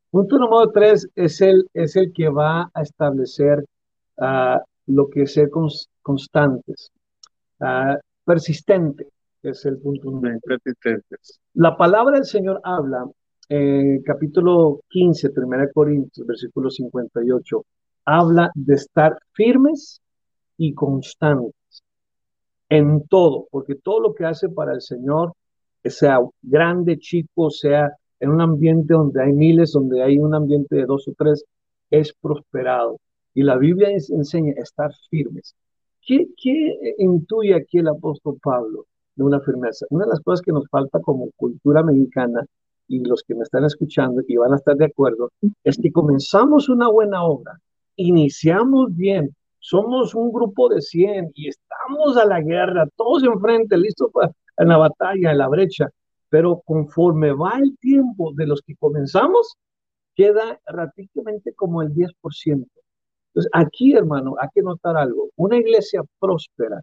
Punto 0.09 0.39
número 0.39 0.71
tres 0.71 1.07
es 1.13 1.41
el, 1.41 1.67
es 1.73 1.97
el 1.97 2.13
que 2.13 2.29
va 2.29 2.71
a 2.73 2.81
establecer 2.81 3.65
uh, 4.17 4.57
lo 4.87 5.09
que 5.09 5.23
es 5.23 5.33
ser 5.33 5.49
constantes, 6.01 6.89
uh, 7.59 7.99
persistente, 8.23 9.09
es 9.43 9.65
el 9.65 9.77
punto 9.77 10.09
número 10.09 10.39
Persistentes. 10.39 11.39
La 11.53 11.75
palabra 11.75 12.15
del 12.15 12.25
Señor 12.25 12.61
habla 12.63 13.05
en 13.49 14.01
capítulo 14.03 14.79
15, 14.89 15.31
1 15.35 15.67
Corintios, 15.73 16.25
versículo 16.25 16.69
58, 16.69 17.65
habla 18.05 18.51
de 18.55 18.73
estar 18.73 19.19
firmes 19.33 20.01
y 20.57 20.73
constantes 20.73 21.53
en 22.77 23.07
todo, 23.07 23.47
porque 23.51 23.75
todo 23.75 23.99
lo 23.99 24.13
que 24.13 24.25
hace 24.25 24.49
para 24.49 24.73
el 24.73 24.81
Señor, 24.81 25.33
sea 25.83 26.19
grande, 26.41 26.97
chico, 26.97 27.49
sea 27.49 27.91
en 28.19 28.29
un 28.29 28.41
ambiente 28.41 28.93
donde 28.93 29.21
hay 29.21 29.33
miles, 29.33 29.71
donde 29.71 30.01
hay 30.01 30.17
un 30.17 30.33
ambiente 30.33 30.75
de 30.75 30.85
dos 30.85 31.07
o 31.07 31.13
tres, 31.17 31.45
es 31.89 32.13
prosperado. 32.13 32.97
Y 33.33 33.43
la 33.43 33.57
Biblia 33.57 33.89
enseña 33.91 34.53
estar 34.57 34.91
firmes. 35.09 35.55
¿Qué, 36.01 36.27
¿Qué 36.41 36.95
intuye 36.99 37.53
aquí 37.53 37.79
el 37.79 37.87
apóstol 37.87 38.37
Pablo 38.41 38.85
de 39.15 39.23
una 39.23 39.39
firmeza? 39.41 39.85
Una 39.89 40.05
de 40.05 40.11
las 40.11 40.21
cosas 40.21 40.41
que 40.41 40.51
nos 40.51 40.67
falta 40.69 40.99
como 40.99 41.29
cultura 41.35 41.83
mexicana, 41.83 42.45
y 42.87 42.99
los 42.99 43.23
que 43.23 43.35
me 43.35 43.43
están 43.43 43.65
escuchando 43.65 44.21
y 44.27 44.35
van 44.37 44.53
a 44.53 44.57
estar 44.57 44.75
de 44.75 44.85
acuerdo, 44.85 45.31
es 45.63 45.77
que 45.77 45.91
comenzamos 45.91 46.69
una 46.69 46.87
buena 46.87 47.23
obra, 47.23 47.59
iniciamos 47.95 48.95
bien, 48.95 49.35
somos 49.65 50.13
un 50.13 50.31
grupo 50.31 50.69
de 50.69 50.79
100 50.79 51.31
y 51.33 51.49
estamos 51.49 52.17
a 52.17 52.25
la 52.25 52.39
guerra, 52.39 52.87
todos 52.95 53.23
enfrente, 53.23 53.75
listos 53.75 54.11
para 54.13 54.31
en 54.57 54.67
la 54.67 54.77
batalla, 54.77 55.31
en 55.31 55.39
la 55.39 55.47
brecha, 55.47 55.89
pero 56.29 56.61
conforme 56.65 57.31
va 57.31 57.57
el 57.57 57.75
tiempo 57.79 58.31
de 58.35 58.45
los 58.45 58.61
que 58.61 58.75
comenzamos, 58.75 59.55
queda 60.15 60.59
prácticamente 60.67 61.51
como 61.55 61.81
el 61.81 61.91
10%. 61.95 62.13
Entonces, 62.43 63.49
aquí, 63.53 63.93
hermano, 63.93 64.35
hay 64.39 64.49
que 64.53 64.61
notar 64.61 64.95
algo. 64.97 65.29
Una 65.35 65.57
iglesia 65.57 66.03
próspera, 66.19 66.79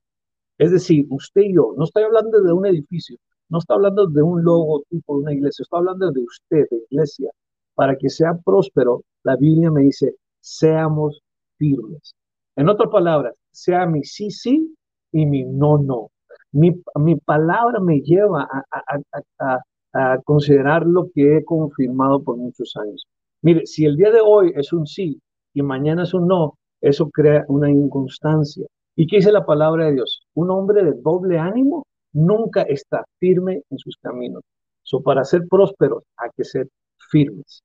es 0.58 0.72
decir, 0.72 1.06
usted 1.08 1.42
y 1.42 1.54
yo, 1.54 1.74
no 1.76 1.84
estoy 1.84 2.02
hablando 2.02 2.42
de 2.42 2.52
un 2.52 2.66
edificio, 2.66 3.16
no 3.48 3.58
estoy 3.58 3.76
hablando 3.76 4.08
de 4.08 4.22
un 4.22 4.42
logotipo 4.42 5.16
de 5.16 5.22
una 5.22 5.32
iglesia, 5.32 5.62
estoy 5.62 5.78
hablando 5.78 6.10
de 6.10 6.20
usted, 6.20 6.66
de 6.68 6.82
iglesia. 6.90 7.30
Para 7.74 7.96
que 7.96 8.10
sea 8.10 8.36
próspero, 8.44 9.04
la 9.22 9.36
Biblia 9.36 9.70
me 9.70 9.82
dice, 9.82 10.16
seamos 10.40 11.22
firmes. 11.56 12.16
En 12.56 12.68
otras 12.68 12.90
palabras, 12.90 13.34
sea 13.50 13.86
mi 13.86 14.04
sí, 14.04 14.30
sí 14.30 14.74
y 15.10 15.26
mi 15.26 15.44
no, 15.44 15.78
no. 15.78 16.10
Mi, 16.52 16.70
mi 16.96 17.16
palabra 17.16 17.80
me 17.80 18.00
lleva 18.00 18.46
a, 18.50 19.60
a, 19.94 20.18
considerar 20.24 20.86
lo 20.86 21.10
que 21.14 21.36
he 21.36 21.44
confirmado 21.44 22.22
por 22.22 22.36
muchos 22.36 22.74
años. 22.76 23.06
Mire, 23.42 23.66
si 23.66 23.84
el 23.84 23.96
día 23.96 24.10
de 24.10 24.20
hoy 24.20 24.52
es 24.54 24.72
un 24.72 24.86
sí 24.86 25.20
y 25.54 25.62
mañana 25.62 26.04
es 26.04 26.14
un 26.14 26.26
no, 26.26 26.58
eso 26.80 27.10
crea 27.10 27.44
una 27.48 27.70
inconstancia. 27.70 28.66
¿Y 28.96 29.06
qué 29.06 29.16
dice 29.16 29.32
la 29.32 29.46
palabra 29.46 29.86
de 29.86 29.94
Dios? 29.94 30.22
Un 30.34 30.50
hombre 30.50 30.84
de 30.84 30.92
doble 30.92 31.38
ánimo 31.38 31.86
nunca 32.12 32.62
está 32.62 33.04
firme 33.18 33.62
en 33.70 33.78
sus 33.78 33.96
caminos. 33.96 34.42
So, 34.82 35.02
para 35.02 35.24
ser 35.24 35.42
prósperos 35.48 36.04
hay 36.16 36.30
que 36.36 36.44
ser 36.44 36.68
firmes. 37.10 37.62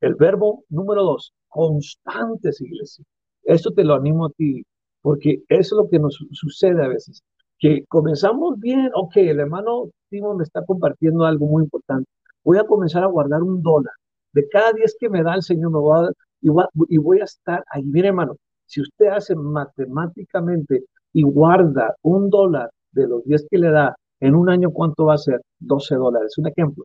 El 0.00 0.14
verbo 0.14 0.64
número 0.68 1.02
dos, 1.02 1.32
constantes, 1.48 2.60
iglesia. 2.60 3.04
Esto 3.44 3.72
te 3.72 3.84
lo 3.84 3.94
animo 3.94 4.26
a 4.26 4.30
ti, 4.30 4.64
porque 5.02 5.42
eso 5.48 5.76
es 5.76 5.84
lo 5.84 5.88
que 5.88 5.98
nos 5.98 6.18
sucede 6.32 6.82
a 6.82 6.88
veces, 6.88 7.22
que 7.58 7.84
comenzamos 7.86 8.58
bien, 8.58 8.90
ok, 8.94 9.16
el 9.16 9.40
hermano 9.40 9.90
Timo 10.10 10.34
me 10.34 10.44
está 10.44 10.64
compartiendo 10.64 11.24
algo 11.24 11.46
muy 11.46 11.64
importante, 11.64 12.08
voy 12.42 12.58
a 12.58 12.64
comenzar 12.64 13.04
a 13.04 13.08
guardar 13.08 13.42
un 13.42 13.62
dólar, 13.62 13.92
de 14.32 14.48
cada 14.48 14.72
10 14.72 14.96
que 14.98 15.08
me 15.08 15.22
da 15.22 15.34
el 15.34 15.42
Señor 15.42 15.70
me 15.72 15.78
voy 15.78 16.06
a, 16.06 16.10
y, 16.40 16.48
voy, 16.48 16.64
y 16.88 16.96
voy 16.98 17.20
a 17.20 17.24
estar 17.24 17.64
ahí, 17.70 17.84
mire 17.84 18.08
hermano, 18.08 18.36
si 18.66 18.80
usted 18.80 19.06
hace 19.06 19.34
matemáticamente 19.36 20.84
y 21.12 21.22
guarda 21.22 21.94
un 22.02 22.30
dólar 22.30 22.70
de 22.92 23.06
los 23.06 23.24
10 23.24 23.46
que 23.50 23.58
le 23.58 23.70
da, 23.70 23.94
en 24.20 24.34
un 24.34 24.48
año, 24.48 24.70
¿cuánto 24.70 25.06
va 25.06 25.14
a 25.14 25.18
ser? 25.18 25.42
12 25.58 25.96
dólares. 25.96 26.38
Un 26.38 26.48
ejemplo. 26.48 26.84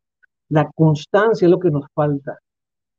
La 0.49 0.69
constancia 0.75 1.45
es 1.45 1.51
lo 1.51 1.59
que 1.59 1.71
nos 1.71 1.85
falta 1.93 2.37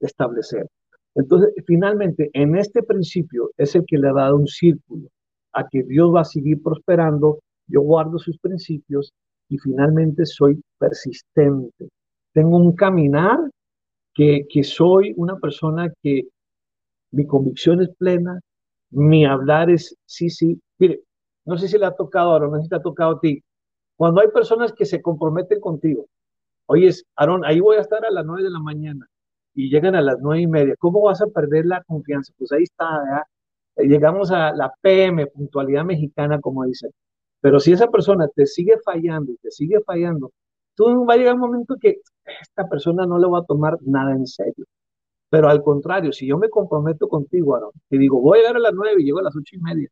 establecer. 0.00 0.66
Entonces, 1.14 1.52
finalmente, 1.66 2.30
en 2.32 2.56
este 2.56 2.82
principio 2.82 3.50
es 3.56 3.74
el 3.74 3.84
que 3.86 3.98
le 3.98 4.08
ha 4.08 4.12
dado 4.12 4.36
un 4.36 4.46
círculo 4.46 5.08
a 5.52 5.66
que 5.68 5.82
Dios 5.82 6.14
va 6.14 6.20
a 6.20 6.24
seguir 6.24 6.62
prosperando, 6.62 7.40
yo 7.66 7.80
guardo 7.82 8.18
sus 8.18 8.38
principios 8.38 9.12
y 9.48 9.58
finalmente 9.58 10.24
soy 10.26 10.62
persistente. 10.78 11.88
Tengo 12.32 12.56
un 12.56 12.74
caminar 12.74 13.38
que, 14.14 14.46
que 14.48 14.62
soy 14.62 15.12
una 15.16 15.36
persona 15.38 15.92
que 16.02 16.28
mi 17.10 17.26
convicción 17.26 17.82
es 17.82 17.90
plena, 17.96 18.40
mi 18.90 19.24
hablar 19.24 19.70
es 19.70 19.96
sí, 20.06 20.30
sí. 20.30 20.60
Mire, 20.78 21.02
no 21.44 21.58
sé 21.58 21.68
si 21.68 21.78
le 21.78 21.86
ha 21.86 21.94
tocado, 21.94 22.34
Aaron, 22.34 22.52
no 22.52 22.58
sé 22.58 22.64
si 22.64 22.68
te 22.68 22.76
ha 22.76 22.82
tocado 22.82 23.16
a 23.16 23.20
ti. 23.20 23.42
Cuando 23.96 24.20
hay 24.20 24.28
personas 24.28 24.72
que 24.72 24.86
se 24.86 25.02
comprometen 25.02 25.60
contigo, 25.60 26.06
oye, 26.66 26.90
Aaron, 27.16 27.44
ahí 27.44 27.60
voy 27.60 27.76
a 27.76 27.80
estar 27.80 28.04
a 28.04 28.10
las 28.10 28.24
nueve 28.24 28.44
de 28.44 28.50
la 28.50 28.60
mañana 28.60 29.06
y 29.54 29.70
llegan 29.70 29.94
a 29.96 30.02
las 30.02 30.18
nueve 30.20 30.42
y 30.42 30.46
media, 30.46 30.74
¿cómo 30.78 31.02
vas 31.02 31.20
a 31.22 31.26
perder 31.26 31.66
la 31.66 31.82
confianza? 31.84 32.32
Pues 32.38 32.52
ahí 32.52 32.64
está, 32.64 33.26
llegamos 33.76 34.30
a 34.30 34.52
la 34.52 34.72
PM, 34.80 35.26
puntualidad 35.28 35.84
mexicana, 35.84 36.40
como 36.40 36.64
dicen. 36.64 36.90
Pero 37.40 37.60
si 37.60 37.72
esa 37.72 37.88
persona 37.88 38.28
te 38.28 38.46
sigue 38.46 38.78
fallando 38.84 39.32
y 39.32 39.36
te 39.38 39.50
sigue 39.50 39.80
fallando, 39.80 40.32
tú 40.74 41.06
va 41.06 41.14
a 41.14 41.16
llegar 41.16 41.34
un 41.34 41.40
momento 41.40 41.76
que 41.80 42.00
esta 42.40 42.68
persona 42.68 43.06
no 43.06 43.18
le 43.18 43.28
va 43.28 43.40
a 43.40 43.44
tomar 43.44 43.78
nada 43.82 44.12
en 44.12 44.26
serio. 44.26 44.66
Pero 45.30 45.48
al 45.48 45.62
contrario, 45.62 46.12
si 46.12 46.26
yo 46.26 46.38
me 46.38 46.50
comprometo 46.50 47.08
contigo, 47.08 47.54
Aaron, 47.56 47.70
y 47.90 47.98
digo, 47.98 48.20
voy 48.20 48.38
a 48.38 48.42
llegar 48.42 48.56
a 48.56 48.60
las 48.60 48.74
nueve 48.74 49.00
y 49.02 49.04
llego 49.04 49.20
a 49.20 49.22
las 49.22 49.36
ocho 49.36 49.56
y 49.56 49.60
media, 49.60 49.88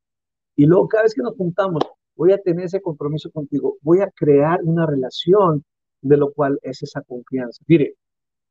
Y 0.57 0.67
luego 0.67 0.89
cada 0.89 1.05
vez 1.05 1.15
que 1.15 1.23
nos 1.23 1.37
juntamos, 1.37 1.83
voy 2.17 2.33
a 2.33 2.39
tener 2.39 2.67
ese 2.67 2.83
compromiso 2.83 3.31
contigo, 3.31 3.77
voy 3.83 4.01
a 4.01 4.11
crear 4.11 4.61
una 4.65 4.87
relación 4.87 5.65
de 6.03 6.17
lo 6.17 6.33
cual 6.33 6.59
es 6.63 6.83
esa 6.83 7.03
confianza. 7.03 7.63
Mire, 7.69 7.95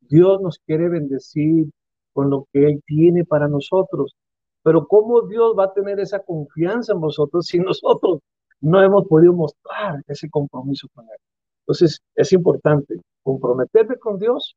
Dios 0.10 0.42
nos 0.42 0.60
quiere 0.60 0.90
bendecir 0.90 1.70
con 2.14 2.30
lo 2.30 2.48
que 2.52 2.66
Él 2.66 2.82
tiene 2.86 3.26
para 3.26 3.48
nosotros, 3.48 4.16
pero 4.64 4.88
¿cómo 4.88 5.22
Dios 5.28 5.56
va 5.58 5.66
a 5.66 5.74
tener 5.74 6.00
esa 6.00 6.20
confianza 6.20 6.94
en 6.94 7.02
vosotros 7.02 7.46
si 7.46 7.60
nosotros 7.60 8.20
no 8.60 8.82
hemos 8.82 9.08
podido 9.08 9.34
mostrar 9.34 10.02
ese 10.08 10.30
compromiso 10.30 10.88
con 10.94 11.06
Él? 11.06 11.18
Entonces, 11.62 12.00
es 12.16 12.34
importante 12.34 13.00
comprometerme 13.24 13.98
con 13.98 14.18
Dios 14.18 14.56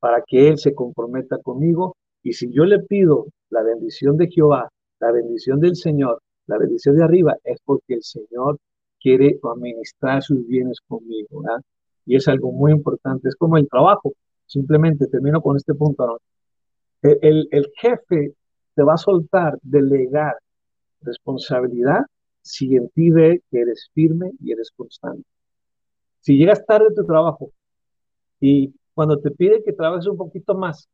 para 0.00 0.22
que 0.26 0.48
Él 0.48 0.58
se 0.58 0.74
comprometa 0.74 1.38
conmigo. 1.38 1.96
Y 2.22 2.32
si 2.32 2.52
yo 2.52 2.64
le 2.64 2.80
pido 2.80 3.26
la 3.50 3.62
bendición 3.62 4.16
de 4.16 4.28
Jehová, 4.28 4.68
la 4.98 5.12
bendición 5.12 5.60
del 5.60 5.76
Señor, 5.76 6.20
la 6.46 6.58
bendición 6.58 6.96
de 6.96 7.04
arriba, 7.04 7.36
es 7.44 7.58
porque 7.64 7.94
el 7.94 8.02
Señor 8.02 8.58
quiere 9.00 9.38
administrar 9.42 10.22
sus 10.22 10.46
bienes 10.46 10.80
conmigo. 10.86 11.40
¿verdad? 11.40 11.62
Y 12.04 12.16
es 12.16 12.28
algo 12.28 12.52
muy 12.52 12.72
importante. 12.72 13.28
Es 13.28 13.36
como 13.36 13.56
el 13.56 13.68
trabajo. 13.68 14.12
Simplemente 14.50 15.06
termino 15.06 15.40
con 15.40 15.56
este 15.56 15.74
punto. 15.74 16.20
El, 17.02 17.46
el 17.52 17.70
jefe 17.76 18.34
te 18.74 18.82
va 18.82 18.94
a 18.94 18.96
soltar, 18.96 19.56
delegar 19.62 20.34
responsabilidad 21.02 22.00
si 22.42 22.74
en 22.74 22.88
ti 22.88 23.10
ve 23.10 23.42
que 23.48 23.60
eres 23.60 23.88
firme 23.94 24.32
y 24.40 24.50
eres 24.50 24.72
constante. 24.72 25.22
Si 26.18 26.36
llegas 26.36 26.66
tarde 26.66 26.86
a 26.90 26.94
tu 26.94 27.06
trabajo 27.06 27.52
y 28.40 28.74
cuando 28.92 29.20
te 29.20 29.30
pide 29.30 29.62
que 29.62 29.72
trabajes 29.72 30.08
un 30.08 30.16
poquito 30.16 30.56
más, 30.56 30.88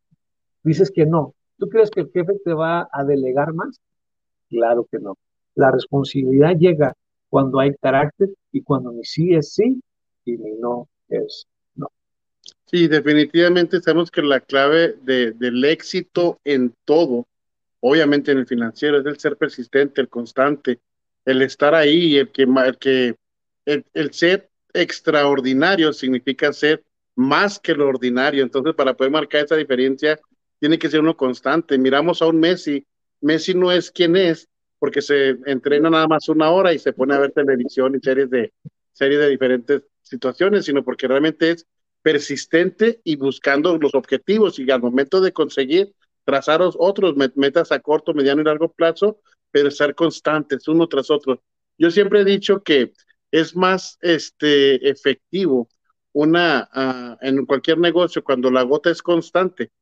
dices 0.63 0.91
que 0.91 1.07
no, 1.07 1.35
¿tú 1.57 1.71
crees 1.71 1.91
que 1.91 2.03
el 2.03 2.11
jefe 2.11 2.35
te 2.45 2.53
va 2.53 2.87
a 2.93 3.05
delegar 3.05 3.55
más? 3.55 3.81
Claro 4.51 4.87
que 4.93 4.99
no. 4.99 5.17
La 5.55 5.71
responsabilidad 5.71 6.57
llega 6.59 6.93
cuando 7.31 7.59
hay 7.59 7.75
carácter 7.81 8.29
y 8.53 8.61
cuando 8.61 8.93
mi 8.93 9.05
sí 9.05 9.35
es 9.35 9.55
sí 9.55 9.81
y 10.27 10.37
mi 10.37 10.53
no 10.59 10.89
es. 11.09 11.47
Sí, 12.67 12.89
definitivamente 12.89 13.81
sabemos 13.81 14.11
que 14.11 14.23
la 14.23 14.41
clave 14.41 14.97
del 15.03 15.65
éxito 15.65 16.41
en 16.45 16.75
todo, 16.85 17.27
obviamente 17.81 18.33
en 18.33 18.39
el 18.39 18.47
financiero, 18.47 18.99
es 18.99 19.07
el 19.07 19.19
ser 19.19 19.37
persistente, 19.37 20.01
el 20.01 20.09
constante, 20.09 20.81
el 21.25 21.43
estar 21.43 21.75
ahí, 21.75 22.17
el 22.17 22.31
que, 22.33 22.43
el 22.43 22.79
que 22.79 23.17
el 23.67 24.13
ser 24.13 24.51
extraordinario 24.73 25.93
significa 25.93 26.53
ser 26.53 26.85
más 27.15 27.59
que 27.59 27.75
lo 27.75 27.89
ordinario. 27.89 28.43
Entonces, 28.43 28.75
para 28.75 28.95
poder 28.95 29.13
marcar 29.13 29.45
esa 29.45 29.57
diferencia, 29.57 30.19
tiene 30.59 30.79
que 30.79 30.91
ser 30.91 31.01
uno 31.01 31.17
constante. 31.17 31.79
Miramos 31.79 32.23
a 32.23 32.27
un 32.27 32.39
Messi. 32.39 32.87
Messi 33.21 33.55
no 33.55 33.73
es 33.73 33.91
quien 33.91 34.17
es 34.17 34.49
porque 34.79 35.03
se 35.03 35.39
entrena 35.47 35.91
nada 35.91 36.07
más 36.07 36.29
una 36.29 36.51
hora 36.51 36.73
y 36.73 36.79
se 36.79 36.93
pone 36.93 37.15
a 37.15 37.19
ver 37.19 37.33
televisión 37.33 37.95
y 37.95 38.01
series 38.01 38.31
de, 38.31 38.53
series 38.93 39.21
de 39.21 39.29
diferentes 39.31 39.83
situaciones, 40.03 40.67
sino 40.67 40.85
porque 40.85 41.09
realmente 41.09 41.51
es 41.51 41.67
persistente 42.07 43.01
y 43.03 43.17
buscando 43.17 43.77
los 43.79 43.93
objetivos 43.97 44.61
y 44.61 44.71
al 44.71 44.81
momento 44.81 45.21
de 45.21 45.33
conseguir 45.33 45.93
trazar 46.25 46.61
otros 46.63 47.17
metas 47.35 47.73
a 47.73 47.81
corto, 47.81 48.15
mediano 48.15 48.43
y 48.43 48.45
largo 48.45 48.73
plazo, 48.73 49.19
pero 49.51 49.67
estar 49.67 49.93
constantes 49.97 50.69
uno 50.69 50.87
tras 50.87 51.11
otro. 51.11 51.43
Yo 51.77 51.91
siempre 51.91 52.21
he 52.21 52.25
dicho 52.25 52.63
que 52.63 52.93
es 53.33 53.57
más 53.57 53.99
este, 54.03 54.89
efectivo 54.89 55.69
una, 56.13 56.69
ah, 56.73 57.19
en 57.23 57.45
cualquier 57.45 57.79
negocio 57.79 58.23
cuando 58.23 58.53
la 58.53 58.63
gota 58.63 58.89
es 58.89 59.03
constante, 59.03 59.73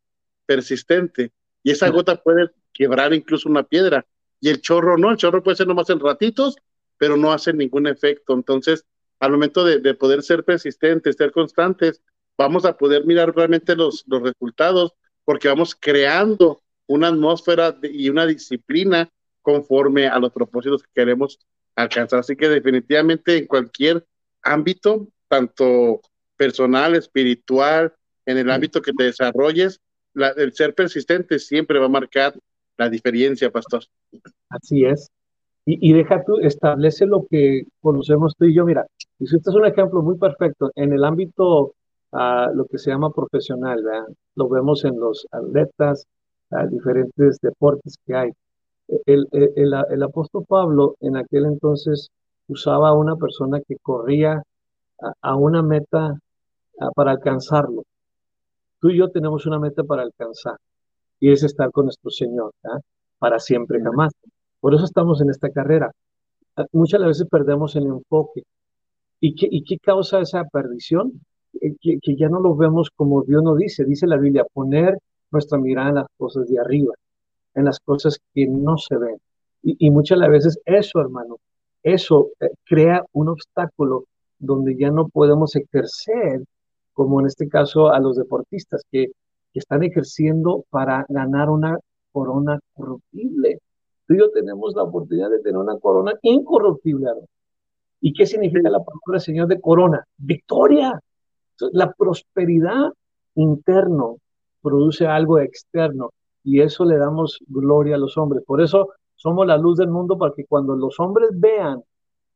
persistente, 0.46 1.30
y 1.62 1.72
esa 1.72 1.90
gota 1.90 2.22
puede 2.22 2.52
quebrar 2.72 3.12
incluso 3.12 3.50
una 3.50 3.64
piedra, 3.64 4.06
y 4.40 4.48
el 4.48 4.62
chorro 4.62 4.96
no, 4.96 5.10
el 5.10 5.18
chorro 5.18 5.42
puede 5.42 5.58
ser 5.58 5.66
nomás 5.66 5.90
en 5.90 6.00
ratitos, 6.00 6.56
pero 6.96 7.18
no 7.18 7.34
hace 7.34 7.52
ningún 7.52 7.86
efecto. 7.86 8.32
Entonces, 8.32 8.86
al 9.20 9.32
momento 9.32 9.62
de, 9.64 9.94
poder 9.94 10.22
ser 10.22 10.42
persistentes, 10.42 11.16
ser 11.16 11.30
constantes, 11.30 12.00
vamos 12.36 12.64
a 12.64 12.76
poder 12.76 13.04
mirar 13.06 13.34
realmente 13.34 13.76
los, 13.76 14.04
los 14.06 14.22
resultados, 14.22 14.92
porque 15.24 15.48
vamos 15.48 15.74
creando 15.74 16.62
una 16.86 17.08
atmósfera 17.08 17.76
y 17.82 18.08
una 18.08 18.26
disciplina 18.26 19.08
conforme 19.42 20.06
a 20.06 20.18
los 20.18 20.32
propósitos 20.32 20.82
que 20.82 20.90
queremos 20.94 21.38
alcanzar. 21.76 22.20
Así 22.20 22.36
que 22.36 22.48
definitivamente 22.48 23.36
en 23.36 23.46
cualquier 23.46 24.04
ámbito, 24.42 25.08
tanto 25.28 26.00
personal, 26.36 26.94
espiritual, 26.94 27.92
en 28.26 28.38
el 28.38 28.50
ámbito 28.50 28.82
que 28.82 28.92
te 28.92 29.04
desarrolles, 29.04 29.80
el 30.14 30.52
ser 30.52 30.74
persistente 30.74 31.38
siempre 31.38 31.78
va 31.78 31.86
a 31.86 31.90
marcar 31.90 32.34
la 32.76 32.88
diferencia, 32.88 33.50
pastor. 33.50 33.84
Así 34.48 34.84
es. 34.84 35.10
Y, 35.66 35.94
deja 35.94 36.22
tú, 36.24 36.38
establece 36.40 37.06
lo 37.06 37.26
que 37.30 37.66
conocemos 37.80 38.34
tú 38.36 38.44
y 38.44 38.54
yo. 38.54 38.66
Mira, 38.66 38.86
y 39.18 39.24
este 39.24 39.38
es 39.38 39.56
un 39.56 39.64
ejemplo 39.64 40.02
muy 40.02 40.18
perfecto. 40.18 40.70
En 40.74 40.92
el 40.92 41.04
ámbito, 41.04 41.74
uh, 42.14 42.54
lo 42.54 42.64
que 42.66 42.78
se 42.78 42.90
llama 42.90 43.10
profesional, 43.10 43.82
lo 44.36 44.48
vemos 44.48 44.84
en 44.84 44.98
los 44.98 45.26
atletas, 45.30 46.06
uh, 46.50 46.66
diferentes 46.68 47.38
deportes 47.40 47.96
que 48.06 48.14
hay. 48.14 48.30
El, 49.06 49.26
el, 49.32 49.74
el, 49.90 50.02
apóstol 50.02 50.44
Pablo 50.46 50.96
en 51.00 51.16
aquel 51.16 51.46
entonces 51.46 52.10
usaba 52.48 52.90
a 52.90 52.94
una 52.94 53.16
persona 53.16 53.60
que 53.66 53.76
corría 53.78 54.42
a 55.22 55.36
una 55.36 55.62
meta 55.62 56.18
para 56.94 57.12
alcanzarlo. 57.12 57.84
Tú 58.80 58.90
y 58.90 58.98
yo 58.98 59.08
tenemos 59.10 59.46
una 59.46 59.58
meta 59.58 59.84
para 59.84 60.02
alcanzar 60.02 60.58
y 61.18 61.32
es 61.32 61.42
estar 61.42 61.70
con 61.70 61.86
nuestro 61.86 62.10
Señor 62.10 62.52
para 63.18 63.38
siempre, 63.38 63.80
jamás. 63.82 64.12
Por 64.60 64.74
eso 64.74 64.84
estamos 64.84 65.22
en 65.22 65.30
esta 65.30 65.48
carrera. 65.50 65.90
Muchas 66.72 67.02
veces 67.02 67.26
perdemos 67.30 67.74
el 67.76 67.86
enfoque. 67.86 68.42
¿Y 69.20 69.34
qué, 69.34 69.48
y 69.50 69.64
qué 69.64 69.78
causa 69.78 70.20
esa 70.20 70.44
perdición? 70.44 71.12
Eh, 71.66 71.76
que, 71.80 71.98
que, 72.00 72.16
ya 72.16 72.28
no 72.28 72.40
lo 72.40 72.54
vemos 72.56 72.90
como 72.94 73.22
Dios 73.22 73.42
nos 73.42 73.58
dice. 73.58 73.84
Dice 73.84 74.06
la 74.06 74.16
Biblia, 74.16 74.46
poner 74.52 74.98
nuestra 75.30 75.58
mirada 75.58 75.88
en 75.90 75.94
las 75.96 76.06
cosas 76.16 76.48
de 76.48 76.58
arriba, 76.58 76.94
en 77.54 77.64
las 77.64 77.80
cosas 77.80 78.18
que 78.34 78.46
no 78.46 78.76
se 78.78 78.96
ven. 78.96 79.16
Y, 79.62 79.86
y 79.86 79.90
muchas 79.90 80.18
veces 80.28 80.58
eso, 80.66 81.00
hermano, 81.00 81.38
eso 81.82 82.30
eh, 82.40 82.50
crea 82.64 83.04
un 83.12 83.28
obstáculo 83.28 84.04
donde 84.38 84.76
ya 84.76 84.90
no 84.90 85.08
podemos 85.08 85.54
ejercer 85.56 86.42
como 86.94 87.20
en 87.20 87.26
este 87.26 87.48
caso 87.48 87.90
a 87.90 88.00
los 88.00 88.16
deportistas 88.16 88.82
que, 88.90 89.08
están 89.52 89.84
ejerciendo 89.84 90.64
para 90.68 91.06
ganar 91.08 91.48
una 91.48 91.78
corona 92.10 92.58
corruptible. 92.74 93.60
Tú 94.04 94.14
y 94.14 94.18
yo 94.18 94.28
tenemos 94.32 94.74
la 94.74 94.82
oportunidad 94.82 95.30
de 95.30 95.38
tener 95.38 95.58
una 95.58 95.78
corona 95.78 96.12
incorruptible. 96.22 97.12
¿Y 98.00 98.12
qué 98.14 98.26
significa 98.26 98.68
la 98.68 98.82
palabra 98.82 99.20
Señor 99.20 99.46
de 99.46 99.60
corona? 99.60 100.04
Victoria. 100.16 101.00
La 101.72 101.92
prosperidad 101.92 102.92
interno 103.34 104.18
produce 104.62 105.06
algo 105.06 105.38
externo 105.38 106.10
y 106.42 106.60
eso 106.60 106.84
le 106.84 106.96
damos 106.96 107.38
gloria 107.46 107.96
a 107.96 107.98
los 107.98 108.16
hombres. 108.16 108.42
Por 108.46 108.60
eso 108.60 108.90
somos 109.14 109.46
la 109.46 109.56
luz 109.56 109.78
del 109.78 109.88
mundo 109.88 110.18
para 110.18 110.32
que 110.34 110.44
cuando 110.44 110.76
los 110.76 110.98
hombres 111.00 111.30
vean 111.32 111.82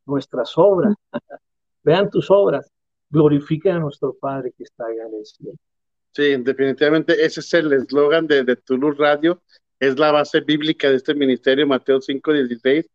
nuestras 0.07 0.57
obras, 0.57 0.95
vean 1.83 2.11
tus 2.11 2.31
obras, 2.31 2.71
glorifiquen 3.11 3.77
a 3.77 3.81
nuestro 3.81 4.15
Padre 4.15 4.53
que 4.57 4.65
está 4.65 4.85
en 4.91 5.15
el 5.15 5.27
cielo. 5.27 5.59
Sí, 6.13 6.37
definitivamente 6.37 7.25
ese 7.25 7.41
es 7.41 7.55
el 7.55 7.73
eslogan 7.73 8.27
de, 8.27 8.43
de 8.43 8.57
tu 8.57 8.77
luz 8.77 8.97
radio, 8.97 9.41
es 9.79 9.99
la 9.99 10.11
base 10.11 10.41
bíblica 10.41 10.91
de 10.91 10.97
este 10.97 11.15
ministerio, 11.15 11.67
Mateo 11.67 12.01
5:16, 12.01 12.87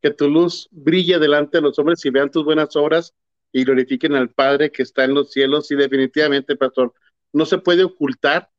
que 0.00 0.10
tu 0.10 0.28
luz 0.28 0.68
brille 0.70 1.18
delante 1.18 1.58
de 1.58 1.62
los 1.62 1.78
hombres 1.78 2.04
y 2.04 2.10
vean 2.10 2.30
tus 2.30 2.44
buenas 2.44 2.74
obras 2.76 3.12
y 3.52 3.64
glorifiquen 3.64 4.14
al 4.14 4.30
Padre 4.30 4.70
que 4.70 4.82
está 4.82 5.04
en 5.04 5.14
los 5.14 5.32
cielos. 5.32 5.70
Y 5.70 5.76
definitivamente, 5.76 6.56
pastor, 6.56 6.94
no 7.32 7.46
se 7.46 7.58
puede 7.58 7.84
ocultar 7.84 8.50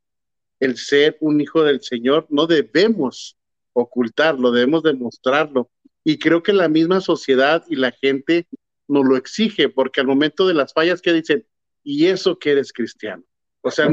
el 0.60 0.78
ser 0.78 1.18
un 1.22 1.42
hijo 1.42 1.64
del 1.64 1.82
Señor, 1.82 2.28
no 2.30 2.46
debemos 2.46 3.38
ocultarlo, 3.74 4.52
debemos 4.52 4.84
demostrarlo. 4.84 5.70
Y 6.04 6.20
creo 6.20 6.44
que 6.44 6.54
la 6.54 6.70
misma 6.70 7.02
sociedad 7.02 7.64
y 7.68 7.76
la 7.76 7.92
gente 7.92 8.48
nos 8.88 9.06
lo 9.06 9.18
exige, 9.18 9.70
porque 9.70 10.02
al 10.02 10.08
momento 10.08 10.48
de 10.48 10.54
las 10.54 10.74
fallas 10.74 11.02
que 11.02 11.14
dicen, 11.14 11.46
y 11.84 12.08
eso 12.08 12.38
que 12.38 12.52
eres 12.52 12.74
cristiano. 12.74 13.24
O 13.62 13.72
sea, 13.72 13.88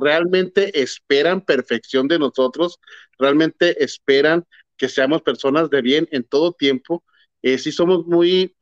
realmente, 0.00 0.80
esperan 0.80 1.40
perfección 1.40 2.08
de 2.08 2.18
nosotros, 2.18 2.78
realmente 3.18 3.82
esperan 3.82 4.44
que 4.76 4.88
seamos 4.88 5.22
personas 5.22 5.70
de 5.70 5.80
bien 5.82 6.08
en 6.12 6.24
todo 6.24 6.52
tiempo. 6.52 7.04
Eh, 7.42 7.58
si 7.58 7.72
somos 7.72 8.06
muy 8.06 8.54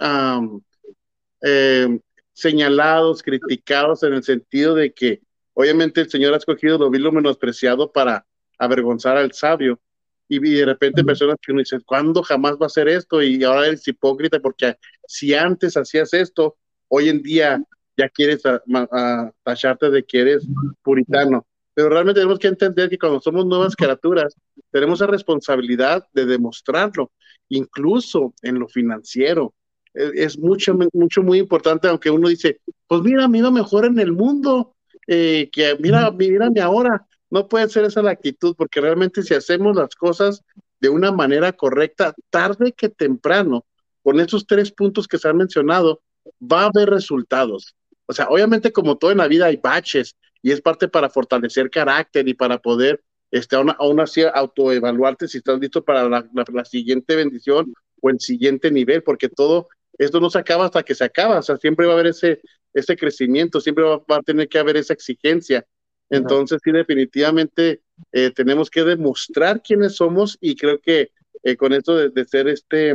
eh, 1.43 1.99
señalados, 2.33 3.23
criticados 3.23 4.03
en 4.03 4.15
el 4.15 4.23
sentido 4.23 4.75
de 4.75 4.93
que 4.93 5.21
obviamente 5.55 6.01
el 6.01 6.11
Señor 6.11 6.35
ha 6.35 6.39
escogido 6.39 6.79
lo 6.79 6.91
vil 6.91 7.03
lo 7.03 7.13
menospreciado 7.13 7.93
para 7.93 8.27
avergonzar 8.59 9.17
al 9.17 9.33
sabio 9.33 9.81
y, 10.29 10.39
de 10.39 10.65
repente 10.65 11.05
personas 11.05 11.37
que 11.41 11.53
uno 11.53 11.61
dice, 11.61 11.81
¿cuándo 11.85 12.23
jamás 12.23 12.57
va 12.61 12.67
a 12.67 12.71
ser 12.71 12.89
esto? 12.89 13.23
Y 13.23 13.43
ahora 13.45 13.69
eres 13.69 13.87
hipócrita 13.87 14.41
porque 14.41 14.77
si 15.07 15.35
antes 15.35 15.77
hacías 15.77 16.13
esto, 16.15 16.57
hoy 16.89 17.09
en 17.09 17.23
día 17.23 17.63
ya 17.97 18.09
quieres 18.09 18.43
tacharte 19.45 19.91
de 19.91 20.05
que 20.05 20.21
eres 20.21 20.47
puritano. 20.83 21.47
Pero 21.75 21.91
realmente 21.91 22.21
tenemos 22.21 22.39
que 22.39 22.49
entender 22.49 22.89
que 22.89 22.99
cuando 22.99 23.21
somos 23.21 23.47
nuevas 23.47 23.77
criaturas, 23.77 24.35
tenemos 24.71 25.01
la 25.01 25.07
responsabilidad 25.07 26.07
de 26.13 26.27
demostrarlo. 26.27 27.13
incluso 27.49 28.35
en 28.43 28.59
lo 28.59 28.67
financiero. 28.67 29.55
E, 29.97 30.25
es 30.25 30.39
mucho, 30.39 30.77
mucho, 30.93 31.23
muy 31.23 31.39
importante, 31.39 31.89
aunque 31.89 32.11
uno 32.11 32.29
dice, 32.29 32.61
pues 32.87 33.03
mira, 33.03 33.29
me 33.29 33.39
iba 33.39 33.51
mejor 33.51 33.87
en 33.87 33.99
el 33.99 34.13
mundo, 34.13 34.75
eh, 35.07 35.49
que 35.53 35.77
mira, 35.81 36.11
mírame 36.11 36.61
ahora. 36.61 37.07
No 37.31 37.49
puede 37.49 37.69
ser 37.69 37.85
esa 37.85 38.03
la 38.03 38.13
actitud, 38.13 38.55
porque 38.57 38.81
realmente 38.81 39.23
si 39.23 39.35
hacemos 39.35 39.75
las 39.75 39.95
cosas 39.97 40.43
de 40.81 40.89
una 40.89 41.11
manera 41.11 41.53
correcta, 41.53 42.15
tarde 42.31 42.73
que 42.73 42.89
temprano, 42.89 43.65
con 44.03 44.21
esos 44.21 44.47
tres 44.47 44.71
puntos 44.71 45.09
que 45.09 45.19
se 45.19 45.29
han 45.29 45.37
mencionado, 45.37 46.03
va 46.41 46.63
a 46.63 46.67
haber 46.67 46.91
resultados. 46.91 47.75
O 48.07 48.13
sea, 48.13 48.29
obviamente 48.29 48.73
como 48.73 48.97
todo 48.97 49.11
en 49.11 49.19
la 49.19 49.27
vida 49.27 49.47
hay 49.47 49.57
baches 49.57 50.15
y 50.43 50.53
es 50.53 50.61
parte 50.61 50.87
para 50.87 51.11
fortalecer 51.11 51.71
carácter 51.71 52.29
y 52.29 52.35
para 52.35 52.59
poder 52.59 53.03
este, 53.31 53.57
aún, 53.57 54.01
así 54.01 54.23
autoevaluarte 54.23 55.27
si 55.29 55.39
estás 55.39 55.59
listo 55.59 55.85
para 55.85 56.09
la, 56.09 56.65
siguiente 56.65 57.17
bendición 57.17 57.75
o 58.01 58.11
el 58.11 58.21
siguiente 58.21 58.71
nivel, 58.71 59.03
porque 59.03 59.29
todo 59.29 59.69
esto 59.99 60.21
no 60.21 60.31
se 60.31 60.39
acaba 60.39 60.67
hasta 60.67 60.83
que 60.83 60.95
se 60.95 61.05
acaba, 61.05 61.39
o 61.39 61.43
sea, 61.43 61.57
siempre 61.57 61.87
va 61.87 61.93
a 61.93 61.95
haber 61.95 62.09
ese, 62.09 62.41
ese 62.75 62.97
crecimiento, 62.97 63.61
siempre 63.61 63.85
va, 63.85 64.03
a 64.09 64.23
tener 64.23 64.49
que 64.49 64.59
haber 64.59 64.77
esa 64.77 64.93
exigencia. 64.93 65.67
Entonces, 66.09 66.61
sí, 66.63 66.71
definitivamente 66.71 67.83
eh, 68.13 68.31
tenemos 68.31 68.71
que 68.71 68.85
demostrar 68.85 69.63
quiénes 69.63 69.97
somos 69.97 70.39
y 70.41 70.55
creo 70.55 70.81
que 70.81 71.11
eh, 71.43 71.57
con 71.57 71.73
esto 71.73 71.97
de, 71.97 72.25
ser 72.27 72.49
este 72.49 72.95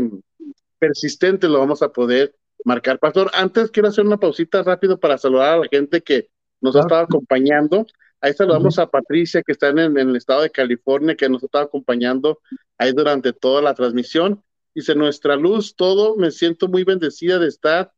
persistente 0.80 1.48
lo 1.48 1.60
vamos 1.60 1.82
a 1.82 1.92
poder 1.92 2.36
marcar. 2.64 3.00
Pastor, 3.00 3.30
antes 3.34 3.72
quiero 3.72 3.90
hacer 3.90 4.06
una 4.06 4.18
pausita 4.18 4.64
rápido 4.64 5.00
para 5.00 5.18
saludar 5.18 5.56
a 5.56 5.60
la 5.60 5.68
gente 5.70 6.02
que 6.02 6.30
nos 6.62 6.76
ha 6.76 6.82
estado 6.82 7.02
acompañando. 7.02 7.86
Ahí 8.22 8.34
saludamos 8.34 8.78
a 8.78 8.88
Patricia, 8.88 9.42
que 9.42 9.52
está 9.52 9.70
en, 9.70 9.98
el 9.98 10.16
estado 10.16 10.42
de 10.42 10.52
California, 10.52 11.16
que 11.16 11.28
nos 11.28 11.44
estado 11.44 11.66
acompañando 11.66 12.40
ahí 12.78 12.92
durante 12.94 13.34
toda 13.34 13.62
la 13.62 13.74
transmisión. 13.74 14.44
Dice, 14.74 14.96
nuestra 14.96 15.36
luz, 15.36 15.76
todo, 15.76 16.16
me 16.16 16.32
siento 16.32 16.68
muy 16.68 16.84
bendecida 16.84 17.40
de 17.40 17.48
estar 17.48 17.92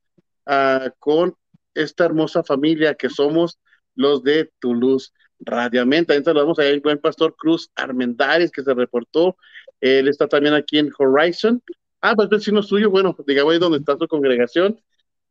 uh, 0.48 0.90
con 1.00 1.36
esta 1.74 2.06
hermosa 2.06 2.44
familia 2.44 2.96
que 2.96 3.10
somos 3.10 3.60
los 3.96 4.24
de 4.24 4.52
tu 4.60 4.74
luz 4.74 5.14
radiamente. 5.40 6.14
Ahí 6.14 6.24
saludamos 6.24 6.60
a 6.60 6.66
el 6.66 6.82
buen 6.82 7.00
pastor 7.00 7.36
Cruz 7.38 7.72
Armendares, 7.76 8.52
que 8.52 8.64
se 8.64 8.74
reportó. 8.74 9.38
Él 9.82 10.08
está 10.08 10.28
también 10.28 10.54
aquí 10.54 10.80
en 10.80 10.92
Horizon. 10.98 11.62
Ah, 12.02 12.16
pues 12.16 12.30
vecino 12.30 12.64
suyo, 12.64 12.90
bueno, 12.90 13.16
digamos 13.26 13.54
ahí 13.54 13.60
donde 13.60 13.80
está 13.80 13.98
su 13.98 14.08
congregación. 14.08 14.80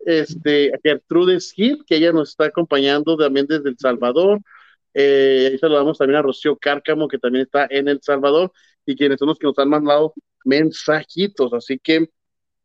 Este, 0.00 0.72
Gertrude 0.82 1.38
Gil, 1.40 1.84
que 1.86 1.96
ella 1.96 2.12
nos 2.12 2.30
está 2.30 2.46
acompañando 2.46 3.16
también 3.16 3.46
desde 3.46 3.68
El 3.68 3.78
Salvador. 3.78 4.40
Eh, 4.94 5.48
ahí 5.52 5.58
saludamos 5.58 5.98
también 5.98 6.18
a 6.18 6.22
Rocío 6.22 6.56
Cárcamo, 6.56 7.08
que 7.08 7.18
también 7.18 7.44
está 7.44 7.66
en 7.70 7.88
El 7.88 8.00
Salvador, 8.02 8.52
y 8.84 8.96
quienes 8.96 9.18
son 9.18 9.28
los 9.28 9.38
que 9.38 9.46
nos 9.46 9.58
han 9.58 9.68
mandado 9.68 10.14
mensajitos. 10.44 11.52
Así 11.52 11.78
que 11.78 12.10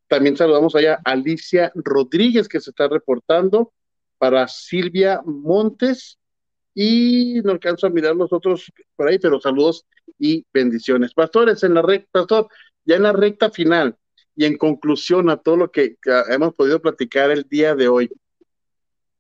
también 0.08 0.38
saludamos 0.38 0.76
allá 0.76 1.00
a 1.04 1.12
Alicia 1.12 1.72
Rodríguez, 1.76 2.48
que 2.48 2.60
se 2.60 2.72
está 2.72 2.88
reportando, 2.88 3.74
para 4.18 4.48
Silvia 4.48 5.22
Montes, 5.26 6.18
y 6.74 7.42
no 7.44 7.54
alcanzo 7.54 7.88
a 7.88 7.90
mirar 7.90 8.16
los 8.16 8.32
otros 8.32 8.72
por 8.96 9.08
ahí, 9.08 9.18
pero 9.18 9.42
saludos 9.42 9.86
y 10.20 10.46
bendiciones. 10.54 11.12
Pastores, 11.14 11.64
en 11.64 11.74
la 11.74 11.82
recta, 11.82 12.08
pastor, 12.12 12.48
ya 12.86 12.98
en 12.98 13.04
la 13.04 13.14
recta 13.14 13.50
final 13.50 13.98
y 14.36 14.46
en 14.46 14.58
conclusión 14.58 15.30
a 15.32 15.38
todo 15.38 15.58
lo 15.58 15.72
que 15.72 15.98
hemos 16.30 16.54
podido 16.54 16.80
platicar 16.80 17.32
el 17.32 17.44
día 17.50 17.74
de 17.74 17.88
hoy, 17.88 18.12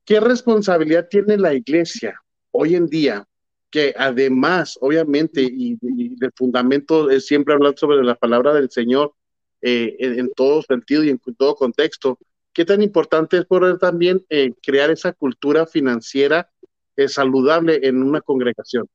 ¿qué 0.05 0.19
responsabilidad 0.19 1.07
tiene 1.09 1.35
la 1.37 1.55
iglesia 1.55 2.21
hoy 2.51 2.75
en 2.75 2.85
día, 2.85 3.27
que 3.69 3.93
además, 3.97 4.77
obviamente, 4.81 5.41
y, 5.41 5.77
el 5.81 6.31
fundamento 6.35 7.09
es 7.09 7.25
siempre 7.25 7.53
hablar 7.53 7.73
sobre 7.77 8.03
la 8.03 8.15
palabra 8.15 8.53
del 8.53 8.69
Señor 8.69 9.13
eh, 9.61 9.95
en, 9.99 10.29
todo 10.35 10.61
sentido 10.61 11.03
y 11.03 11.09
en 11.09 11.19
todo 11.37 11.55
contexto, 11.55 12.17
¿qué 12.53 12.63
tan 12.63 12.81
importante 12.81 13.37
es 13.37 13.45
poder 13.45 13.77
también 13.77 14.23
eh, 14.29 14.53
crear 14.61 14.89
esa 14.89 15.13
cultura 15.13 15.65
financiera 15.65 16.49
eh, 16.95 17.07
saludable 17.07 17.79
en 17.83 18.01
una 18.03 18.21
congregación? 18.21 18.87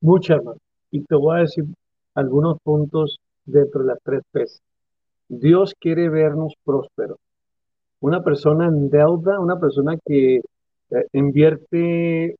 Muchas, 0.00 0.38
hermano. 0.38 0.58
Y 0.90 1.02
te 1.04 1.14
voy 1.16 1.36
a 1.36 1.40
decir 1.40 1.64
algunos 2.14 2.58
puntos 2.62 3.18
dentro 3.44 3.82
de 3.82 3.88
las 3.88 3.98
tres 4.02 4.22
P's. 4.30 4.62
Dios 5.28 5.74
quiere 5.78 6.08
vernos 6.08 6.54
prósperos. 6.64 7.18
Una 8.00 8.22
persona 8.22 8.66
en 8.66 8.90
deuda, 8.90 9.40
una 9.40 9.58
persona 9.58 9.96
que 10.04 10.40
invierte 11.12 12.36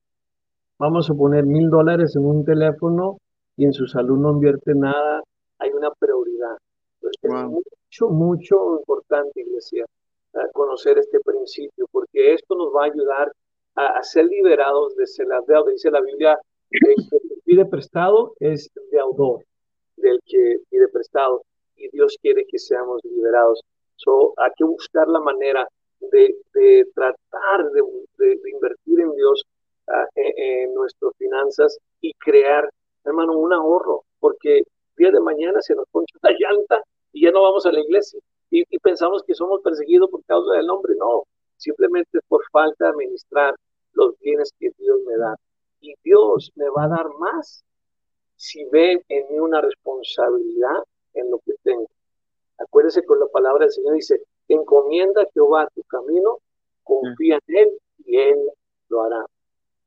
vamos 0.79 1.11
a 1.11 1.15
poner 1.15 1.45
mil 1.45 1.71
dólares 1.71 2.17
en 2.17 2.25
un 2.25 2.45
teléfono 2.45 3.19
y 3.57 3.65
en 3.65 3.73
su 3.73 3.87
salud 3.87 4.19
no 4.19 4.33
invierte 4.33 4.75
nada, 4.75 5.23
hay 5.59 5.71
una 5.71 5.91
prioridad. 5.93 6.57
es 7.01 7.31
mucho, 7.31 8.09
mucho 8.09 8.79
importante, 8.79 9.41
iglesia, 9.41 9.85
conocer 10.53 10.99
este 10.99 11.21
principio, 11.21 11.87
porque 11.93 12.35
esto 12.35 12.57
nos 12.57 12.75
va 12.75 12.83
a 12.83 12.87
ayudar 12.87 13.33
a, 13.77 14.03
ser 14.03 14.27
liberados 14.27 14.95
de 14.97 15.05
las 15.27 15.47
deudas. 15.47 15.75
Dice 15.75 15.91
la 15.91 16.01
Biblia, 16.01 16.39
el 16.71 17.09
que 17.09 17.19
pide 17.45 17.65
prestado 17.67 18.35
es 18.41 18.71
deudor 18.91 19.45
del 19.97 20.19
que 20.27 20.57
pide 20.71 20.89
prestado 20.89 21.43
y 21.77 21.89
Dios 21.91 22.17
quiere 22.21 22.45
que 22.47 22.59
seamos 22.59 23.01
liberados. 23.05 23.63
So, 23.97 24.35
hay 24.37 24.51
que 24.57 24.65
buscar 24.65 25.07
la 25.07 25.21
manera 25.21 25.69
de, 26.01 26.35
tratar 26.95 27.71
de 27.71 28.51
invertir 28.51 29.01
en 29.01 29.15
Dios 29.15 29.45
en 30.15 30.75
nuestras 30.75 31.13
finanzas 31.17 31.79
y 32.01 32.13
crear, 32.15 32.69
hermano, 33.05 33.37
un 33.39 33.53
ahorro, 33.53 34.05
porque 34.19 34.63
día 34.97 35.11
de 35.11 35.21
mañana 35.21 35.61
se 35.61 35.75
nos 35.75 35.87
poncha 35.91 36.19
la 36.23 36.31
llanta 36.31 36.83
y 37.13 37.25
ya 37.25 37.31
no 37.31 37.43
vamos 37.43 37.67
a 37.67 37.73
la 37.73 37.81
iglesia. 37.81 38.21
Y, 38.51 38.65
pensamos 38.79 39.23
que 39.25 39.35
somos 39.35 39.61
perseguidos 39.63 40.11
por 40.11 40.25
causa 40.25 40.55
del 40.55 40.67
nombre. 40.67 40.95
No, 40.97 41.25
simplemente 41.57 42.21
por 42.29 42.43
falta 42.51 42.85
de 42.85 42.91
administrar 42.91 43.55
los 43.93 44.19
bienes 44.21 44.53
que 44.59 44.71
Dios 44.79 44.99
me 45.07 45.17
da. 45.17 45.37
Y 45.81 45.95
Dios 46.03 46.53
me 46.55 46.69
va 46.71 46.85
a 46.85 46.89
dar 46.89 47.09
más 47.19 47.65
si 48.37 48.65
ve 48.67 49.03
en 49.09 49.29
mí 49.31 49.39
una 49.39 49.61
responsabilidad 49.61 50.83
en 51.15 51.31
lo 51.31 51.39
que 51.41 51.55
tengo. 51.63 51.89
Acuérdese 52.59 53.05
con 53.05 53.19
la 53.19 53.27
palabra 53.27 53.65
del 53.65 53.73
Señor, 53.73 53.95
dice, 53.95 54.23
encomienda 54.49 55.23
a 55.23 55.29
Jehová 55.33 55.69
tu 55.75 55.83
camino, 55.85 56.39
confía 56.85 57.39
en 57.47 57.57
Él 57.57 57.69
y 58.05 58.19
Él 58.19 58.39
lo 58.89 59.03
hará. 59.03 59.27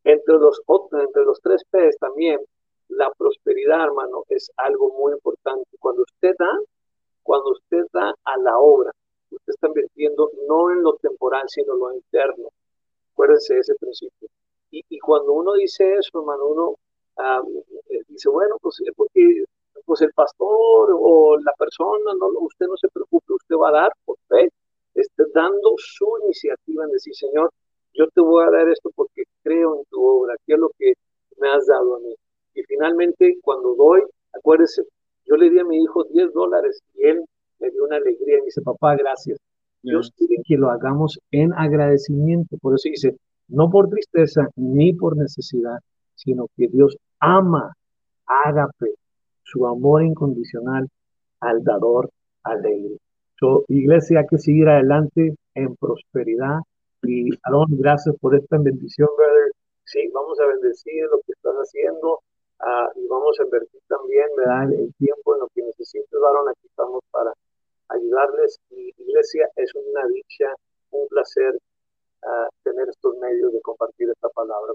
Entre 0.08 0.36
los, 0.36 0.62
entre 0.94 1.26
los 1.26 1.42
tres 1.42 1.64
P's 1.70 1.98
también, 2.00 2.40
la 2.88 3.12
prosperidad, 3.12 3.84
hermano, 3.84 4.24
es 4.30 4.50
algo 4.56 4.94
muy 4.98 5.12
importante. 5.12 5.70
Cuando 5.80 6.04
usted 6.04 6.34
da, 6.40 6.58
cuando 7.24 7.52
usted 7.52 7.84
da 7.92 8.16
a 8.24 8.38
la 8.38 8.58
obra, 8.58 8.92
usted 9.30 9.54
está 9.54 9.68
invirtiendo 9.68 10.32
no 10.48 10.72
en 10.72 10.82
lo 10.82 10.94
temporal, 10.96 11.44
sino 11.50 11.74
en 11.74 11.80
lo 11.80 11.94
interno. 11.94 12.48
Acuérdense 13.12 13.56
de 13.56 13.60
ese 13.60 13.76
principio. 13.76 14.30
Y, 14.72 14.82
y 14.88 14.98
cuando 15.00 15.34
uno 15.34 15.54
dice 15.56 15.96
eso, 15.96 16.20
hermano, 16.20 16.46
uno 16.46 16.76
eh, 17.90 18.02
dice, 18.08 18.30
bueno, 18.30 18.56
pues 18.62 18.82
porque 18.96 19.44
pues 19.86 20.02
el 20.04 20.14
pastor 20.14 20.90
o 20.94 21.38
la 21.38 21.52
persona, 21.60 22.14
no, 22.18 22.28
usted 22.40 22.68
no 22.68 22.78
se 22.78 22.88
preocupe, 22.88 23.34
usted 23.34 23.56
va 23.58 23.70
a 23.70 23.82
dar 23.82 23.92
por 24.06 24.16
fe, 24.30 24.50
esté 24.94 25.24
dando 25.34 25.74
su 25.76 26.08
iniciativa 26.24 26.86
en 26.86 26.92
decir, 26.92 27.14
Señor, 27.14 27.52
yo 27.94 28.08
te 28.08 28.22
voy 28.22 28.46
a 28.46 28.52
dar 28.52 28.70
esto 28.70 28.90
porque 28.96 29.24
creo 29.48 29.78
en 29.78 29.84
tu 29.90 30.04
obra, 30.04 30.36
¿qué 30.46 30.54
es 30.54 30.60
lo 30.60 30.70
que 30.78 30.94
me 31.40 31.50
has 31.50 31.66
dado 31.68 31.96
a 31.96 32.00
mí? 32.00 32.14
Y 32.54 32.64
finalmente, 32.64 33.38
cuando 33.42 33.76
doy, 33.76 34.02
acuérdese, 34.38 34.84
yo 35.26 35.36
le 35.36 35.50
di 35.50 35.60
a 35.60 35.64
mi 35.64 35.82
hijo 35.82 36.04
10 36.04 36.34
dólares 36.34 36.82
y 36.96 37.06
él 37.06 37.24
me 37.60 37.70
dio 37.72 37.86
una 37.86 37.98
alegría 37.98 38.40
y 38.40 38.46
dice, 38.46 38.62
papá, 38.62 38.96
gracias. 38.96 39.40
Dios 39.82 40.12
quiere 40.18 40.42
que 40.46 40.58
lo 40.58 40.70
hagamos 40.70 41.20
en 41.32 41.54
agradecimiento. 41.54 42.58
Por 42.58 42.76
eso 42.76 42.90
dice, 42.90 43.16
no 43.48 43.70
por 43.70 43.90
tristeza 43.90 44.50
ni 44.56 44.94
por 44.94 45.16
necesidad, 45.16 45.80
sino 46.16 46.48
que 46.58 46.68
Dios 46.68 46.98
ama, 47.20 47.74
ágape, 48.26 48.96
su 49.44 49.66
amor 49.66 50.04
incondicional 50.04 50.88
al 51.40 51.64
dador 51.64 52.10
alegre. 52.44 52.98
So, 53.40 53.64
iglesia, 53.68 54.22
hay 54.22 54.28
que 54.28 54.40
seguir 54.40 54.68
adelante 54.68 55.36
en 55.54 55.76
prosperidad, 55.76 56.60
y 57.04 57.30
Aarón, 57.44 57.68
gracias 57.70 58.16
por 58.20 58.36
esta 58.36 58.58
bendición. 58.58 59.08
Sí, 59.88 60.10
vamos 60.14 60.38
a 60.42 60.46
bendecir 60.46 61.06
lo 61.10 61.22
que 61.26 61.32
estás 61.32 61.56
haciendo 61.56 62.20
uh, 62.60 63.00
y 63.00 63.08
vamos 63.08 63.40
a 63.40 63.44
invertir 63.44 63.80
también, 63.88 64.28
¿verdad? 64.36 64.74
El 64.74 64.94
tiempo 64.96 65.34
en 65.34 65.40
lo 65.40 65.48
que 65.56 65.64
necesites, 65.64 66.14
Aarón. 66.14 66.50
Aquí 66.50 66.68
estamos 66.68 67.02
para 67.10 67.32
ayudarles. 67.88 68.60
Y 68.72 68.94
iglesia, 68.98 69.50
es 69.56 69.72
una 69.76 70.06
dicha, 70.08 70.54
un 70.92 71.08
placer 71.08 71.56
uh, 72.24 72.50
tener 72.64 72.90
estos 72.90 73.16
medios 73.20 73.54
de 73.54 73.62
compartir 73.62 74.10
esta 74.10 74.28
palabra. 74.30 74.74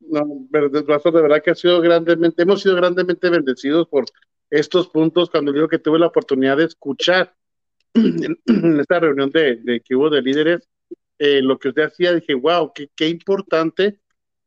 No, 0.00 0.24
de 0.50 1.22
verdad 1.22 1.42
que 1.42 1.50
ha 1.50 1.54
sido 1.54 1.82
grandemente, 1.82 2.42
hemos 2.42 2.62
sido 2.62 2.76
grandemente 2.76 3.28
bendecidos 3.28 3.86
por 3.88 4.06
estos 4.48 4.88
puntos 4.88 5.28
cuando 5.28 5.52
digo 5.52 5.68
que 5.68 5.78
tuve 5.78 5.98
la 5.98 6.06
oportunidad 6.06 6.56
de 6.56 6.64
escuchar 6.64 7.34
en 7.94 8.80
esta 8.80 9.00
reunión 9.00 9.28
de, 9.30 9.56
de 9.56 9.80
que 9.80 9.94
hubo 9.94 10.08
de 10.08 10.22
líderes 10.22 10.66
eh, 11.18 11.42
lo 11.42 11.58
que 11.58 11.68
usted 11.68 11.82
hacía, 11.82 12.14
dije, 12.14 12.34
wow, 12.34 12.72
qué, 12.74 12.88
qué 12.96 13.08
importante 13.08 14.00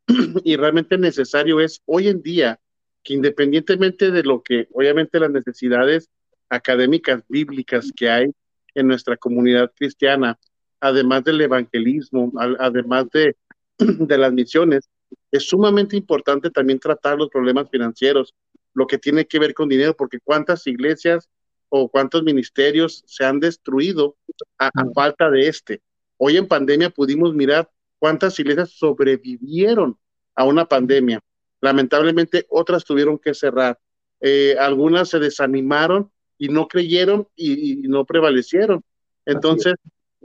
y 0.44 0.56
realmente 0.56 0.98
necesario 0.98 1.60
es 1.60 1.82
hoy 1.86 2.08
en 2.08 2.22
día 2.22 2.60
que 3.04 3.14
independientemente 3.14 4.12
de 4.12 4.24
lo 4.24 4.42
que, 4.44 4.68
obviamente 4.74 5.20
las 5.20 5.32
necesidades 5.32 6.10
académicas 6.50 7.24
bíblicas 7.30 7.92
que 7.96 8.10
hay 8.10 8.32
en 8.76 8.88
nuestra 8.88 9.18
comunidad 9.18 9.72
cristiana, 9.76 10.38
además 10.80 11.24
del 11.24 11.42
evangelismo, 11.42 12.32
además 12.60 13.06
de, 13.12 13.36
de 13.78 14.18
las 14.18 14.34
misiones, 14.34 14.90
es 15.32 15.48
sumamente 15.48 15.96
importante 15.96 16.50
también 16.50 16.80
tratar 16.80 17.18
los 17.18 17.30
problemas 17.30 17.70
financieros, 17.70 18.34
lo 18.74 18.88
que 18.88 18.98
tiene 18.98 19.26
que 19.26 19.40
ver 19.40 19.54
con 19.54 19.70
dinero, 19.70 19.96
porque 19.96 20.20
cuántas 20.20 20.66
iglesias 20.68 21.30
o 21.70 21.90
cuántos 21.90 22.24
ministerios 22.24 23.04
se 23.06 23.26
han 23.26 23.40
destruido 23.40 24.16
a, 24.58 24.68
a, 24.68 24.86
falta 24.94 25.30
de 25.30 25.48
este. 25.48 25.82
Hoy 26.18 26.38
en 26.38 26.48
pandemia 26.48 26.90
pudimos 26.90 27.34
mirar 27.34 27.70
cuántas 28.00 28.40
iglesias 28.40 28.72
sobrevivieron 28.72 29.98
a 30.36 30.46
una 30.46 30.66
pandemia. 30.66 31.20
Lamentablemente 31.62 32.46
otras 32.50 32.86
tuvieron 32.86 33.20
que 33.20 33.34
cerrar. 33.34 33.78
Eh, 34.22 34.56
algunas 34.60 35.10
se 35.10 35.20
desanimaron 35.20 36.12
y 36.38 36.50
no 36.50 36.68
creyeron 36.68 37.28
y, 37.36 37.86
y 37.86 37.88
no 37.88 38.06
prevalecieron. 38.06 38.82
Entonces, 39.26 39.76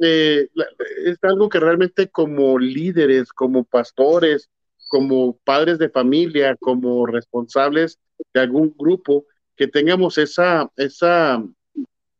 eh, 0.00 0.48
es 1.04 1.18
algo 1.22 1.48
que 1.48 1.60
realmente 1.60 2.08
como 2.08 2.58
líderes, 2.58 3.32
como 3.32 3.64
pastores, 3.64 4.48
como 4.88 5.36
padres 5.44 5.78
de 5.78 5.88
familia, 5.90 6.56
como 6.56 7.06
responsables 7.06 7.98
de 8.32 8.40
algún 8.40 8.74
grupo, 8.76 9.26
que 9.56 9.68
tengamos 9.68 10.18
esa, 10.18 10.70
esa 10.76 11.44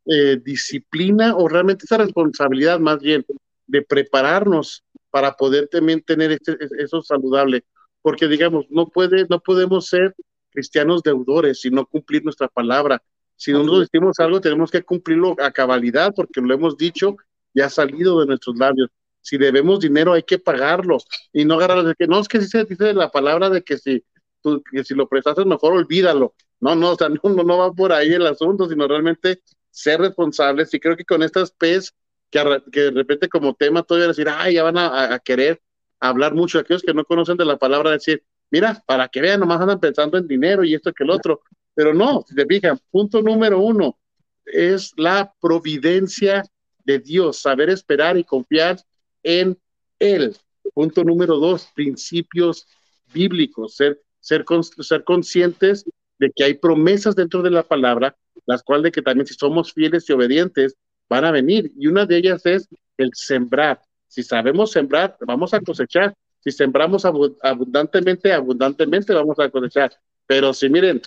eh, 0.07 0.41
disciplina 0.45 1.37
o 1.37 1.49
realmente 1.49 1.85
esa 1.85 1.99
responsabilidad 1.99 2.79
más 2.79 3.01
bien 3.01 3.25
de 3.67 3.83
prepararnos 3.83 4.84
para 5.15 5.37
poder 5.37 5.69
también 5.69 6.03
tener 6.03 6.33
este, 6.33 6.59
eso 6.77 7.01
saludable. 7.01 7.65
Porque 8.03 8.27
digamos, 8.27 8.67
no, 8.69 8.89
puede, 8.89 9.27
no 9.31 9.39
podemos 9.39 9.87
ser 9.87 10.13
cristianos 10.51 11.05
deudores 11.05 11.65
y 11.65 11.71
no 11.71 11.87
cumplir 11.87 12.25
nuestra 12.25 12.49
palabra. 12.49 13.01
Si 13.37 13.53
nosotros 13.53 13.89
decimos 13.89 14.19
algo, 14.19 14.41
tenemos 14.41 14.73
que 14.73 14.83
cumplirlo 14.83 15.37
a 15.41 15.53
cabalidad 15.53 16.13
porque 16.17 16.41
lo 16.41 16.53
hemos 16.53 16.77
dicho 16.77 17.15
y 17.53 17.61
ha 17.61 17.71
salido 17.71 18.19
de 18.19 18.27
nuestros 18.27 18.59
labios. 18.59 18.89
Si 19.21 19.39
debemos 19.39 19.79
dinero, 19.79 20.15
hay 20.15 20.25
que 20.25 20.41
pagarlo 20.41 20.99
y 21.33 21.45
no 21.45 21.55
agarrar 21.55 21.85
de 21.85 21.95
que 21.95 22.09
no 22.09 22.19
es 22.19 22.27
que 22.27 22.41
si 22.41 22.49
se 22.49 22.65
dice 22.65 22.93
la 22.93 23.13
palabra 23.13 23.51
de 23.51 23.63
que 23.63 23.79
si, 23.79 24.05
tú, 24.43 24.65
que 24.69 24.83
si 24.83 24.95
lo 24.95 25.09
prestaste 25.09 25.45
mejor 25.45 25.75
olvídalo. 25.75 26.35
No, 26.59 26.75
no, 26.75 26.91
o 26.91 26.97
sea, 26.97 27.09
no, 27.23 27.45
no 27.45 27.59
va 27.59 27.73
por 27.73 27.93
ahí 27.93 28.13
el 28.15 28.27
asunto, 28.27 28.69
sino 28.69 28.89
realmente 28.89 29.43
ser 29.71 30.01
responsables. 30.01 30.75
Y 30.75 30.81
creo 30.81 30.97
que 30.97 31.05
con 31.05 31.23
estas 31.23 31.53
P's, 31.53 31.95
que, 32.35 32.63
que 32.73 32.81
de 32.81 32.91
repente 32.91 33.29
como 33.29 33.55
tema 33.55 33.83
todavía 33.83 34.09
decir, 34.09 34.29
ay, 34.29 34.55
ya 34.55 34.65
van 34.65 34.79
a, 34.79 35.15
a 35.15 35.19
querer 35.21 35.61
hablar 36.01 36.35
mucho, 36.35 36.59
aquellos 36.59 36.83
que 36.83 36.95
no 36.95 37.05
conocen 37.05 37.37
de 37.37 37.45
la 37.45 37.57
palabra, 37.57 37.93
decir, 37.93 38.25
mira, 38.51 38.83
para 38.87 39.09
que 39.09 39.21
vean, 39.21 39.41
nomás 39.41 39.61
andan 39.61 39.81
pensando 39.81 40.19
en 40.19 40.27
dinero 40.27 40.65
y 40.65 40.75
esto 40.75 40.93
que 40.93 41.05
el 41.05 41.11
otro. 41.11 41.43
Pero 41.75 41.95
no, 41.95 42.25
si 42.29 42.35
te 42.35 42.47
fijan, 42.47 42.79
punto 42.91 43.23
número 43.23 43.61
uno 43.61 43.99
es 44.45 44.93
la 44.97 45.33
providencia 45.41 46.45
de 46.85 46.99
Dios, 46.99 47.39
saber 47.39 47.71
esperar 47.71 48.17
y 48.17 48.25
confiar 48.25 48.79
en 49.23 49.57
Él. 49.99 50.37
Punto 50.75 51.05
número 51.05 51.37
dos, 51.37 51.69
principios 51.75 52.67
bíblicos, 53.13 53.77
ser, 53.77 54.01
ser, 54.21 54.45
ser 54.81 55.05
conscientes 55.05 55.85
de 56.19 56.31
que 56.35 56.45
hay 56.45 56.55
promesas 56.55 57.15
dentro 57.15 57.43
de 57.43 57.51
la 57.51 57.63
palabra, 57.63 58.17
las 58.47 58.63
cuales 58.63 58.85
de 58.85 58.93
que 58.93 59.03
también 59.03 59.27
si 59.27 59.35
somos 59.35 59.73
fieles 59.73 60.09
y 60.09 60.13
obedientes, 60.13 60.77
van 61.09 61.25
a 61.25 61.31
venir. 61.31 61.73
Y 61.77 61.87
una 61.87 62.07
de 62.07 62.17
ellas 62.17 62.45
es 62.47 62.69
el 62.97 63.11
sembrar. 63.15 63.81
Si 64.09 64.23
sabemos 64.23 64.71
sembrar, 64.71 65.17
vamos 65.21 65.55
a 65.55 65.61
cosechar. 65.61 66.15
Si 66.41 66.51
sembramos 66.51 67.05
abundantemente, 67.05 68.33
abundantemente 68.33 69.15
vamos 69.15 69.39
a 69.39 69.49
cosechar. 69.49 69.93
Pero 70.27 70.53
si 70.53 70.69
miren, 70.69 71.01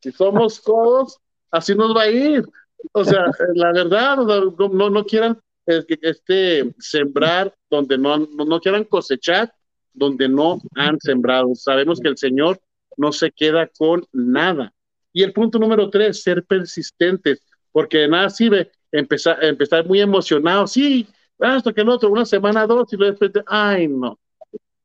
si 0.00 0.12
somos 0.12 0.60
codos, 0.60 1.18
así 1.50 1.74
nos 1.74 1.96
va 1.96 2.02
a 2.02 2.10
ir. 2.10 2.44
O 2.92 3.04
sea, 3.04 3.26
la 3.54 3.72
verdad, 3.72 4.16
no, 4.16 4.90
no 4.90 5.04
quieran 5.04 5.38
este, 5.66 6.74
sembrar 6.78 7.54
donde 7.70 7.98
no, 7.98 8.18
no, 8.18 8.60
quieran 8.60 8.84
cosechar, 8.84 9.52
donde 9.92 10.28
no 10.28 10.60
han 10.74 10.98
sembrado. 11.00 11.54
Sabemos 11.54 12.00
que 12.00 12.08
el 12.08 12.18
Señor 12.18 12.60
no 12.96 13.12
se 13.12 13.30
queda 13.30 13.66
con 13.66 14.04
nada. 14.12 14.72
Y 15.12 15.22
el 15.22 15.32
punto 15.32 15.58
número 15.58 15.90
tres, 15.90 16.22
ser 16.22 16.44
persistentes, 16.44 17.42
porque 17.70 17.98
de 17.98 18.08
nada 18.08 18.30
sirve 18.30 18.72
empezar, 18.92 19.42
empezar 19.42 19.86
muy 19.86 20.00
emocionado, 20.00 20.66
sí, 20.66 21.08
hasta 21.38 21.72
que 21.72 21.80
el 21.80 21.88
otro, 21.88 22.10
una 22.10 22.24
semana, 22.24 22.66
dos, 22.66 22.92
y 22.92 22.96
luego 22.96 23.16
después, 23.18 23.44
ay, 23.46 23.88
no. 23.88 24.18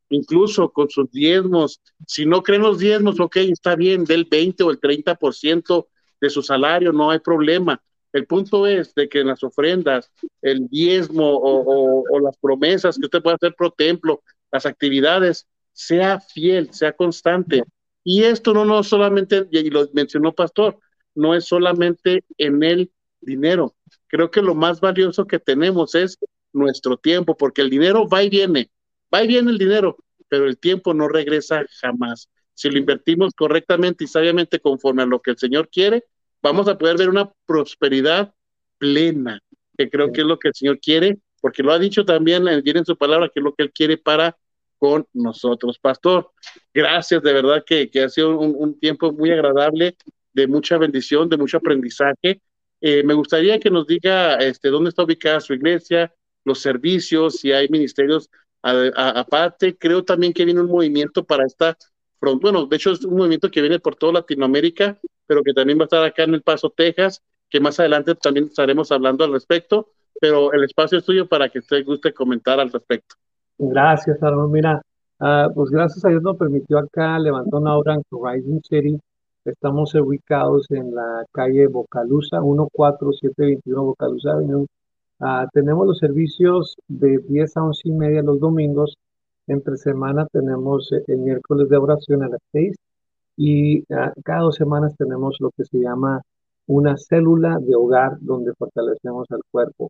Incluso 0.10 0.72
con 0.72 0.89
sus 0.89 1.12
diezmos, 1.12 1.82
si 2.08 2.26
no 2.26 2.41
creen 2.41 2.62
los 2.62 2.80
diezmos, 2.80 3.20
ok, 3.20 3.36
está 3.38 3.76
bien, 3.76 4.05
del 4.05 4.26
20 4.26 4.64
o 4.64 4.72
el 4.72 4.80
30% 4.80 5.88
de 6.22 6.30
su 6.30 6.41
salario, 6.41 6.93
no 6.93 7.12
hay 7.12 7.20
problema. 7.20 7.82
El 8.14 8.26
punto 8.26 8.66
es 8.66 8.95
de 8.95 9.10
que 9.10 9.20
en 9.20 9.28
las 9.28 9.43
ofrendas, 9.43 10.12
el 10.41 10.68
diezmo 10.70 11.30
o, 11.30 12.03
o, 12.10 12.20
las 12.20 12.38
promesas 12.38 12.97
que 12.97 13.05
usted 13.05 13.22
puede 13.22 13.36
hacer 13.36 13.53
pro 13.55 13.70
templo, 13.72 14.24
las 14.51 14.66
actividades, 14.66 15.45
sea 15.74 16.20
fiel, 16.22 16.74
sea 16.74 16.93
constante. 16.93 17.64
Y 18.03 18.24
esto 18.24 18.53
no, 18.53 18.64
no 18.64 18.82
solamente, 18.84 19.45
y 19.51 19.70
lo 19.70 19.88
mencionó 19.93 20.34
Pastor, 20.34 20.80
no 21.14 21.36
es 21.36 21.45
solamente 21.45 22.24
en 22.38 22.64
el 22.64 22.91
dinero. 23.22 23.76
Creo 24.08 24.32
que 24.32 24.41
lo 24.41 24.55
más 24.55 24.80
valioso 24.80 25.26
que 25.26 25.39
tenemos 25.39 25.95
es 25.95 26.18
nuestro 26.53 26.97
tiempo, 26.97 27.36
porque 27.36 27.62
el 27.62 27.70
dinero 27.70 28.08
va 28.08 28.24
y 28.24 28.30
viene, 28.30 28.72
va 29.14 29.24
y 29.24 29.28
viene 29.28 29.51
el 29.51 29.58
dinero, 29.58 29.97
pero 30.28 30.45
el 30.45 30.58
tiempo 30.58 30.93
no 30.93 31.08
regresa 31.08 31.66
jamás. 31.82 32.30
Si 32.53 32.70
lo 32.70 32.78
invertimos 32.78 33.34
correctamente 33.36 34.05
y 34.05 34.08
sabiamente 34.08 34.60
conforme 34.60 35.03
a 35.03 35.05
lo 35.05 35.22
que 35.22 35.32
el 35.32 35.38
Señor 35.38 35.70
quiere, 35.70 36.05
vamos 36.41 36.68
a 36.68 36.78
poder 36.78 36.97
ver 36.97 37.10
una 37.10 37.32
prosperidad 37.45 38.34
plena, 38.78 39.41
que 39.78 39.89
creo 39.89 40.12
que 40.12 40.22
es 40.22 40.28
lo 40.28 40.39
que 40.39 40.49
el 40.49 40.53
Señor 40.55 40.80
quiere, 40.80 41.20
porque 41.41 41.64
lo 41.64 41.72
ha 41.72 41.80
dicho 41.80 42.05
también, 42.05 42.45
viene 42.64 42.80
en 42.80 42.86
su 42.86 42.97
palabra, 42.97 43.30
que 43.30 43.39
es 43.39 43.43
lo 43.43 43.53
que 43.53 43.64
Él 43.64 43.72
quiere 43.72 43.97
para 43.97 44.38
con 44.78 45.08
nosotros. 45.14 45.80
Pastor, 45.80 46.32
gracias, 46.74 47.22
de 47.24 47.34
verdad 47.34 47.64
que, 47.66 47.89
que 47.89 48.03
ha 48.03 48.10
sido 48.10 48.39
un, 48.39 48.55
un, 48.58 48.80
tiempo 48.80 49.12
muy 49.12 49.32
agradable, 49.32 49.95
de 50.34 50.47
mucha 50.47 50.78
bendición, 50.78 51.30
de 51.30 51.38
mucho 51.38 51.58
aprendizaje. 51.58 52.41
Eh, 52.82 53.03
me 53.03 53.13
gustaría 53.13 53.59
que 53.59 53.69
nos 53.69 53.88
diga 53.88 54.36
este, 54.36 54.69
dónde 54.69 54.89
está 54.89 55.03
ubicada 55.03 55.39
su 55.39 55.53
iglesia, 55.53 56.13
los 56.43 56.59
servicios, 56.59 57.39
si 57.39 57.51
hay 57.51 57.67
ministerios 57.69 58.30
aparte. 58.61 59.78
Creo 59.78 60.03
también 60.03 60.34
que 60.34 60.45
viene 60.45 60.61
un 60.61 60.67
movimiento 60.67 61.23
para 61.23 61.45
esta, 61.45 61.78
bueno, 62.41 62.65
de 62.65 62.75
hecho 62.75 62.91
es 62.91 63.03
un 63.05 63.17
movimiento 63.17 63.49
que 63.49 63.61
viene 63.61 63.80
por 63.80 63.95
toda 63.95 64.13
Latinoamérica, 64.13 64.99
pero 65.25 65.43
que 65.43 65.53
también 65.53 65.78
va 65.78 65.84
a 65.84 65.86
estar 65.86 66.03
acá 66.03 66.23
en 66.23 66.34
El 66.34 66.41
Paso, 66.41 66.69
Texas, 66.69 67.23
que 67.49 67.59
más 67.59 67.80
adelante 67.80 68.15
también 68.15 68.47
estaremos 68.47 68.91
hablando 68.91 69.23
al 69.23 69.34
respecto, 69.34 69.89
pero 70.19 70.51
el 70.53 70.63
espacio 70.63 70.97
es 70.97 71.05
tuyo 71.05 71.28
para 71.28 71.49
que 71.49 71.59
usted 71.59 71.86
guste 71.86 72.13
comentar 72.13 72.59
al 72.59 72.71
respecto. 72.71 73.15
Gracias, 73.57 74.21
Aaron. 74.21 74.51
Mira, 74.51 74.82
uh, 75.19 75.53
pues 75.53 75.69
gracias 75.69 76.03
a 76.05 76.09
Dios 76.09 76.21
nos 76.21 76.38
permitió 76.38 76.80
acá 76.80 77.17
levantar 77.19 77.59
una 77.59 77.78
obra 77.78 77.95
en 77.95 78.03
Horizon 78.09 78.61
City. 78.63 78.99
Estamos 79.48 79.95
ubicados 79.95 80.70
en 80.72 80.93
la 80.93 81.26
calle 81.32 81.68
Bocalusa, 81.68 82.41
14721 82.41 83.82
Bocalusa 83.82 84.34
Avenue. 84.34 84.68
Uh, 85.22 85.48
tenemos 85.54 85.88
los 85.88 86.00
servicios 86.00 86.76
de 86.89 87.20
10 87.20 87.56
a 87.56 87.64
11 87.64 87.82
y 87.86 87.91
media 87.93 88.22
los 88.22 88.41
domingos. 88.41 88.98
Entre 89.48 89.78
semana 89.78 90.28
tenemos 90.34 90.91
el 90.91 91.18
miércoles 91.20 91.70
de 91.70 91.78
oración 91.78 92.24
a 92.24 92.28
las 92.28 92.41
6 92.52 92.76
y 93.38 93.80
uh, 93.84 94.12
cada 94.26 94.41
dos 94.41 94.56
semanas 94.58 94.93
tenemos 94.98 95.38
lo 95.39 95.52
que 95.52 95.64
se 95.64 95.78
llama 95.80 96.22
una 96.66 96.98
célula 96.98 97.58
de 97.62 97.74
hogar 97.74 98.18
donde 98.20 98.54
fortalecemos 98.54 99.32
al 99.32 99.43
cuerpo. 99.50 99.89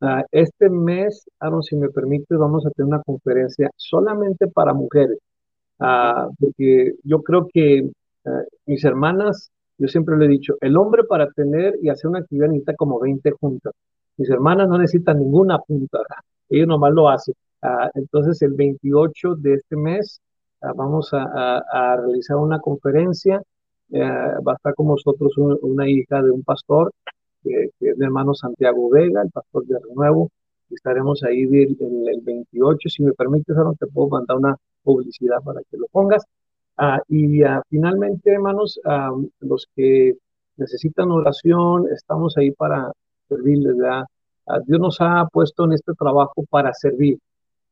Uh, 0.00 0.22
este 0.32 0.70
mes, 0.70 1.26
Aaron, 1.40 1.62
si 1.62 1.76
me 1.76 1.90
permite, 1.90 2.36
vamos 2.36 2.64
a 2.64 2.70
tener 2.70 2.88
una 2.88 3.02
conferencia 3.02 3.70
solamente 3.76 4.46
para 4.46 4.72
mujeres, 4.72 5.18
porque 6.38 6.94
yo 7.02 7.22
creo 7.22 7.48
que 7.52 7.90
mis 8.66 8.84
hermanas, 8.84 9.50
yo 9.78 9.88
siempre 9.88 10.16
le 10.16 10.26
he 10.26 10.28
dicho, 10.28 10.54
el 10.60 10.76
hombre 10.76 11.04
para 11.04 11.28
tener 11.30 11.74
y 11.82 11.88
hacer 11.88 12.08
una 12.08 12.20
actividad 12.20 12.48
necesita 12.48 12.74
como 12.76 13.00
20 13.00 13.30
juntas. 13.32 13.72
Mis 14.16 14.30
hermanas 14.30 14.68
no 14.68 14.78
necesitan 14.78 15.18
ninguna 15.18 15.58
punta, 15.58 15.98
ellos 16.48 16.68
nomás 16.68 16.92
lo 16.92 17.08
hacen. 17.08 17.34
entonces, 17.94 18.40
el 18.42 18.52
28 18.54 19.34
de 19.36 19.54
este 19.54 19.76
mes 19.76 20.20
vamos 20.72 21.10
a, 21.12 21.96
realizar 21.96 22.36
una 22.36 22.58
conferencia. 22.60 23.42
Eh, 23.90 24.00
va 24.00 24.52
a 24.52 24.54
estar 24.56 24.74
con 24.74 24.88
nosotros 24.88 25.36
un, 25.36 25.58
una 25.62 25.88
hija 25.88 26.22
de 26.22 26.30
un 26.30 26.42
pastor, 26.42 26.90
que, 27.42 27.68
que, 27.78 27.90
es 27.90 27.98
mi 27.98 28.06
hermano 28.06 28.34
Santiago 28.34 28.88
Vega, 28.90 29.22
el 29.22 29.30
pastor 29.30 29.66
de 29.66 29.78
Renuevo. 29.78 30.30
Estaremos 30.70 31.22
ahí 31.22 31.42
el, 31.42 31.76
el, 31.78 32.08
el 32.08 32.20
28. 32.22 32.88
Si 32.88 33.02
me 33.02 33.12
permites, 33.12 33.56
ahora 33.56 33.72
te 33.78 33.86
puedo 33.86 34.08
mandar 34.08 34.38
una 34.38 34.56
publicidad 34.82 35.42
para 35.44 35.60
que 35.70 35.76
lo 35.76 35.86
pongas. 35.92 36.24
Uh, 36.76 36.98
y 37.08 37.44
uh, 37.44 37.62
finalmente, 37.70 38.32
hermanos, 38.32 38.80
los 39.40 39.68
que 39.76 40.14
necesitan 40.56 41.10
oración, 41.10 41.86
estamos 41.92 42.36
ahí 42.36 42.50
para 42.50 42.90
servirles. 43.28 43.76
¿verdad? 43.76 44.04
Dios 44.66 44.80
nos 44.80 44.96
ha 45.00 45.26
puesto 45.32 45.64
en 45.64 45.72
este 45.72 45.92
trabajo 45.94 46.44
para 46.50 46.72
servir 46.74 47.18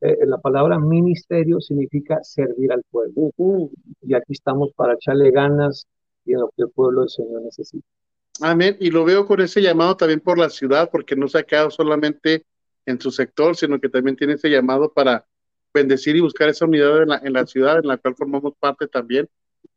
eh, 0.05 0.17
la 0.25 0.37
palabra 0.37 0.77
ministerio 0.79 1.61
significa 1.61 2.21
servir 2.23 2.73
al 2.73 2.83
pueblo. 2.91 3.31
Uh, 3.37 3.71
y 4.01 4.13
aquí 4.13 4.33
estamos 4.33 4.73
para 4.75 4.95
echarle 4.95 5.31
ganas 5.31 5.87
y 6.25 6.33
en 6.33 6.41
lo 6.41 6.49
que 6.49 6.63
el 6.63 6.69
pueblo 6.71 7.01
del 7.01 7.09
Señor 7.09 7.41
necesita. 7.41 7.87
Amén. 8.41 8.75
Y 8.81 8.91
lo 8.91 9.05
veo 9.05 9.25
con 9.25 9.39
ese 9.39 9.61
llamado 9.61 9.95
también 9.95 10.19
por 10.19 10.37
la 10.37 10.49
ciudad, 10.49 10.89
porque 10.91 11.15
no 11.15 11.29
se 11.29 11.37
ha 11.37 11.43
quedado 11.43 11.71
solamente 11.71 12.45
en 12.85 12.99
su 12.99 13.11
sector, 13.11 13.55
sino 13.55 13.79
que 13.79 13.87
también 13.87 14.17
tiene 14.17 14.33
ese 14.33 14.49
llamado 14.49 14.91
para 14.91 15.25
bendecir 15.73 16.15
y 16.15 16.21
buscar 16.21 16.49
esa 16.49 16.65
unidad 16.65 17.03
en 17.03 17.09
la, 17.09 17.21
en 17.23 17.33
la 17.33 17.45
ciudad 17.45 17.79
en 17.79 17.87
la 17.87 17.97
cual 17.97 18.15
formamos 18.15 18.53
parte 18.59 18.87
también. 18.87 19.29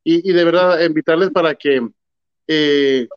Y, 0.05 0.29
y 0.29 0.33
de 0.33 0.45
verdad, 0.45 0.81
invitarles 0.85 1.31
para 1.31 1.55
que 1.55 1.89
eh, 2.49 3.09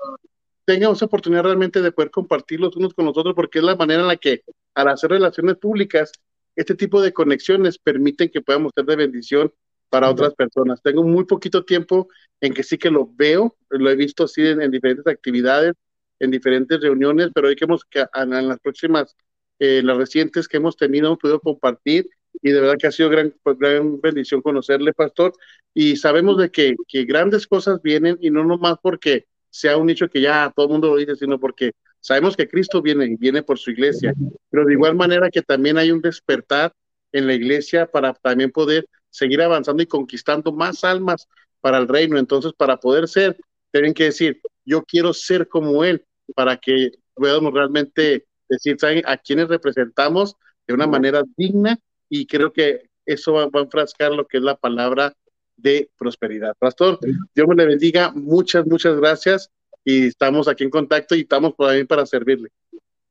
tengan 0.66 0.92
esa 0.92 1.06
oportunidad 1.06 1.44
realmente 1.44 1.82
de 1.82 1.92
poder 1.92 2.12
compartir 2.12 2.60
los 2.60 2.76
unos 2.76 2.94
con 2.94 3.06
los 3.06 3.18
otros, 3.18 3.36
porque 3.36 3.60
es 3.60 3.66
la 3.66 3.76
manera 3.76 4.02
en 4.02 4.08
la 4.08 4.18
que 4.18 4.44
al 4.76 4.88
hacer 4.88 5.10
relaciones 5.10 5.58
públicas, 5.58 6.12
este 6.56 6.76
tipo 6.76 7.02
de 7.02 7.14
conexiones 7.14 7.78
permiten 7.78 8.30
que 8.30 8.42
podamos 8.42 8.72
ser 8.76 8.86
de 8.86 8.96
bendición 8.96 9.52
para 9.90 10.10
otras 10.10 10.34
personas. 10.36 10.82
Tengo 10.82 11.04
muy 11.04 11.26
poquito 11.26 11.66
tiempo 11.66 12.08
en 12.42 12.54
que 12.54 12.64
sí 12.64 12.78
que 12.78 12.92
lo 12.92 13.10
veo, 13.16 13.56
lo 13.70 13.90
he 13.90 13.96
visto 13.96 14.26
así 14.26 14.46
en, 14.46 14.70
diferentes 14.70 15.08
actividades, 15.08 15.74
en 16.20 16.32
diferentes 16.32 16.80
reuniones, 16.82 17.30
pero 17.34 17.48
hoy 17.48 17.56
que 17.56 17.66
hemos, 17.66 17.84
que 17.86 18.06
en 18.14 18.48
las 18.48 18.60
próximas, 18.60 19.16
eh, 19.58 19.82
las 19.84 19.98
recientes 19.98 20.48
que 20.48 20.58
hemos 20.58 20.78
tenido, 20.78 21.08
hemos 21.08 21.20
podido 21.20 21.40
compartir 21.40 22.08
y 22.42 22.52
de 22.52 22.62
verdad 22.62 22.78
que 22.80 22.88
ha 22.88 22.92
sido 22.92 23.10
gran, 23.10 23.34
pues, 23.44 23.58
gran 23.58 24.00
bendición 24.00 24.42
conocerle, 24.42 24.94
pastor, 24.94 25.34
y 25.74 25.96
sabemos 25.96 26.38
de 26.38 26.50
que, 26.50 26.76
que 26.88 27.04
grandes 27.06 27.48
cosas 27.48 27.82
vienen 27.82 28.18
y 28.22 28.30
no 28.30 28.44
nomás 28.44 28.78
porque 28.82 29.28
sea 29.50 29.78
un 29.78 29.90
hecho 29.90 30.10
que 30.10 30.22
ya 30.22 30.52
todo 30.56 30.68
el 30.68 30.72
mundo 30.72 30.90
lo 30.90 30.96
dice, 30.98 31.16
sino 31.16 31.40
porque 31.40 31.72
sabemos 32.00 32.38
que 32.38 32.48
Cristo 32.48 32.82
viene 32.82 33.06
y 33.06 33.16
viene 33.16 33.44
por 33.44 33.58
su 33.58 33.72
iglesia, 33.72 34.14
pero 34.50 34.66
de 34.66 34.74
igual 34.74 34.96
manera 34.96 35.30
que 35.30 35.42
también 35.42 35.78
hay 35.78 35.92
un 35.92 36.02
despertar 36.02 36.74
en 37.12 37.28
la 37.28 37.34
iglesia 37.34 37.88
para 37.88 38.14
también 38.14 38.52
poder 38.52 38.88
seguir 39.10 39.42
avanzando 39.42 39.82
y 39.82 39.88
conquistando 39.88 40.52
más 40.52 40.84
almas 40.84 41.28
para 41.62 41.78
el 41.78 41.88
reino. 41.88 42.18
Entonces, 42.18 42.54
para 42.54 42.78
poder 42.78 43.08
ser, 43.08 43.38
tienen 43.72 43.94
que 43.94 44.06
decir, 44.06 44.42
yo 44.66 44.84
quiero 44.84 45.14
ser 45.14 45.48
como 45.48 45.84
Él, 45.84 46.06
para 46.36 46.58
que 46.58 46.92
podamos 47.14 47.54
realmente 47.54 48.26
decir, 48.48 48.78
¿saben? 48.80 49.04
A 49.06 49.18
quienes 49.18 49.48
representamos 49.48 50.36
de 50.68 50.74
una 50.74 50.88
manera 50.88 51.24
digna 51.36 51.80
y 52.10 52.26
creo 52.26 52.52
que 52.52 52.90
eso 53.06 53.34
va, 53.34 53.44
a 53.44 53.60
enfrascar 53.60 54.12
lo 54.12 54.26
que 54.26 54.38
es 54.38 54.44
la 54.44 54.56
palabra 54.56 55.14
de 55.58 55.90
prosperidad. 55.98 56.54
Pastor, 56.58 57.00
Dios 57.02 57.48
me 57.48 57.56
le 57.56 57.66
bendiga, 57.66 58.12
muchas, 58.14 58.66
muchas 58.66 58.98
gracias 58.98 59.52
y 59.84 60.08
estamos 60.08 60.48
aquí 60.48 60.64
en 60.64 60.70
contacto 60.70 61.16
y 61.16 61.22
estamos 61.22 61.56
también 61.56 61.88
para 61.88 62.06
servirle. 62.06 62.50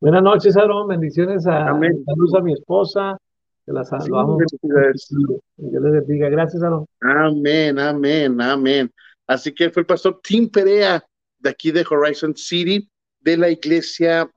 Buenas 0.00 0.22
noches, 0.22 0.56
Aaron, 0.56 0.86
bendiciones 0.86 1.46
a, 1.46 1.68
a 1.68 1.74
mi 1.74 2.52
esposa, 2.52 3.18
que 3.66 3.72
la 3.72 3.84
saludamos. 3.84 4.38
Dios 4.62 5.82
les 5.82 5.92
bendiga. 5.92 6.28
Gracias, 6.28 6.62
Aaron. 6.62 6.86
Amén, 7.00 7.78
amén, 7.78 8.40
amén. 8.40 8.92
Así 9.26 9.52
que 9.52 9.70
fue 9.70 9.80
el 9.80 9.86
pastor 9.86 10.20
Tim 10.22 10.48
Perea 10.48 11.04
de 11.38 11.50
aquí 11.50 11.70
de 11.70 11.84
Horizon 11.88 12.34
City, 12.36 12.88
de 13.20 13.36
la 13.36 13.50
iglesia 13.50 14.30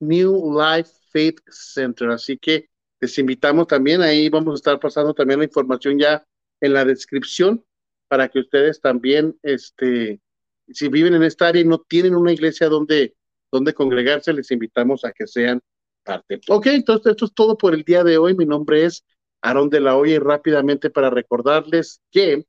New 0.00 0.58
Life 0.58 0.90
Faith 1.12 1.40
Center. 1.48 2.10
Así 2.10 2.36
que 2.38 2.68
les 3.04 3.18
invitamos 3.18 3.66
también, 3.66 4.00
ahí 4.00 4.30
vamos 4.30 4.54
a 4.54 4.56
estar 4.56 4.80
pasando 4.80 5.12
también 5.12 5.38
la 5.38 5.44
información 5.44 5.98
ya 5.98 6.26
en 6.62 6.72
la 6.72 6.86
descripción 6.86 7.62
para 8.08 8.30
que 8.30 8.38
ustedes 8.38 8.80
también, 8.80 9.38
este, 9.42 10.22
si 10.68 10.88
viven 10.88 11.12
en 11.12 11.22
esta 11.22 11.48
área 11.48 11.60
y 11.60 11.66
no 11.66 11.80
tienen 11.80 12.16
una 12.16 12.32
iglesia 12.32 12.70
donde, 12.70 13.14
donde 13.52 13.74
congregarse, 13.74 14.32
les 14.32 14.50
invitamos 14.50 15.04
a 15.04 15.12
que 15.12 15.26
sean 15.26 15.60
parte. 16.02 16.40
Ok, 16.48 16.68
entonces 16.68 17.10
esto 17.10 17.26
es 17.26 17.34
todo 17.34 17.58
por 17.58 17.74
el 17.74 17.82
día 17.82 18.04
de 18.04 18.16
hoy. 18.16 18.34
Mi 18.34 18.46
nombre 18.46 18.86
es 18.86 19.04
Aarón 19.42 19.68
de 19.68 19.80
la 19.80 19.98
Hoya 19.98 20.14
y 20.14 20.18
rápidamente 20.18 20.88
para 20.88 21.10
recordarles 21.10 22.00
que 22.10 22.46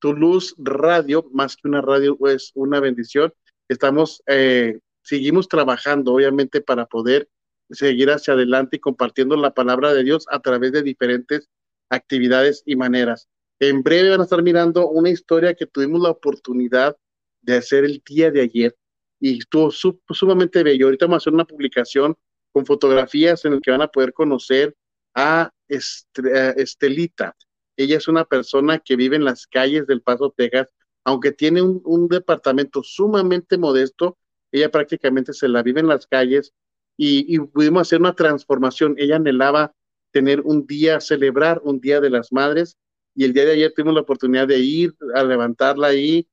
Tu 0.00 0.12
Luz 0.12 0.54
Radio, 0.58 1.24
más 1.32 1.56
que 1.56 1.66
una 1.66 1.80
radio, 1.80 2.18
es 2.26 2.50
una 2.54 2.78
bendición. 2.78 3.32
Estamos, 3.70 4.22
eh, 4.26 4.80
seguimos 5.00 5.48
trabajando, 5.48 6.12
obviamente, 6.12 6.60
para 6.60 6.84
poder 6.84 7.26
seguir 7.70 8.10
hacia 8.10 8.34
adelante 8.34 8.76
y 8.76 8.80
compartiendo 8.80 9.36
la 9.36 9.54
palabra 9.54 9.92
de 9.92 10.04
Dios 10.04 10.26
a 10.30 10.40
través 10.40 10.72
de 10.72 10.82
diferentes 10.82 11.48
actividades 11.90 12.62
y 12.66 12.76
maneras. 12.76 13.28
En 13.60 13.82
breve 13.82 14.10
van 14.10 14.20
a 14.20 14.24
estar 14.24 14.42
mirando 14.42 14.88
una 14.88 15.10
historia 15.10 15.54
que 15.54 15.66
tuvimos 15.66 16.00
la 16.02 16.10
oportunidad 16.10 16.96
de 17.42 17.56
hacer 17.56 17.84
el 17.84 18.02
día 18.04 18.30
de 18.30 18.40
ayer 18.42 18.76
y 19.20 19.38
estuvo 19.38 19.70
sumamente 19.70 20.62
bello. 20.62 20.86
Ahorita 20.86 21.06
vamos 21.06 21.16
a 21.16 21.22
hacer 21.22 21.32
una 21.32 21.44
publicación 21.44 22.16
con 22.52 22.66
fotografías 22.66 23.44
en 23.44 23.54
el 23.54 23.60
que 23.60 23.70
van 23.70 23.82
a 23.82 23.88
poder 23.88 24.12
conocer 24.12 24.74
a 25.14 25.50
Estelita. 25.68 27.36
Ella 27.76 27.96
es 27.96 28.08
una 28.08 28.24
persona 28.24 28.78
que 28.78 28.96
vive 28.96 29.16
en 29.16 29.24
las 29.24 29.46
calles 29.46 29.86
del 29.86 30.02
Paso, 30.02 30.32
Texas, 30.36 30.68
aunque 31.04 31.32
tiene 31.32 31.62
un, 31.62 32.08
departamento 32.08 32.82
sumamente 32.82 33.58
modesto, 33.58 34.16
ella 34.52 34.70
prácticamente 34.70 35.32
se 35.32 35.48
la 35.48 35.62
vive 35.62 35.80
en 35.80 35.88
las 35.88 36.06
calles 36.06 36.52
y, 36.96 37.38
pudimos 37.38 37.82
hacer 37.82 38.00
una 38.00 38.14
transformación. 38.14 38.94
Ella 38.98 39.16
anhelaba 39.16 39.74
tener 40.12 40.40
un 40.42 40.66
día, 40.66 41.00
celebrar 41.00 41.60
un 41.64 41.80
Día 41.80 42.00
de 42.00 42.10
las 42.10 42.32
Madres 42.32 42.76
y 43.14 43.24
el 43.24 43.32
día 43.32 43.44
de 43.44 43.52
ayer 43.52 43.72
tuvimos 43.74 43.94
la 43.94 44.00
oportunidad 44.00 44.48
de 44.48 44.58
ir 44.58 44.94
a 45.14 45.22
levantarla 45.22 45.88
ahí, 45.88 46.28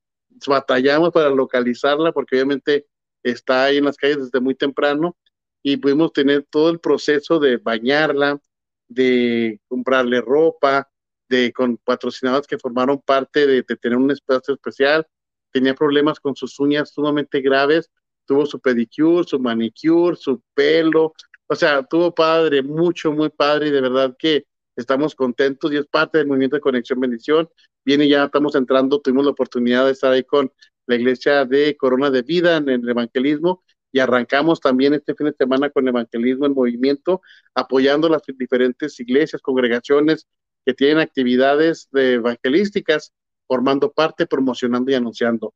batallamos 0.47 1.11
para 1.11 1.29
localizarla 1.29 2.11
porque 2.11 2.35
obviamente 2.35 2.87
está 3.23 3.65
ahí 3.65 3.77
en 3.77 3.85
las 3.85 3.97
calles 3.97 4.17
desde 4.17 4.39
muy 4.39 4.55
temprano 4.55 5.17
y 5.63 5.77
pudimos 5.77 6.11
tener 6.13 6.45
todo 6.49 6.69
el 6.69 6.79
proceso 6.79 7.39
de 7.39 7.57
bañarla, 7.57 8.39
de 8.87 9.59
comprarle 9.67 10.21
ropa, 10.21 10.89
de 11.29 11.53
con 11.53 11.77
patrocinados 11.77 12.45
que 12.45 12.59
formaron 12.59 12.99
parte 12.99 13.47
de, 13.47 13.63
tener 13.63 13.97
un 13.97 14.11
espacio 14.11 14.53
especial. 14.53 15.07
Tenía 15.51 15.73
problemas 15.73 16.19
con 16.19 16.35
sus 16.35 16.59
uñas 16.59 16.91
sumamente 16.91 17.41
graves, 17.41 17.89
tuvo 18.31 18.45
su 18.45 18.61
pedicure, 18.61 19.27
su 19.27 19.37
manicure, 19.41 20.15
su 20.15 20.41
pelo, 20.53 21.13
o 21.47 21.55
sea, 21.55 21.83
tuvo 21.83 22.15
padre, 22.15 22.63
mucho, 22.63 23.11
muy 23.11 23.27
padre 23.29 23.67
y 23.67 23.71
de 23.71 23.81
verdad 23.81 24.15
que 24.17 24.45
estamos 24.77 25.15
contentos 25.15 25.69
y 25.69 25.75
es 25.75 25.85
parte 25.85 26.17
del 26.17 26.27
movimiento 26.27 26.55
de 26.55 26.61
Conexión 26.61 27.01
Bendición. 27.01 27.49
Viene 27.83 28.07
ya, 28.07 28.23
estamos 28.23 28.55
entrando, 28.55 29.01
tuvimos 29.01 29.25
la 29.25 29.31
oportunidad 29.31 29.83
de 29.85 29.91
estar 29.91 30.13
ahí 30.13 30.23
con 30.23 30.49
la 30.85 30.95
iglesia 30.95 31.43
de 31.43 31.75
Corona 31.75 32.09
de 32.09 32.21
Vida 32.21 32.55
en 32.55 32.69
el 32.69 32.87
evangelismo 32.87 33.65
y 33.91 33.99
arrancamos 33.99 34.61
también 34.61 34.93
este 34.93 35.13
fin 35.13 35.27
de 35.27 35.35
semana 35.37 35.69
con 35.69 35.85
Evangelismo 35.85 36.45
en 36.45 36.53
Movimiento, 36.53 37.21
apoyando 37.53 38.07
las 38.07 38.21
diferentes 38.39 38.97
iglesias, 39.01 39.41
congregaciones 39.41 40.25
que 40.65 40.73
tienen 40.73 40.99
actividades 40.99 41.89
de 41.91 42.13
evangelísticas, 42.13 43.11
formando 43.45 43.91
parte, 43.91 44.25
promocionando 44.25 44.89
y 44.89 44.93
anunciando. 44.93 45.53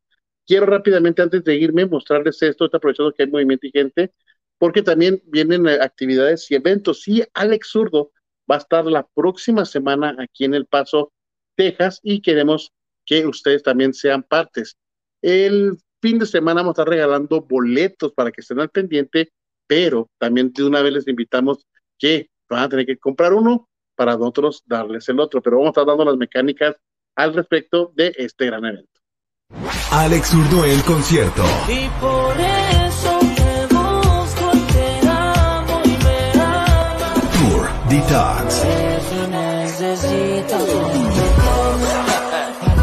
Quiero 0.48 0.66
rápidamente, 0.66 1.22
antes 1.22 1.44
de 1.44 1.56
irme, 1.56 1.86
mostrarles 1.86 2.42
esto, 2.42 2.66
aprovechando 2.66 3.14
que 3.14 3.24
hay 3.24 3.30
movimiento 3.30 3.66
y 3.68 3.72
gente, 3.72 4.14
porque 4.58 4.82
también 4.84 5.22
vienen 5.26 5.68
eh, 5.68 5.80
actividades 5.82 6.50
y 6.52 6.56
eventos. 6.56 7.08
Y 7.08 7.24
Alex 7.34 7.70
Zurdo 7.70 8.12
va 8.50 8.56
a 8.56 8.60
estar 8.60 8.86
la 8.86 9.08
próxima 9.08 9.66
semana 9.66 10.16
aquí 10.20 10.46
en 10.46 10.54
El 10.54 10.66
Paso, 10.68 11.12
Texas, 11.56 12.00
y 12.04 12.22
queremos 12.22 12.72
que 13.06 13.26
ustedes 13.26 13.64
también 13.64 13.94
sean 13.94 14.24
partes. 14.24 14.78
El 15.22 15.78
fin 16.02 16.20
de 16.20 16.26
semana 16.26 16.62
vamos 16.62 16.78
a 16.78 16.82
estar 16.82 16.90
regalando 16.90 17.42
boletos 17.42 18.14
para 18.14 18.32
que 18.32 18.42
estén 18.42 18.60
al 18.60 18.70
pendiente, 18.70 19.32
pero 19.68 20.10
también 20.20 20.52
de 20.54 20.64
una 20.64 20.82
vez 20.82 20.94
les 20.94 21.08
invitamos 21.08 21.66
que 21.98 22.30
van 22.50 22.64
a 22.64 22.70
tener 22.70 22.86
que 22.86 22.98
comprar 22.98 23.34
uno 23.34 23.68
para 23.96 24.16
nosotros 24.18 24.62
darles 24.66 25.08
el 25.10 25.20
otro, 25.20 25.42
pero 25.42 25.58
vamos 25.58 25.70
a 25.70 25.72
estar 25.72 25.86
dando 25.86 26.06
las 26.06 26.18
mecánicas 26.18 26.76
al 27.16 27.34
respecto 27.34 27.92
de 27.96 28.14
este 28.18 28.46
gran 28.46 28.66
evento. 28.66 29.02
Alex 29.92 30.34
Urdo 30.34 30.66
el 30.66 30.84
concierto. 30.84 31.46
Y 31.68 31.88
por 32.02 32.36
eso 32.38 33.20
te 33.36 33.74
busco, 33.74 34.52
te 34.74 35.08
amo 35.08 35.82
y 35.86 35.98
me 36.04 36.42
amas. 36.42 37.32
Tour 37.32 37.70
Detox. 37.90 38.64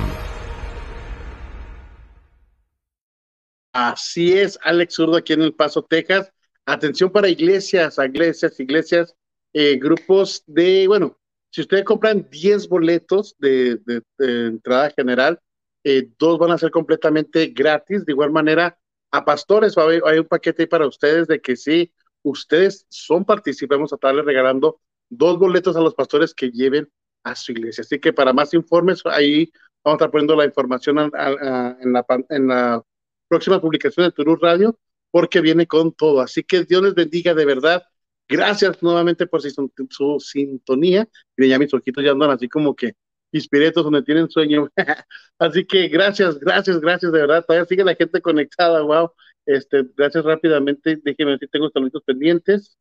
Así 3.73 4.39
es, 4.39 4.57
Alex 4.63 4.95
Zurdo 4.95 5.17
aquí 5.17 5.33
en 5.33 5.43
El 5.43 5.55
Paso, 5.55 5.83
Texas. 5.83 6.31
Atención 6.71 7.11
para 7.11 7.29
iglesias, 7.31 7.97
iglesias, 7.99 8.61
iglesias. 8.61 9.15
eh, 9.55 9.77
grupos 9.79 10.45
de, 10.47 10.87
bueno, 10.87 11.19
si 11.51 11.63
ustedes 11.63 11.83
compran 11.85 12.29
10 12.31 12.69
boletos 12.69 13.35
de, 13.39 13.81
entrada 14.19 14.91
general, 14.91 15.41
eh, 15.83 16.11
dos 16.19 16.39
van 16.39 16.51
a 16.51 16.59
ser 16.59 16.71
completamente 16.71 17.47
gratis. 17.47 18.05
De 18.05 18.13
igual 18.13 18.31
manera, 18.31 18.79
a 19.11 19.25
pastores 19.25 19.75
hay 19.79 20.19
un 20.19 20.27
paquete 20.27 20.65
ahí 20.65 20.67
para 20.67 20.87
ustedes 20.87 21.27
de 21.27 21.41
que 21.41 21.57
sí, 21.57 21.91
ustedes 22.23 22.85
son 22.91 23.25
partícipes, 23.25 23.79
vamos 23.79 23.93
a 23.93 23.97
estarles 23.97 24.27
regalando 24.27 24.79
dos 25.09 25.39
boletos 25.39 25.75
a 25.77 25.81
los 25.81 25.95
pastores 25.95 26.35
que 26.35 26.51
lleven 26.51 26.87
a 27.25 27.35
su 27.35 27.53
iglesia. 27.53 27.81
Así 27.81 27.99
que 27.99 28.13
para 28.13 28.35
más 28.35 28.53
informes, 28.53 29.01
ahí 29.07 29.51
vamos 29.83 29.95
a 29.95 30.05
estar 30.05 30.11
poniendo 30.11 30.37
la 30.37 30.45
información 30.45 30.99
a- 30.99 31.11
a- 31.15 31.77
en 31.81 32.47
la 32.49 32.85
próxima 33.27 33.59
publicación 33.59 34.05
de 34.05 34.13
Turú 34.13 34.37
Radio, 34.37 34.79
porque 35.11 35.41
viene 35.41 35.67
con 35.67 35.93
todo. 35.93 36.21
Así 36.21 36.43
que 36.45 36.65
Dios 36.65 36.83
les 36.83 36.95
bendiga 36.95 37.35
de 37.35 37.45
verdad. 37.45 37.85
Gracias 38.29 38.83
nuevamente 38.83 39.27
por 39.27 39.41
su, 39.43 40.21
sintonía. 40.21 41.09
Miren, 41.37 41.51
ya 41.51 41.59
mis 41.59 41.73
ojitos 41.75 42.05
ya 42.05 42.13
andan 42.13 42.31
así 42.31 42.49
como 42.49 42.75
que 42.77 42.95
pispiretos 43.31 43.85
donde 43.85 44.03
tienen 44.03 44.31
sueño. 44.31 44.69
así 45.39 45.67
que 45.67 45.89
gracias, 45.89 46.39
gracias, 46.39 46.81
gracias 46.81 47.13
de 47.13 47.21
verdad. 47.21 47.45
Todavía 47.47 47.67
sigue 47.67 47.85
la 47.85 47.95
gente 47.95 48.21
conectada, 48.21 48.83
wow. 48.83 49.13
Este, 49.47 49.85
gracias 49.97 50.25
rápidamente. 50.25 51.01
Déjenme 51.03 51.33
ver 51.33 51.41
si 51.41 51.49
tengo 51.49 51.71
saluditos 51.71 52.03
pendientes. 52.05 52.77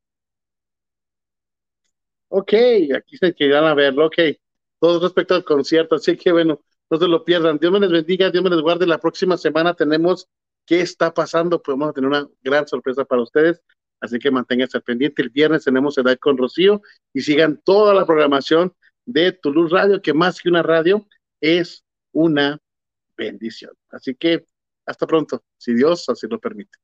Ok, 2.30 2.54
aquí 2.96 3.18
se 3.18 3.34
quedan 3.34 3.66
a 3.66 3.74
verlo, 3.74 4.08
ok. 4.08 4.18
Todo 4.80 5.00
respecto 5.00 5.34
al 5.34 5.44
concierto, 5.46 5.96
así 5.96 6.18
que 6.18 6.32
bueno, 6.32 6.62
no 6.90 6.98
se 6.98 7.08
lo 7.08 7.24
pierdan. 7.24 7.58
Dios 7.58 7.72
me 7.72 7.80
les 7.80 7.92
bendiga, 7.92 8.30
Dios 8.30 8.44
me 8.44 8.50
les 8.50 8.62
guarde. 8.62 8.86
La 8.86 9.00
próxima 9.00 9.38
semana 9.38 9.74
tenemos 9.74 10.28
qué 10.68 10.82
está 10.82 11.14
pasando, 11.14 11.62
pues 11.62 11.76
vamos 11.76 11.90
a 11.90 11.94
tener 11.94 12.10
una 12.10 12.28
gran 12.44 12.68
sorpresa 12.68 13.06
para 13.06 13.24
ustedes. 13.24 13.64
Así 14.00 14.20
que 14.20 14.30
manténganse 14.30 14.78
al 14.78 14.84
pendiente. 14.84 15.24
El 15.24 15.30
viernes 15.30 15.64
tenemos 15.64 15.98
Edad 15.98 16.18
con 16.20 16.38
Rocío 16.38 16.82
y 17.14 17.22
sigan 17.22 17.60
toda 17.64 17.96
la 17.96 18.06
programación 18.06 18.74
de 19.06 19.32
Toulouse 19.32 19.74
Radio, 19.74 20.02
que 20.02 20.14
más 20.14 20.40
que 20.40 20.50
una 20.50 20.62
radio 20.62 21.08
es 21.42 21.84
una 22.12 22.60
bendición. 23.16 23.72
Así 23.90 24.14
que 24.14 24.46
hasta 24.86 25.08
pronto, 25.08 25.44
si 25.58 25.74
Dios 25.74 26.08
así 26.10 26.28
lo 26.28 26.40
permite. 26.40 26.78